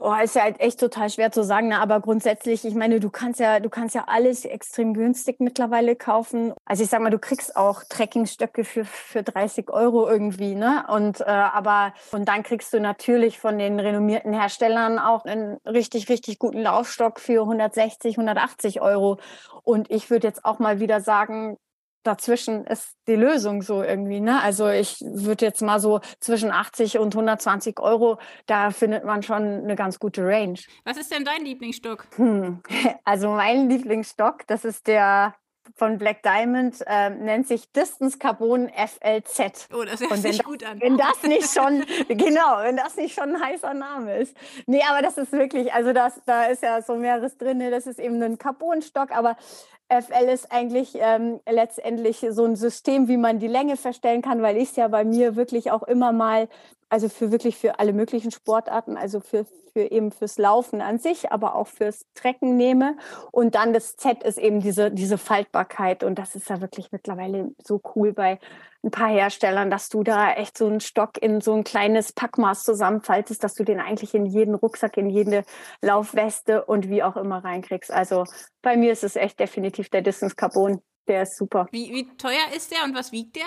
Oh, 0.05 0.13
ist 0.21 0.35
ja 0.35 0.41
halt 0.41 0.59
echt 0.59 0.81
total 0.81 1.09
schwer 1.09 1.31
zu 1.31 1.45
sagen, 1.45 1.69
ne? 1.69 1.79
aber 1.79 2.01
grundsätzlich, 2.01 2.65
ich 2.65 2.75
meine, 2.75 2.99
du 2.99 3.09
kannst 3.09 3.39
ja, 3.39 3.61
du 3.61 3.69
kannst 3.69 3.95
ja 3.95 4.03
alles 4.07 4.43
extrem 4.43 4.93
günstig 4.93 5.39
mittlerweile 5.39 5.95
kaufen. 5.95 6.53
Also 6.65 6.83
ich 6.83 6.89
sag 6.89 6.99
mal, 6.99 7.09
du 7.09 7.19
kriegst 7.19 7.55
auch 7.55 7.85
Trekkingstöcke 7.87 8.65
für, 8.65 8.83
für 8.83 9.23
30 9.23 9.69
Euro 9.69 10.05
irgendwie, 10.09 10.55
ne? 10.55 10.83
Und 10.89 11.21
äh, 11.21 11.23
aber 11.23 11.93
und 12.11 12.27
dann 12.27 12.43
kriegst 12.43 12.73
du 12.73 12.81
natürlich 12.81 13.39
von 13.39 13.57
den 13.57 13.79
renommierten 13.79 14.33
Herstellern 14.33 14.99
auch 14.99 15.23
einen 15.23 15.55
richtig, 15.65 16.09
richtig 16.09 16.37
guten 16.37 16.59
Laufstock 16.59 17.21
für 17.21 17.43
160, 17.43 18.17
180 18.17 18.81
Euro. 18.81 19.19
Und 19.63 19.89
ich 19.89 20.09
würde 20.09 20.27
jetzt 20.27 20.43
auch 20.43 20.59
mal 20.59 20.81
wieder 20.81 20.99
sagen, 20.99 21.57
dazwischen 22.03 22.65
ist 22.65 22.95
die 23.07 23.15
Lösung 23.15 23.61
so 23.61 23.81
irgendwie. 23.81 24.19
Ne? 24.19 24.41
Also 24.41 24.69
ich 24.69 25.01
würde 25.01 25.45
jetzt 25.45 25.61
mal 25.61 25.79
so 25.79 26.01
zwischen 26.19 26.51
80 26.51 26.99
und 26.99 27.13
120 27.15 27.79
Euro, 27.79 28.19
da 28.45 28.71
findet 28.71 29.05
man 29.05 29.23
schon 29.23 29.43
eine 29.43 29.75
ganz 29.75 29.99
gute 29.99 30.25
Range. 30.25 30.59
Was 30.85 30.97
ist 30.97 31.11
denn 31.11 31.25
dein 31.25 31.43
Lieblingsstock? 31.43 32.07
Hm. 32.15 32.61
Also 33.05 33.29
mein 33.29 33.69
Lieblingsstock, 33.69 34.47
das 34.47 34.65
ist 34.65 34.87
der 34.87 35.35
von 35.75 35.97
Black 35.97 36.21
Diamond 36.23 36.83
äh, 36.87 37.09
nennt 37.09 37.47
sich 37.47 37.71
Distance 37.71 38.17
Carbon 38.17 38.69
FLZ. 38.69 39.69
Oh, 39.73 39.83
das 39.83 40.01
hört 40.01 40.17
sich 40.17 40.43
gut 40.43 40.63
an. 40.63 40.81
Wenn 40.81 40.97
das 40.97 41.23
nicht 41.23 41.51
schon, 41.51 41.85
genau, 42.09 42.59
wenn 42.61 42.77
das 42.77 42.95
nicht 42.97 43.15
schon 43.15 43.35
ein 43.35 43.41
heißer 43.41 43.73
Name 43.73 44.17
ist. 44.17 44.35
Nee, 44.67 44.81
aber 44.89 45.01
das 45.01 45.17
ist 45.17 45.31
wirklich, 45.31 45.73
also 45.73 45.93
das, 45.93 46.21
da 46.25 46.45
ist 46.45 46.63
ja 46.63 46.81
so 46.81 46.95
mehreres 46.95 47.37
drin. 47.37 47.59
Das 47.71 47.87
ist 47.87 47.99
eben 47.99 48.21
ein 48.21 48.37
Carbonstock, 48.37 49.11
aber 49.11 49.37
FL 50.01 50.29
ist 50.29 50.51
eigentlich 50.51 50.95
ähm, 50.95 51.39
letztendlich 51.49 52.25
so 52.29 52.45
ein 52.45 52.55
System, 52.55 53.07
wie 53.07 53.17
man 53.17 53.39
die 53.39 53.47
Länge 53.47 53.77
verstellen 53.77 54.21
kann, 54.21 54.41
weil 54.41 54.57
ich 54.57 54.69
es 54.69 54.75
ja 54.75 54.87
bei 54.87 55.03
mir 55.03 55.35
wirklich 55.35 55.71
auch 55.71 55.83
immer 55.83 56.11
mal, 56.11 56.47
also 56.89 57.09
für 57.09 57.31
wirklich 57.31 57.57
für 57.57 57.79
alle 57.79 57.93
möglichen 57.93 58.31
Sportarten, 58.31 58.97
also 58.97 59.19
für, 59.19 59.45
für 59.73 59.91
eben 59.91 60.11
fürs 60.11 60.37
Laufen 60.37 60.81
an 60.81 60.99
sich, 60.99 61.31
aber 61.31 61.55
auch 61.55 61.67
fürs 61.67 62.05
Trecken 62.13 62.57
nehme. 62.57 62.97
Und 63.31 63.55
dann 63.55 63.73
das 63.73 63.95
Z 63.95 64.23
ist 64.23 64.37
eben 64.37 64.61
diese, 64.61 64.91
diese 64.91 65.17
Faltbarkeit. 65.17 66.03
Und 66.03 66.19
das 66.19 66.35
ist 66.35 66.49
ja 66.49 66.61
wirklich 66.61 66.91
mittlerweile 66.91 67.51
so 67.63 67.81
cool 67.95 68.13
bei 68.13 68.39
ein 68.83 68.91
paar 68.91 69.09
Herstellern, 69.09 69.71
dass 69.71 69.89
du 69.89 70.03
da 70.03 70.33
echt 70.33 70.57
so 70.57 70.67
einen 70.67 70.81
Stock 70.81 71.17
in 71.21 71.39
so 71.39 71.53
ein 71.53 71.63
kleines 71.63 72.11
Packmaß 72.11 72.63
zusammenfaltest, 72.63 73.43
dass 73.43 73.53
du 73.53 73.63
den 73.63 73.79
eigentlich 73.79 74.13
in 74.13 74.25
jeden 74.25 74.55
Rucksack, 74.55 74.97
in 74.97 75.09
jede 75.09 75.45
Laufweste 75.81 76.65
und 76.65 76.89
wie 76.89 77.01
auch 77.01 77.15
immer 77.15 77.43
reinkriegst. 77.43 77.91
Also 77.91 78.25
bei 78.61 78.75
mir 78.75 78.91
ist 78.91 79.03
es 79.03 79.15
echt 79.15 79.39
definitiv 79.39 79.89
der 79.89 80.01
Distance 80.01 80.35
Carbon. 80.35 80.81
Der 81.07 81.23
ist 81.23 81.37
super. 81.37 81.67
Wie, 81.71 81.93
wie 81.93 82.15
teuer 82.17 82.51
ist 82.55 82.71
der 82.71 82.83
und 82.83 82.95
was 82.95 83.11
wiegt 83.11 83.37
der? 83.37 83.45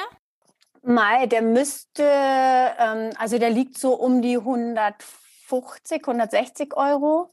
Mai, 0.83 1.27
der 1.27 1.43
müsste, 1.43 2.05
ähm, 2.05 3.11
also 3.19 3.39
der 3.39 3.51
liegt 3.51 3.79
so 3.79 3.95
um 3.95 4.23
die 4.23 4.37
150, 4.39 6.03
160 6.03 6.77
Euro. 6.77 7.31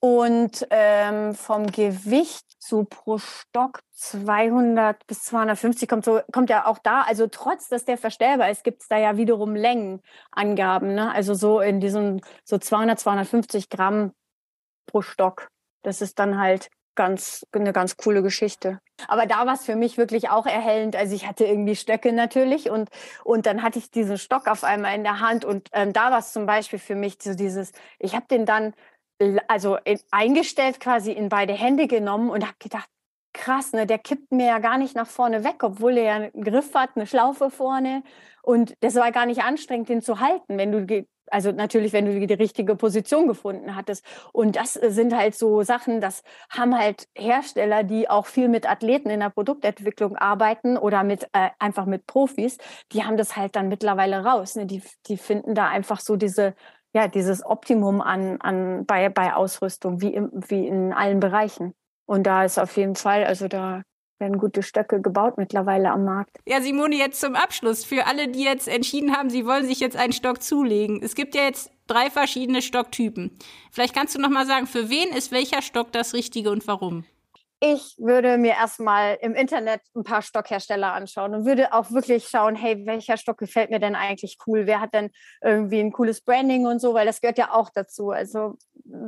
Und 0.00 0.66
ähm, 0.70 1.34
vom 1.34 1.66
Gewicht 1.66 2.46
so 2.58 2.84
pro 2.84 3.18
Stock 3.18 3.80
200 3.92 5.06
bis 5.06 5.24
250 5.24 5.88
kommt 5.88 6.04
so 6.06 6.20
kommt 6.32 6.48
ja 6.48 6.66
auch 6.66 6.78
da. 6.78 7.02
Also 7.02 7.26
trotz, 7.26 7.68
dass 7.68 7.84
der 7.84 7.98
verstellbar 7.98 8.50
ist, 8.50 8.64
gibt 8.64 8.82
es 8.82 8.88
da 8.88 8.96
ja 8.96 9.18
wiederum 9.18 9.54
Längenangaben. 9.54 10.94
Ne? 10.94 11.12
Also 11.12 11.34
so 11.34 11.60
in 11.60 11.80
diesem 11.80 12.20
so 12.44 12.56
200 12.56 12.98
250 12.98 13.68
Gramm 13.68 14.12
pro 14.86 15.02
Stock. 15.02 15.48
Das 15.82 16.00
ist 16.00 16.18
dann 16.18 16.38
halt 16.38 16.70
ganz 16.94 17.46
eine 17.52 17.72
ganz 17.72 17.96
coole 17.96 18.22
Geschichte. 18.22 18.80
Aber 19.08 19.26
da 19.26 19.46
war 19.46 19.54
es 19.54 19.64
für 19.64 19.76
mich 19.76 19.96
wirklich 19.96 20.28
auch 20.28 20.46
erhellend. 20.46 20.96
Also 20.96 21.14
ich 21.14 21.26
hatte 21.26 21.44
irgendwie 21.44 21.76
Stöcke 21.76 22.12
natürlich 22.12 22.70
und 22.70 22.90
und 23.24 23.46
dann 23.46 23.62
hatte 23.62 23.78
ich 23.78 23.90
diesen 23.90 24.18
Stock 24.18 24.48
auf 24.48 24.64
einmal 24.64 24.94
in 24.94 25.04
der 25.04 25.20
Hand 25.20 25.44
und 25.44 25.68
ähm, 25.72 25.92
da 25.92 26.10
war 26.10 26.18
es 26.18 26.32
zum 26.32 26.46
Beispiel 26.46 26.78
für 26.78 26.94
mich 26.94 27.16
so 27.22 27.34
dieses. 27.34 27.72
Ich 27.98 28.14
habe 28.14 28.26
den 28.30 28.44
dann 28.44 28.74
also 29.48 29.78
eingestellt 30.10 30.80
quasi 30.80 31.12
in 31.12 31.28
beide 31.28 31.52
Hände 31.52 31.86
genommen 31.86 32.30
und 32.30 32.44
habe 32.44 32.56
gedacht, 32.58 32.88
krass, 33.32 33.72
ne, 33.72 33.86
der 33.86 33.98
kippt 33.98 34.32
mir 34.32 34.46
ja 34.46 34.58
gar 34.58 34.78
nicht 34.78 34.96
nach 34.96 35.06
vorne 35.06 35.44
weg, 35.44 35.62
obwohl 35.62 35.96
er 35.98 36.04
ja 36.04 36.14
einen 36.14 36.44
Griff 36.44 36.74
hat, 36.74 36.90
eine 36.94 37.06
Schlaufe 37.06 37.50
vorne. 37.50 38.02
Und 38.42 38.74
das 38.80 38.94
war 38.96 39.12
gar 39.12 39.26
nicht 39.26 39.42
anstrengend, 39.42 39.88
den 39.88 40.02
zu 40.02 40.20
halten, 40.20 40.58
wenn 40.58 40.72
du, 40.72 41.06
also 41.30 41.52
natürlich, 41.52 41.92
wenn 41.92 42.06
du 42.06 42.26
die 42.26 42.34
richtige 42.34 42.74
Position 42.74 43.28
gefunden 43.28 43.76
hattest. 43.76 44.04
Und 44.32 44.56
das 44.56 44.74
sind 44.74 45.14
halt 45.14 45.36
so 45.36 45.62
Sachen, 45.62 46.00
das 46.00 46.22
haben 46.50 46.76
halt 46.76 47.06
Hersteller, 47.14 47.84
die 47.84 48.10
auch 48.10 48.26
viel 48.26 48.48
mit 48.48 48.68
Athleten 48.68 49.10
in 49.10 49.20
der 49.20 49.30
Produktentwicklung 49.30 50.16
arbeiten 50.16 50.76
oder 50.76 51.04
mit 51.04 51.24
äh, 51.32 51.50
einfach 51.58 51.86
mit 51.86 52.06
Profis, 52.06 52.58
die 52.92 53.04
haben 53.04 53.16
das 53.16 53.36
halt 53.36 53.54
dann 53.54 53.68
mittlerweile 53.68 54.24
raus. 54.24 54.56
Ne? 54.56 54.66
Die, 54.66 54.82
die 55.06 55.16
finden 55.16 55.54
da 55.54 55.68
einfach 55.68 56.00
so 56.00 56.16
diese 56.16 56.54
ja, 56.92 57.08
dieses 57.08 57.44
Optimum 57.44 58.00
an, 58.00 58.40
an 58.40 58.84
bei, 58.86 59.08
bei 59.08 59.34
Ausrüstung, 59.34 60.00
wie, 60.00 60.14
im, 60.14 60.30
wie 60.32 60.66
in 60.66 60.92
allen 60.92 61.20
Bereichen. 61.20 61.74
Und 62.06 62.24
da 62.24 62.44
ist 62.44 62.58
auf 62.58 62.76
jeden 62.76 62.96
Fall, 62.96 63.24
also 63.24 63.46
da 63.46 63.82
werden 64.18 64.38
gute 64.38 64.62
Stöcke 64.62 65.00
gebaut 65.00 65.38
mittlerweile 65.38 65.90
am 65.90 66.04
Markt. 66.04 66.36
Ja, 66.46 66.60
Simone, 66.60 66.96
jetzt 66.96 67.20
zum 67.20 67.34
Abschluss. 67.34 67.84
Für 67.84 68.06
alle, 68.06 68.28
die 68.28 68.44
jetzt 68.44 68.68
entschieden 68.68 69.16
haben, 69.16 69.30
sie 69.30 69.46
wollen 69.46 69.66
sich 69.66 69.80
jetzt 69.80 69.96
einen 69.96 70.12
Stock 70.12 70.42
zulegen. 70.42 71.00
Es 71.02 71.14
gibt 71.14 71.34
ja 71.34 71.42
jetzt 71.42 71.70
drei 71.86 72.10
verschiedene 72.10 72.62
Stocktypen. 72.62 73.30
Vielleicht 73.70 73.94
kannst 73.94 74.14
du 74.14 74.20
noch 74.20 74.28
mal 74.28 74.46
sagen, 74.46 74.66
für 74.66 74.90
wen 74.90 75.08
ist 75.16 75.32
welcher 75.32 75.62
Stock 75.62 75.92
das 75.92 76.12
Richtige 76.12 76.50
und 76.50 76.66
warum? 76.68 77.04
Ich 77.62 77.96
würde 77.98 78.38
mir 78.38 78.52
erstmal 78.52 79.18
im 79.20 79.34
Internet 79.34 79.82
ein 79.94 80.02
paar 80.02 80.22
Stockhersteller 80.22 80.94
anschauen 80.94 81.34
und 81.34 81.44
würde 81.44 81.74
auch 81.74 81.90
wirklich 81.90 82.26
schauen, 82.28 82.56
hey, 82.56 82.86
welcher 82.86 83.18
Stock 83.18 83.36
gefällt 83.36 83.68
mir 83.68 83.78
denn 83.78 83.94
eigentlich 83.94 84.38
cool? 84.46 84.66
Wer 84.66 84.80
hat 84.80 84.94
denn 84.94 85.10
irgendwie 85.42 85.80
ein 85.80 85.92
cooles 85.92 86.22
Branding 86.22 86.66
und 86.66 86.80
so, 86.80 86.94
weil 86.94 87.04
das 87.04 87.20
gehört 87.20 87.36
ja 87.36 87.52
auch 87.52 87.68
dazu. 87.68 88.10
Also 88.10 88.56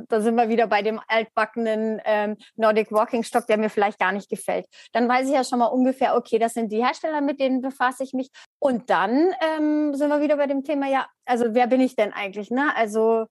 da 0.07 0.21
sind 0.21 0.35
wir 0.35 0.49
wieder 0.49 0.67
bei 0.67 0.83
dem 0.83 1.01
altbackenen 1.07 1.99
ähm, 2.05 2.37
Nordic 2.55 2.91
Walking 2.91 3.23
Stock, 3.23 3.47
der 3.47 3.57
mir 3.57 3.69
vielleicht 3.69 3.97
gar 3.97 4.11
nicht 4.11 4.29
gefällt. 4.29 4.67
Dann 4.91 5.09
weiß 5.09 5.27
ich 5.27 5.33
ja 5.33 5.43
schon 5.43 5.57
mal 5.57 5.65
ungefähr, 5.65 6.15
okay, 6.15 6.37
das 6.37 6.53
sind 6.53 6.71
die 6.71 6.83
Hersteller, 6.83 7.21
mit 7.21 7.39
denen 7.39 7.61
befasse 7.61 8.03
ich 8.03 8.13
mich. 8.13 8.29
Und 8.59 8.91
dann 8.91 9.33
ähm, 9.41 9.95
sind 9.95 10.09
wir 10.09 10.21
wieder 10.21 10.37
bei 10.37 10.45
dem 10.45 10.63
Thema, 10.63 10.87
ja, 10.87 11.07
also 11.25 11.55
wer 11.55 11.65
bin 11.65 11.81
ich 11.81 11.95
denn 11.95 12.13
eigentlich? 12.13 12.51
Ne? 12.51 12.71
Also 12.75 13.25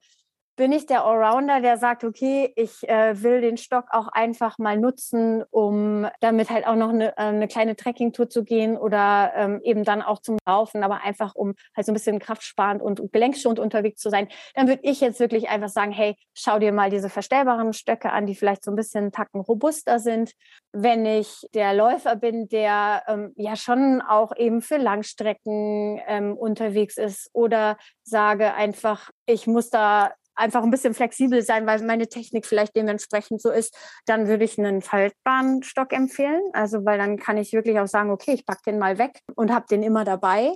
bin 0.57 0.73
ich 0.73 0.87
der 0.87 1.05
Allrounder, 1.05 1.61
der 1.61 1.79
sagt, 1.79 2.05
okay, 2.05 2.53
ich 2.57 2.87
äh, 2.88 3.23
will 3.23 3.41
den 3.41 3.57
Stock 3.57 3.87
auch 3.91 4.09
einfach 4.09 4.59
mal 4.59 4.79
nutzen, 4.79 5.45
um 5.51 6.07
damit 6.21 6.51
halt 6.51 6.67
auch 6.67 6.75
noch 6.75 6.91
eine, 6.91 7.17
äh, 7.17 7.23
eine 7.23 7.49
kleine 7.49 7.75
Trekkingtour 7.75 8.29
zu 8.29 8.45
gehen 8.45 8.77
oder 8.77 9.33
ähm, 9.35 9.61
eben 9.65 9.85
dann 9.85 10.03
auch 10.03 10.21
zum 10.21 10.37
Laufen, 10.47 10.83
aber 10.85 11.03
einfach 11.03 11.35
um 11.35 11.55
halt 11.75 11.87
so 11.87 11.93
ein 11.93 11.95
bisschen 11.95 12.19
kraftsparend 12.19 12.83
und 12.83 13.12
gelenkschonend 13.12 13.59
unterwegs 13.59 14.01
zu 14.01 14.11
sein, 14.11 14.29
dann 14.55 14.69
würde 14.69 14.83
ich 14.85 15.01
jetzt 15.01 15.21
wirklich 15.21 15.49
einfach 15.49 15.71
sagen, 15.71 15.93
hey, 15.93 16.17
schau 16.35 16.59
dir 16.59 16.73
mal 16.73 16.91
diese 16.91 17.09
verstellbaren 17.09 17.73
Stöcke 17.73 18.11
an, 18.12 18.27
die 18.27 18.35
vielleicht 18.35 18.65
so 18.65 18.71
ein 18.71 18.77
bisschen 18.77 19.11
Tacken 19.11 19.41
robuster 19.41 19.99
sind. 19.99 20.33
Wenn 20.73 21.07
ich 21.07 21.47
der 21.55 21.73
Läufer 21.75 22.17
bin, 22.17 22.49
der 22.49 23.03
ähm, 23.07 23.33
ja 23.37 23.57
schon 23.57 24.03
auch 24.03 24.37
eben 24.37 24.61
für 24.61 24.77
Langstrecken 24.77 26.01
ähm, 26.07 26.37
unterwegs 26.37 26.99
ist 26.99 27.31
oder 27.33 27.79
sage 28.03 28.55
einfach, 28.55 29.11
ich 29.27 29.47
muss 29.47 29.71
da 29.71 30.12
einfach 30.35 30.62
ein 30.62 30.71
bisschen 30.71 30.95
flexibel 30.95 31.42
sein, 31.42 31.66
weil 31.66 31.83
meine 31.83 32.09
Technik 32.09 32.47
vielleicht 32.47 32.77
dementsprechend 32.77 33.40
so 33.40 33.51
ist, 33.51 33.77
dann 34.07 34.29
würde 34.29 34.45
ich 34.45 34.59
einen 34.59 34.83
faltbaren 34.83 35.62
Stock 35.62 35.92
empfehlen. 35.92 36.42
Also, 36.53 36.85
weil 36.85 36.99
dann 36.99 37.18
kann 37.18 37.37
ich 37.37 37.53
wirklich 37.53 37.79
auch 37.79 37.88
sagen, 37.88 38.11
okay, 38.11 38.33
ich 38.33 38.47
packe 38.47 38.62
den 38.66 38.79
mal 38.79 38.99
weg 38.99 39.21
und 39.35 39.53
habe 39.53 39.66
den 39.71 39.83
immer 39.83 40.05
dabei. 40.05 40.53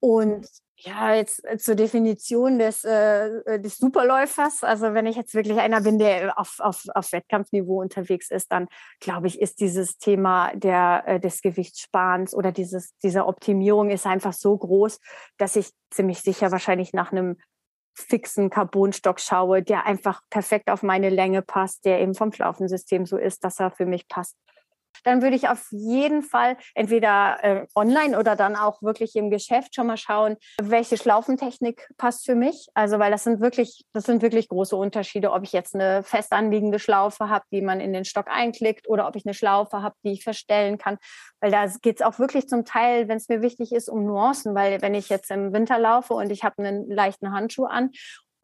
Und 0.00 0.46
ja, 0.76 1.14
jetzt 1.14 1.42
zur 1.58 1.76
Definition 1.76 2.58
des, 2.58 2.84
äh, 2.84 3.60
des 3.60 3.78
Superläufers. 3.78 4.64
Also 4.64 4.92
wenn 4.92 5.06
ich 5.06 5.16
jetzt 5.16 5.34
wirklich 5.34 5.58
einer 5.58 5.80
bin, 5.80 5.98
der 5.98 6.38
auf, 6.38 6.56
auf, 6.58 6.82
auf 6.94 7.12
Wettkampfniveau 7.12 7.80
unterwegs 7.80 8.30
ist, 8.30 8.50
dann 8.52 8.66
glaube 9.00 9.28
ich, 9.28 9.40
ist 9.40 9.60
dieses 9.60 9.98
Thema 9.98 10.52
der, 10.54 11.04
äh, 11.06 11.20
des 11.20 11.40
Gewichtssparens 11.42 12.34
oder 12.34 12.52
dieses, 12.52 12.96
dieser 12.98 13.26
Optimierung 13.28 13.90
ist 13.90 14.06
einfach 14.06 14.32
so 14.32 14.56
groß, 14.56 14.98
dass 15.38 15.56
ich 15.56 15.70
ziemlich 15.90 16.20
sicher 16.20 16.50
wahrscheinlich 16.50 16.92
nach 16.92 17.12
einem 17.12 17.36
fixen 17.94 18.50
Carbonstock 18.50 19.20
schaue, 19.20 19.62
der 19.62 19.86
einfach 19.86 20.20
perfekt 20.30 20.68
auf 20.68 20.82
meine 20.82 21.10
Länge 21.10 21.42
passt, 21.42 21.84
der 21.84 22.00
eben 22.00 22.14
vom 22.14 22.32
Schlaufensystem 22.32 23.06
so 23.06 23.16
ist, 23.16 23.44
dass 23.44 23.60
er 23.60 23.70
für 23.70 23.86
mich 23.86 24.08
passt 24.08 24.36
dann 25.02 25.22
würde 25.22 25.36
ich 25.36 25.48
auf 25.48 25.66
jeden 25.70 26.22
Fall 26.22 26.56
entweder 26.74 27.38
äh, 27.42 27.66
online 27.74 28.18
oder 28.18 28.36
dann 28.36 28.56
auch 28.56 28.82
wirklich 28.82 29.16
im 29.16 29.30
Geschäft 29.30 29.74
schon 29.74 29.86
mal 29.86 29.96
schauen, 29.96 30.36
welche 30.60 30.96
Schlaufentechnik 30.96 31.88
passt 31.96 32.24
für 32.24 32.34
mich. 32.34 32.68
Also, 32.74 32.98
weil 32.98 33.10
das 33.10 33.24
sind 33.24 33.40
wirklich, 33.40 33.84
das 33.92 34.04
sind 34.04 34.22
wirklich 34.22 34.48
große 34.48 34.76
Unterschiede, 34.76 35.32
ob 35.32 35.42
ich 35.42 35.52
jetzt 35.52 35.74
eine 35.74 36.02
fest 36.02 36.32
anliegende 36.32 36.78
Schlaufe 36.78 37.28
habe, 37.28 37.44
die 37.52 37.62
man 37.62 37.80
in 37.80 37.92
den 37.92 38.04
Stock 38.04 38.26
einklickt, 38.28 38.88
oder 38.88 39.08
ob 39.08 39.16
ich 39.16 39.26
eine 39.26 39.34
Schlaufe 39.34 39.82
habe, 39.82 39.96
die 40.04 40.12
ich 40.12 40.24
verstellen 40.24 40.78
kann. 40.78 40.98
Weil 41.40 41.50
da 41.50 41.66
geht 41.82 42.00
es 42.00 42.06
auch 42.06 42.18
wirklich 42.18 42.48
zum 42.48 42.64
Teil, 42.64 43.08
wenn 43.08 43.16
es 43.16 43.28
mir 43.28 43.42
wichtig 43.42 43.72
ist, 43.72 43.88
um 43.88 44.04
Nuancen, 44.04 44.54
weil 44.54 44.80
wenn 44.82 44.94
ich 44.94 45.08
jetzt 45.08 45.30
im 45.30 45.52
Winter 45.52 45.78
laufe 45.78 46.14
und 46.14 46.30
ich 46.30 46.44
habe 46.44 46.58
einen 46.58 46.88
leichten 46.90 47.32
Handschuh 47.32 47.64
an 47.64 47.90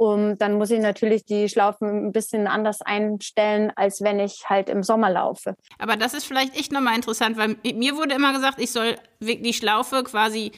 um, 0.00 0.38
dann 0.38 0.54
muss 0.56 0.70
ich 0.70 0.80
natürlich 0.80 1.26
die 1.26 1.50
Schlaufen 1.50 2.06
ein 2.06 2.12
bisschen 2.12 2.46
anders 2.46 2.80
einstellen, 2.80 3.70
als 3.76 4.00
wenn 4.00 4.18
ich 4.18 4.48
halt 4.48 4.70
im 4.70 4.82
Sommer 4.82 5.10
laufe. 5.10 5.54
Aber 5.78 5.96
das 5.96 6.14
ist 6.14 6.24
vielleicht 6.24 6.56
echt 6.56 6.72
nochmal 6.72 6.96
interessant, 6.96 7.36
weil 7.36 7.56
mir 7.74 7.96
wurde 7.96 8.14
immer 8.14 8.32
gesagt, 8.32 8.58
ich 8.60 8.72
soll 8.72 8.96
die 9.20 9.52
Schlaufe 9.52 10.02
quasi 10.02 10.52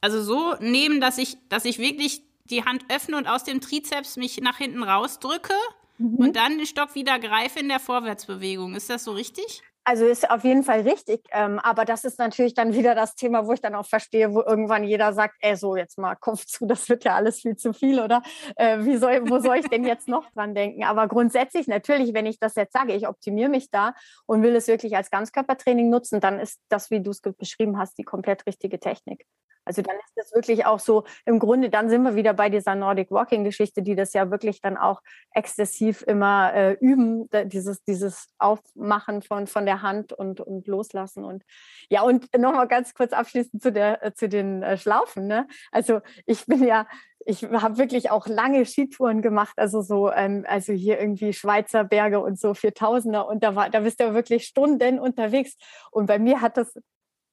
also 0.00 0.22
so 0.22 0.54
nehmen, 0.60 1.00
dass 1.00 1.18
ich, 1.18 1.38
dass 1.48 1.64
ich 1.64 1.80
wirklich 1.80 2.22
die 2.44 2.64
Hand 2.64 2.84
öffne 2.88 3.16
und 3.16 3.26
aus 3.26 3.42
dem 3.42 3.60
Trizeps 3.60 4.16
mich 4.16 4.40
nach 4.40 4.58
hinten 4.58 4.84
rausdrücke 4.84 5.54
mhm. 5.98 6.14
und 6.14 6.36
dann 6.36 6.58
den 6.58 6.66
Stock 6.66 6.94
wieder 6.94 7.18
greife 7.18 7.58
in 7.58 7.68
der 7.68 7.80
Vorwärtsbewegung. 7.80 8.76
Ist 8.76 8.90
das 8.90 9.02
so 9.02 9.10
richtig? 9.10 9.62
Also 9.86 10.06
ist 10.06 10.30
auf 10.30 10.44
jeden 10.44 10.62
Fall 10.62 10.80
richtig. 10.80 11.20
Ähm, 11.30 11.58
aber 11.58 11.84
das 11.84 12.04
ist 12.04 12.18
natürlich 12.18 12.54
dann 12.54 12.72
wieder 12.72 12.94
das 12.94 13.16
Thema, 13.16 13.46
wo 13.46 13.52
ich 13.52 13.60
dann 13.60 13.74
auch 13.74 13.84
verstehe, 13.84 14.32
wo 14.32 14.40
irgendwann 14.40 14.82
jeder 14.82 15.12
sagt, 15.12 15.34
ey, 15.40 15.56
so 15.56 15.76
jetzt 15.76 15.98
mal 15.98 16.14
Kopf 16.16 16.46
zu, 16.46 16.64
das 16.66 16.88
wird 16.88 17.04
ja 17.04 17.14
alles 17.14 17.40
viel 17.40 17.56
zu 17.56 17.74
viel, 17.74 18.00
oder? 18.00 18.22
Äh, 18.56 18.78
wie 18.84 18.96
soll, 18.96 19.28
wo 19.28 19.38
soll 19.40 19.58
ich 19.58 19.68
denn 19.68 19.84
jetzt 19.84 20.08
noch 20.08 20.30
dran 20.30 20.54
denken? 20.54 20.84
Aber 20.84 21.06
grundsätzlich 21.06 21.66
natürlich, 21.66 22.14
wenn 22.14 22.24
ich 22.24 22.38
das 22.38 22.54
jetzt 22.54 22.72
sage, 22.72 22.94
ich 22.94 23.06
optimiere 23.06 23.50
mich 23.50 23.70
da 23.70 23.94
und 24.24 24.42
will 24.42 24.56
es 24.56 24.68
wirklich 24.68 24.96
als 24.96 25.10
Ganzkörpertraining 25.10 25.90
nutzen, 25.90 26.18
dann 26.20 26.40
ist 26.40 26.60
das, 26.70 26.90
wie 26.90 27.02
du 27.02 27.10
es 27.10 27.20
beschrieben 27.20 27.78
hast, 27.78 27.98
die 27.98 28.04
komplett 28.04 28.46
richtige 28.46 28.80
Technik. 28.80 29.26
Also 29.64 29.82
dann 29.82 29.96
ist 29.96 30.12
das 30.16 30.34
wirklich 30.34 30.66
auch 30.66 30.78
so, 30.78 31.04
im 31.24 31.38
Grunde, 31.38 31.70
dann 31.70 31.88
sind 31.88 32.02
wir 32.02 32.14
wieder 32.14 32.34
bei 32.34 32.50
dieser 32.50 32.74
Nordic 32.74 33.10
Walking 33.10 33.44
Geschichte, 33.44 33.82
die 33.82 33.94
das 33.94 34.12
ja 34.12 34.30
wirklich 34.30 34.60
dann 34.60 34.76
auch 34.76 35.00
exzessiv 35.32 36.02
immer 36.06 36.52
äh, 36.54 36.72
üben, 36.80 37.28
dieses, 37.46 37.82
dieses 37.84 38.28
Aufmachen 38.38 39.22
von, 39.22 39.46
von 39.46 39.66
der 39.66 39.82
Hand 39.82 40.12
und, 40.12 40.40
und 40.40 40.66
loslassen. 40.66 41.24
Und 41.24 41.44
ja, 41.88 42.02
und 42.02 42.36
nochmal 42.36 42.68
ganz 42.68 42.94
kurz 42.94 43.12
abschließend 43.12 43.62
zu, 43.62 43.72
der, 43.72 44.04
äh, 44.04 44.14
zu 44.14 44.28
den 44.28 44.62
äh, 44.62 44.76
Schlaufen. 44.76 45.26
Ne? 45.26 45.46
Also 45.72 46.00
ich 46.26 46.46
bin 46.46 46.64
ja, 46.64 46.86
ich 47.26 47.42
habe 47.44 47.78
wirklich 47.78 48.10
auch 48.10 48.26
lange 48.26 48.66
Skitouren 48.66 49.22
gemacht, 49.22 49.54
also 49.56 49.80
so, 49.80 50.12
ähm, 50.12 50.44
also 50.46 50.72
hier 50.72 51.00
irgendwie 51.00 51.32
Schweizer 51.32 51.84
Berge 51.84 52.20
und 52.20 52.38
so 52.38 52.54
Viertausender 52.54 53.26
und 53.26 53.42
da 53.42 53.54
war, 53.54 53.70
da 53.70 53.80
bist 53.80 54.00
du 54.00 54.14
wirklich 54.14 54.44
Stunden 54.44 54.98
unterwegs. 54.98 55.56
Und 55.90 56.06
bei 56.06 56.18
mir 56.18 56.40
hat 56.40 56.56
das 56.56 56.74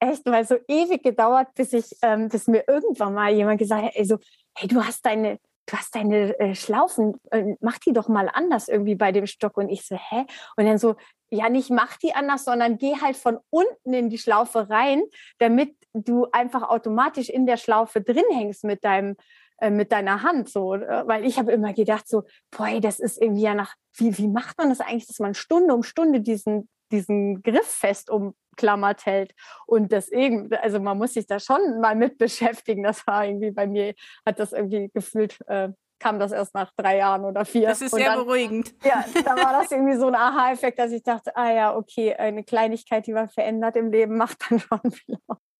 echt 0.02 0.26
mal 0.26 0.44
so 0.44 0.56
ewig 0.68 1.02
gedauert, 1.02 1.48
bis 1.54 1.72
ich, 1.72 1.96
ähm, 2.02 2.28
bis 2.28 2.46
mir 2.46 2.64
irgendwann 2.68 3.14
mal 3.14 3.32
jemand 3.32 3.58
gesagt 3.58 3.84
hat, 3.84 3.92
ey, 3.94 4.04
so, 4.04 4.18
hey, 4.54 4.68
du 4.68 4.84
hast 4.84 5.06
deine, 5.06 5.38
du 5.66 5.76
hast 5.76 5.94
deine 5.94 6.38
äh, 6.38 6.54
Schlaufen, 6.54 7.14
äh, 7.30 7.54
mach 7.60 7.78
die 7.78 7.92
doch 7.92 8.08
mal 8.08 8.28
anders 8.32 8.68
irgendwie 8.68 8.96
bei 8.96 9.12
dem 9.12 9.26
Stock. 9.26 9.56
Und 9.56 9.68
ich 9.68 9.86
so, 9.86 9.96
hä? 9.96 10.26
Und 10.56 10.66
dann 10.66 10.78
so, 10.78 10.96
ja, 11.30 11.48
nicht 11.48 11.70
mach 11.70 11.96
die 11.96 12.14
anders, 12.14 12.44
sondern 12.44 12.78
geh 12.78 12.96
halt 13.00 13.16
von 13.16 13.38
unten 13.50 13.94
in 13.94 14.10
die 14.10 14.18
Schlaufe 14.18 14.68
rein, 14.68 15.02
damit 15.38 15.74
du 15.94 16.26
einfach 16.32 16.68
automatisch 16.68 17.28
in 17.28 17.46
der 17.46 17.56
Schlaufe 17.56 18.00
drin 18.00 18.24
hängst 18.32 18.64
mit 18.64 18.84
deinem 18.84 19.16
äh, 19.58 19.70
mit 19.70 19.92
deiner 19.92 20.22
Hand 20.22 20.48
so, 20.48 20.74
äh, 20.74 21.06
weil 21.06 21.24
ich 21.24 21.38
habe 21.38 21.52
immer 21.52 21.72
gedacht 21.72 22.08
so, 22.08 22.24
boah, 22.50 22.80
das 22.80 22.98
ist 22.98 23.20
irgendwie 23.20 23.42
ja 23.42 23.54
nach 23.54 23.74
wie 23.94 24.16
wie 24.18 24.28
macht 24.28 24.58
man 24.58 24.70
das 24.70 24.80
eigentlich, 24.80 25.06
dass 25.06 25.20
man 25.20 25.34
Stunde 25.34 25.74
um 25.74 25.82
Stunde 25.82 26.20
diesen 26.20 26.68
diesen 26.92 27.42
Griff 27.42 27.66
fest 27.66 28.10
umklammert 28.10 29.06
hält 29.06 29.34
und 29.66 29.90
deswegen, 29.90 30.52
also 30.54 30.78
man 30.78 30.98
muss 30.98 31.14
sich 31.14 31.26
da 31.26 31.40
schon 31.40 31.80
mal 31.80 31.96
mit 31.96 32.18
beschäftigen. 32.18 32.82
Das 32.82 33.06
war 33.06 33.26
irgendwie 33.26 33.50
bei 33.50 33.66
mir 33.66 33.94
hat 34.24 34.38
das 34.38 34.52
irgendwie 34.52 34.90
gefühlt 34.92 35.38
äh, 35.48 35.70
kam 36.02 36.18
das 36.18 36.32
erst 36.32 36.52
nach 36.54 36.72
drei 36.76 36.98
Jahren 36.98 37.24
oder 37.24 37.44
vier. 37.44 37.68
Das 37.68 37.80
ist 37.80 37.92
und 37.92 38.00
sehr 38.00 38.10
dann, 38.10 38.24
beruhigend. 38.24 38.74
Ja, 38.84 39.04
da 39.24 39.36
war 39.36 39.52
das 39.52 39.70
irgendwie 39.70 39.96
so 39.96 40.08
ein 40.08 40.16
Aha-Effekt, 40.16 40.78
dass 40.80 40.90
ich 40.90 41.04
dachte, 41.04 41.36
ah 41.36 41.52
ja, 41.52 41.76
okay, 41.76 42.14
eine 42.14 42.42
Kleinigkeit, 42.42 43.06
die 43.06 43.12
man 43.12 43.28
verändert 43.28 43.76
im 43.76 43.92
Leben, 43.92 44.16
macht 44.16 44.38
dann 44.50 44.58
schon 44.58 44.90
viel. 44.90 45.16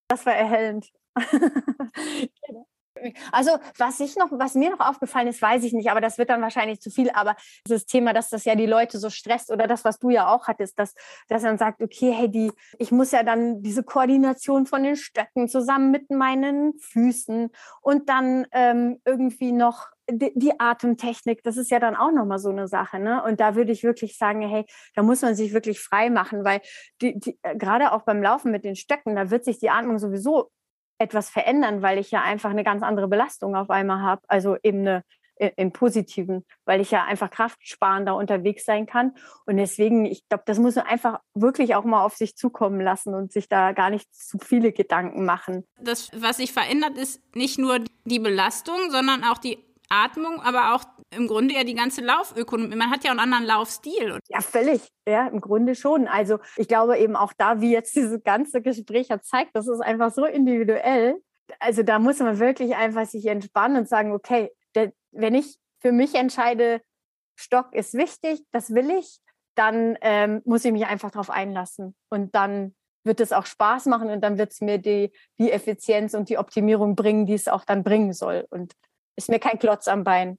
Das 0.09 0.27
war 0.27 0.35
erhellend. 0.35 0.91
Genau. 1.15 2.67
Also 3.33 3.53
was 3.79 4.01
ich 4.01 4.17
noch, 4.17 4.29
was 4.33 4.55
mir 4.55 4.71
noch 4.71 4.81
aufgefallen 4.81 5.29
ist, 5.29 5.43
weiß 5.43 5.65
ich 5.65 5.73
nicht, 5.73 5.91
aber 5.91 6.01
das 6.01 6.19
wird 6.19 6.31
dann 6.31 6.43
wahrscheinlich 6.43 6.81
zu 6.81 6.91
viel. 6.91 7.11
Aber 7.11 7.37
dieses 7.67 7.87
Thema, 7.87 8.13
dass 8.13 8.29
das 8.31 8.45
ja 8.45 8.55
die 8.55 8.67
Leute 8.67 8.99
so 8.99 9.11
stresst 9.11 9.51
oder 9.51 9.67
das, 9.67 9.85
was 9.85 9.99
du 9.99 10.11
ja 10.11 10.33
auch 10.33 10.49
hattest, 10.49 10.79
dass, 10.79 10.95
dass 11.29 11.43
man 11.43 11.59
sagt, 11.59 11.83
okay, 11.83 12.13
hey, 12.13 12.31
die, 12.31 12.53
ich 12.79 12.93
muss 12.93 13.13
ja 13.13 13.23
dann 13.23 13.63
diese 13.63 13.83
Koordination 13.83 14.67
von 14.67 14.83
den 14.83 14.97
Stöcken 14.97 15.49
zusammen 15.49 15.91
mit 15.91 16.11
meinen 16.11 16.75
Füßen 16.79 17.51
und 17.81 18.09
dann 18.09 18.47
ähm, 18.53 19.01
irgendwie 19.05 19.53
noch 19.53 19.89
die, 20.11 20.33
die, 20.35 20.59
Atemtechnik, 20.59 21.43
das 21.43 21.57
ist 21.57 21.71
ja 21.71 21.79
dann 21.79 21.97
auch 21.97 22.11
nochmal 22.11 22.39
so 22.39 22.51
eine 22.51 22.69
Sache. 22.69 22.99
Ne? 22.99 23.23
Und 23.23 23.41
da 23.41 23.55
würde 23.55 23.73
ich 23.73 23.83
wirklich 23.83 24.17
sagen, 24.17 24.43
hey, 24.43 24.65
da 24.95 25.03
muss 25.03 25.23
man 25.23 25.35
sich 25.35 25.53
wirklich 25.53 25.81
frei 25.81 26.11
machen, 26.11 26.45
weil 26.45 26.61
die, 27.01 27.19
die, 27.19 27.39
äh, 27.43 27.57
gerade 27.57 27.93
auch 27.93 28.03
beim 28.03 28.23
Laufen 28.23 28.51
mit 28.51 28.65
den 28.65 28.77
Stöcken, 28.77 29.17
da 29.17 29.31
wird 29.31 29.45
sich 29.45 29.59
die 29.59 29.71
Atmung 29.71 29.99
sowieso 29.99 30.51
etwas 31.03 31.29
verändern, 31.31 31.83
weil 31.83 31.99
ich 31.99 32.11
ja 32.11 32.23
einfach 32.23 32.51
eine 32.51 32.65
ganz 32.65 32.83
andere 32.83 33.09
Belastung 33.09 33.57
auf 33.57 33.71
einmal 33.71 34.01
habe. 34.03 34.23
Also 34.29 34.57
eben 34.63 34.81
eine 34.81 35.05
im 35.57 35.73
Positiven, 35.73 36.45
weil 36.65 36.81
ich 36.81 36.91
ja 36.91 37.05
einfach 37.05 37.31
kraftsparender 37.31 38.15
unterwegs 38.15 38.65
sein 38.65 38.87
kann. 38.87 39.13
Und 39.47 39.57
deswegen, 39.57 40.05
ich 40.05 40.29
glaube, 40.29 40.45
das 40.47 40.59
muss 40.59 40.77
man 40.77 40.87
einfach 40.87 41.21
wirklich 41.35 41.75
auch 41.75 41.85
mal 41.85 42.05
auf 42.05 42.15
sich 42.15 42.37
zukommen 42.37 42.81
lassen 42.81 43.15
und 43.15 43.33
sich 43.33 43.49
da 43.49 43.73
gar 43.73 43.91
nicht 43.91 44.15
zu 44.15 44.39
viele 44.39 44.73
Gedanken 44.73 45.25
machen. 45.25 45.67
Das, 45.81 46.11
was 46.15 46.37
sich 46.37 46.53
verändert, 46.53 46.97
ist 46.97 47.21
nicht 47.35 47.59
nur 47.59 47.81
die 48.05 48.19
Belastung, 48.19 48.77
sondern 48.91 49.25
auch 49.25 49.39
die 49.39 49.59
Atmung, 49.89 50.41
aber 50.41 50.75
auch 50.75 50.85
im 51.15 51.27
Grunde 51.27 51.55
ja 51.55 51.65
die 51.65 51.75
ganze 51.75 52.01
Laufökonomie. 52.01 52.77
Man 52.77 52.91
hat 52.91 53.05
ja 53.05 53.11
einen 53.11 53.21
anderen 53.21 53.45
Laufstil. 53.45 54.19
Ja, 54.29 54.41
völlig. 54.41 54.89
Ja, 55.07 55.29
im 55.29 55.41
Grunde 55.41 55.75
schon. 55.75 56.09
Also 56.09 56.39
ich 56.57 56.69
glaube 56.69 56.99
eben 56.99 57.17
auch 57.17 57.33
da, 57.37 57.61
wie 57.61 57.73
jetzt 57.73 57.95
dieses 57.95 58.23
ganze 58.23 58.63
Gespräch 58.63 59.11
hat 59.11 59.25
zeigt, 59.25 59.55
das 59.55 59.69
ist 59.69 59.81
einfach 59.81 60.13
so 60.13 60.25
individuell. 60.25 61.21
Also 61.59 61.83
da 61.83 61.99
muss 61.99 62.19
man 62.21 62.39
wirklich 62.39 62.77
einfach 62.77 63.07
sich 63.07 63.27
entspannen 63.27 63.79
und 63.79 63.89
sagen, 63.89 64.13
okay, 64.13 64.51
der, 64.75 64.93
wenn 65.11 65.35
ich 65.35 65.59
für 65.81 65.93
mich 65.93 66.15
entscheide, 66.15 66.81
Stock 67.37 67.75
ist 67.75 67.95
wichtig, 67.95 68.43
das 68.53 68.75
will 68.75 68.91
ich, 68.91 69.19
dann 69.55 69.99
ähm, 70.01 70.43
muss 70.45 70.65
ich 70.65 70.73
mich 70.73 70.87
einfach 70.87 71.11
darauf 71.11 71.31
einlassen. 71.31 71.95
Und 72.09 72.35
dann 72.35 72.75
wird 73.05 73.21
es 73.21 73.33
auch 73.33 73.47
Spaß 73.47 73.87
machen 73.87 74.11
und 74.11 74.21
dann 74.23 74.39
wird 74.39 74.53
es 74.53 74.61
mir 74.61 74.79
die, 74.79 75.13
die 75.39 75.51
Effizienz 75.51 76.15
und 76.15 76.29
die 76.29 76.39
Optimierung 76.39 76.95
bringen, 76.95 77.27
die 77.27 77.35
es 77.35 77.49
auch 77.49 77.65
dann 77.65 77.83
bringen 77.83 78.13
soll. 78.13 78.47
Und 78.51 78.75
ist 79.17 79.29
mir 79.29 79.41
kein 79.41 79.59
Klotz 79.59 79.89
am 79.89 80.05
Bein. 80.05 80.39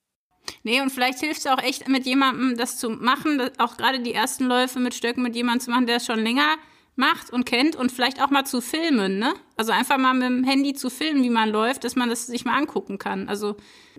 Nee, 0.63 0.81
und 0.81 0.91
vielleicht 0.91 1.19
hilft 1.19 1.39
es 1.39 1.47
auch 1.47 1.61
echt 1.61 1.87
mit 1.87 2.05
jemandem, 2.05 2.57
das 2.57 2.77
zu 2.77 2.89
machen, 2.89 3.41
auch 3.57 3.77
gerade 3.77 3.99
die 3.99 4.13
ersten 4.13 4.45
Läufe 4.45 4.79
mit 4.79 4.93
Stöcken 4.93 5.23
mit 5.23 5.35
jemandem 5.35 5.61
zu 5.61 5.71
machen, 5.71 5.87
der 5.87 5.97
es 5.97 6.05
schon 6.05 6.19
länger 6.19 6.55
macht 6.95 7.31
und 7.31 7.45
kennt 7.45 7.75
und 7.75 7.91
vielleicht 7.91 8.21
auch 8.21 8.29
mal 8.29 8.45
zu 8.45 8.61
filmen, 8.61 9.17
ne? 9.17 9.33
Also 9.57 9.71
einfach 9.71 9.97
mal 9.97 10.13
mit 10.13 10.23
dem 10.23 10.43
Handy 10.43 10.73
zu 10.73 10.89
filmen, 10.89 11.23
wie 11.23 11.29
man 11.29 11.49
läuft, 11.49 11.83
dass 11.83 11.95
man 11.95 12.09
das 12.09 12.27
sich 12.27 12.45
mal 12.45 12.57
angucken 12.57 12.99
kann. 12.99 13.29
Also, 13.29 13.57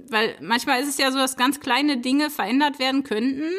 weil 0.08 0.36
manchmal 0.40 0.80
ist 0.80 0.88
es 0.88 0.98
ja 0.98 1.10
so, 1.10 1.18
dass 1.18 1.36
ganz 1.36 1.60
kleine 1.60 1.98
Dinge 1.98 2.30
verändert 2.30 2.78
werden 2.78 3.02
könnten 3.02 3.50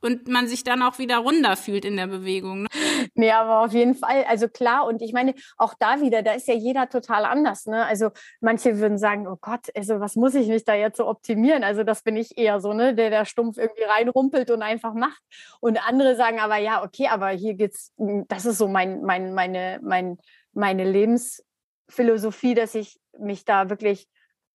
und 0.00 0.28
man 0.28 0.46
sich 0.46 0.64
dann 0.64 0.82
auch 0.82 0.98
wieder 0.98 1.18
runder 1.18 1.56
fühlt 1.56 1.84
in 1.84 1.96
der 1.96 2.06
Bewegung. 2.06 2.62
Ne? 2.62 2.68
Nee, 3.14 3.32
aber 3.32 3.64
auf 3.64 3.72
jeden 3.72 3.94
Fall. 3.94 4.24
Also 4.28 4.48
klar, 4.48 4.86
und 4.86 5.02
ich 5.02 5.12
meine, 5.12 5.34
auch 5.56 5.74
da 5.78 6.00
wieder, 6.00 6.22
da 6.22 6.32
ist 6.32 6.48
ja 6.48 6.54
jeder 6.54 6.88
total 6.88 7.24
anders. 7.24 7.66
Ne? 7.66 7.84
Also 7.84 8.10
manche 8.40 8.78
würden 8.78 8.98
sagen, 8.98 9.26
oh 9.26 9.36
Gott, 9.40 9.66
also 9.76 10.00
was 10.00 10.16
muss 10.16 10.34
ich 10.34 10.48
mich 10.48 10.64
da 10.64 10.74
jetzt 10.74 10.98
so 10.98 11.06
optimieren? 11.06 11.64
Also 11.64 11.82
das 11.82 12.02
bin 12.02 12.16
ich 12.16 12.38
eher 12.38 12.60
so, 12.60 12.72
ne, 12.72 12.94
der 12.94 13.10
der 13.10 13.24
stumpf 13.24 13.58
irgendwie 13.58 13.82
reinrumpelt 13.82 14.50
und 14.50 14.62
einfach 14.62 14.94
macht. 14.94 15.20
Und 15.60 15.78
andere 15.86 16.16
sagen 16.16 16.38
aber, 16.38 16.56
ja, 16.56 16.84
okay, 16.84 17.08
aber 17.08 17.28
hier 17.30 17.54
geht's, 17.54 17.92
hm, 17.98 18.26
das 18.28 18.46
ist 18.46 18.58
so 18.58 18.68
mein, 18.68 19.02
mein, 19.02 19.34
meine, 19.34 19.80
mein, 19.82 20.18
meine 20.52 20.90
Lebensphilosophie, 20.90 22.54
dass 22.54 22.74
ich 22.74 22.98
mich 23.18 23.44
da 23.44 23.70
wirklich 23.70 24.08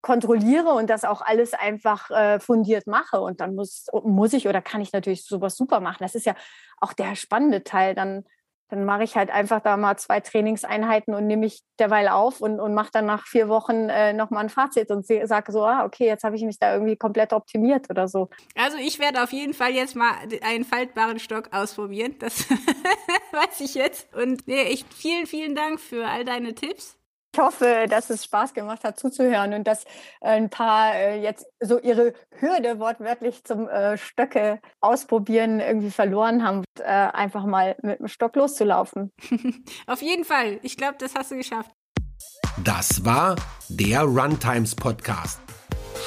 kontrolliere 0.04 0.74
und 0.74 0.90
das 0.90 1.06
auch 1.06 1.22
alles 1.22 1.54
einfach 1.54 2.12
äh, 2.12 2.40
fundiert 2.40 2.86
mache. 2.86 3.22
Und 3.22 3.40
dann 3.42 3.56
muss, 3.56 3.88
muss 4.04 4.34
ich 4.34 4.48
oder 4.48 4.62
kann 4.62 4.82
ich 4.82 4.92
natürlich 4.92 5.26
sowas 5.26 5.56
super 5.56 5.80
machen. 5.80 5.98
Das 6.02 6.14
ist 6.14 6.26
ja 6.26 6.36
auch 6.80 6.94
der 6.94 7.16
spannende 7.16 7.64
Teil. 7.64 7.96
Dann, 7.96 8.26
dann 8.68 8.84
mache 8.84 9.04
ich 9.04 9.16
halt 9.16 9.32
einfach 9.32 9.62
da 9.62 9.78
mal 9.78 9.98
zwei 9.98 10.20
Trainingseinheiten 10.20 11.16
und 11.16 11.26
nehme 11.26 11.42
mich 11.42 11.62
derweil 11.80 12.10
auf 12.10 12.42
und, 12.42 12.60
und 12.60 12.74
mache 12.74 12.90
dann 12.92 13.06
nach 13.06 13.26
vier 13.26 13.48
Wochen 13.48 13.88
äh, 13.88 14.12
nochmal 14.12 14.44
ein 14.44 14.50
Fazit 14.50 14.92
und 14.92 15.06
sage 15.06 15.52
so, 15.54 15.64
ah, 15.64 15.86
okay, 15.86 16.06
jetzt 16.06 16.26
habe 16.26 16.36
ich 16.36 16.44
mich 16.44 16.60
da 16.60 16.74
irgendwie 16.74 16.98
komplett 16.98 17.32
optimiert 17.32 17.90
oder 17.90 18.10
so. 18.10 18.30
Also 18.56 18.78
ich 18.78 19.00
werde 19.00 19.24
auf 19.24 19.32
jeden 19.32 19.54
Fall 19.54 19.72
jetzt 19.72 19.96
mal 19.96 20.12
einen 20.42 20.66
faltbaren 20.66 21.20
Stock 21.20 21.54
ausprobieren. 21.54 22.16
Das 22.20 22.50
weiß 23.32 23.62
ich 23.62 23.74
jetzt. 23.76 24.14
Und 24.14 24.48
nee, 24.50 24.64
ich, 24.64 24.84
vielen, 24.94 25.28
vielen 25.28 25.56
Dank 25.56 25.80
für 25.80 26.06
all 26.06 26.26
deine 26.26 26.54
Tipps. 26.56 26.98
Ich 27.36 27.40
hoffe, 27.40 27.88
dass 27.90 28.12
es 28.12 28.26
Spaß 28.26 28.54
gemacht 28.54 28.84
hat 28.84 29.00
zuzuhören 29.00 29.56
und 29.56 29.64
dass 29.64 29.86
äh, 30.22 30.30
ein 30.30 30.52
paar 30.52 30.94
äh, 30.94 31.20
jetzt 31.20 31.48
so 31.60 31.80
ihre 31.80 32.14
Hürde 32.40 32.78
wortwörtlich 32.78 33.44
zum 33.44 33.68
äh, 33.68 33.98
Stöcke 33.98 34.60
ausprobieren 34.82 35.60
irgendwie 35.60 35.90
verloren 35.90 36.44
haben, 36.46 36.60
und, 36.60 36.64
einfach 36.84 37.46
mal 37.46 37.76
mit 37.82 38.00
dem 38.00 38.08
Stock 38.08 38.36
loszulaufen. 38.36 39.12
Auf 39.88 40.04
jeden 40.04 40.26
Fall. 40.26 40.60
Ich 40.62 40.78
glaube, 40.78 40.96
das 41.00 41.16
hast 41.16 41.32
du 41.32 41.36
geschafft. 41.36 41.72
Das 42.64 43.04
war 43.04 43.36
der 43.68 44.04
Runtimes 44.04 44.76
Podcast. 44.76 45.42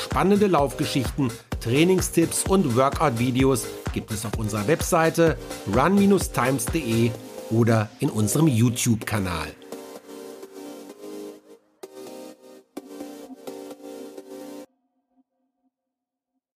Spannende 0.05 0.47
Laufgeschichten, 0.47 1.33
Trainingstipps 1.61 2.45
und 2.45 2.77
Workout-Videos 2.77 3.66
gibt 3.93 4.12
es 4.12 4.24
auf 4.24 4.39
unserer 4.39 4.68
Webseite 4.68 5.37
run-times.de 5.74 7.11
oder 7.51 7.89
in 7.99 8.11
unserem 8.11 8.47
YouTube-Kanal. 8.47 9.49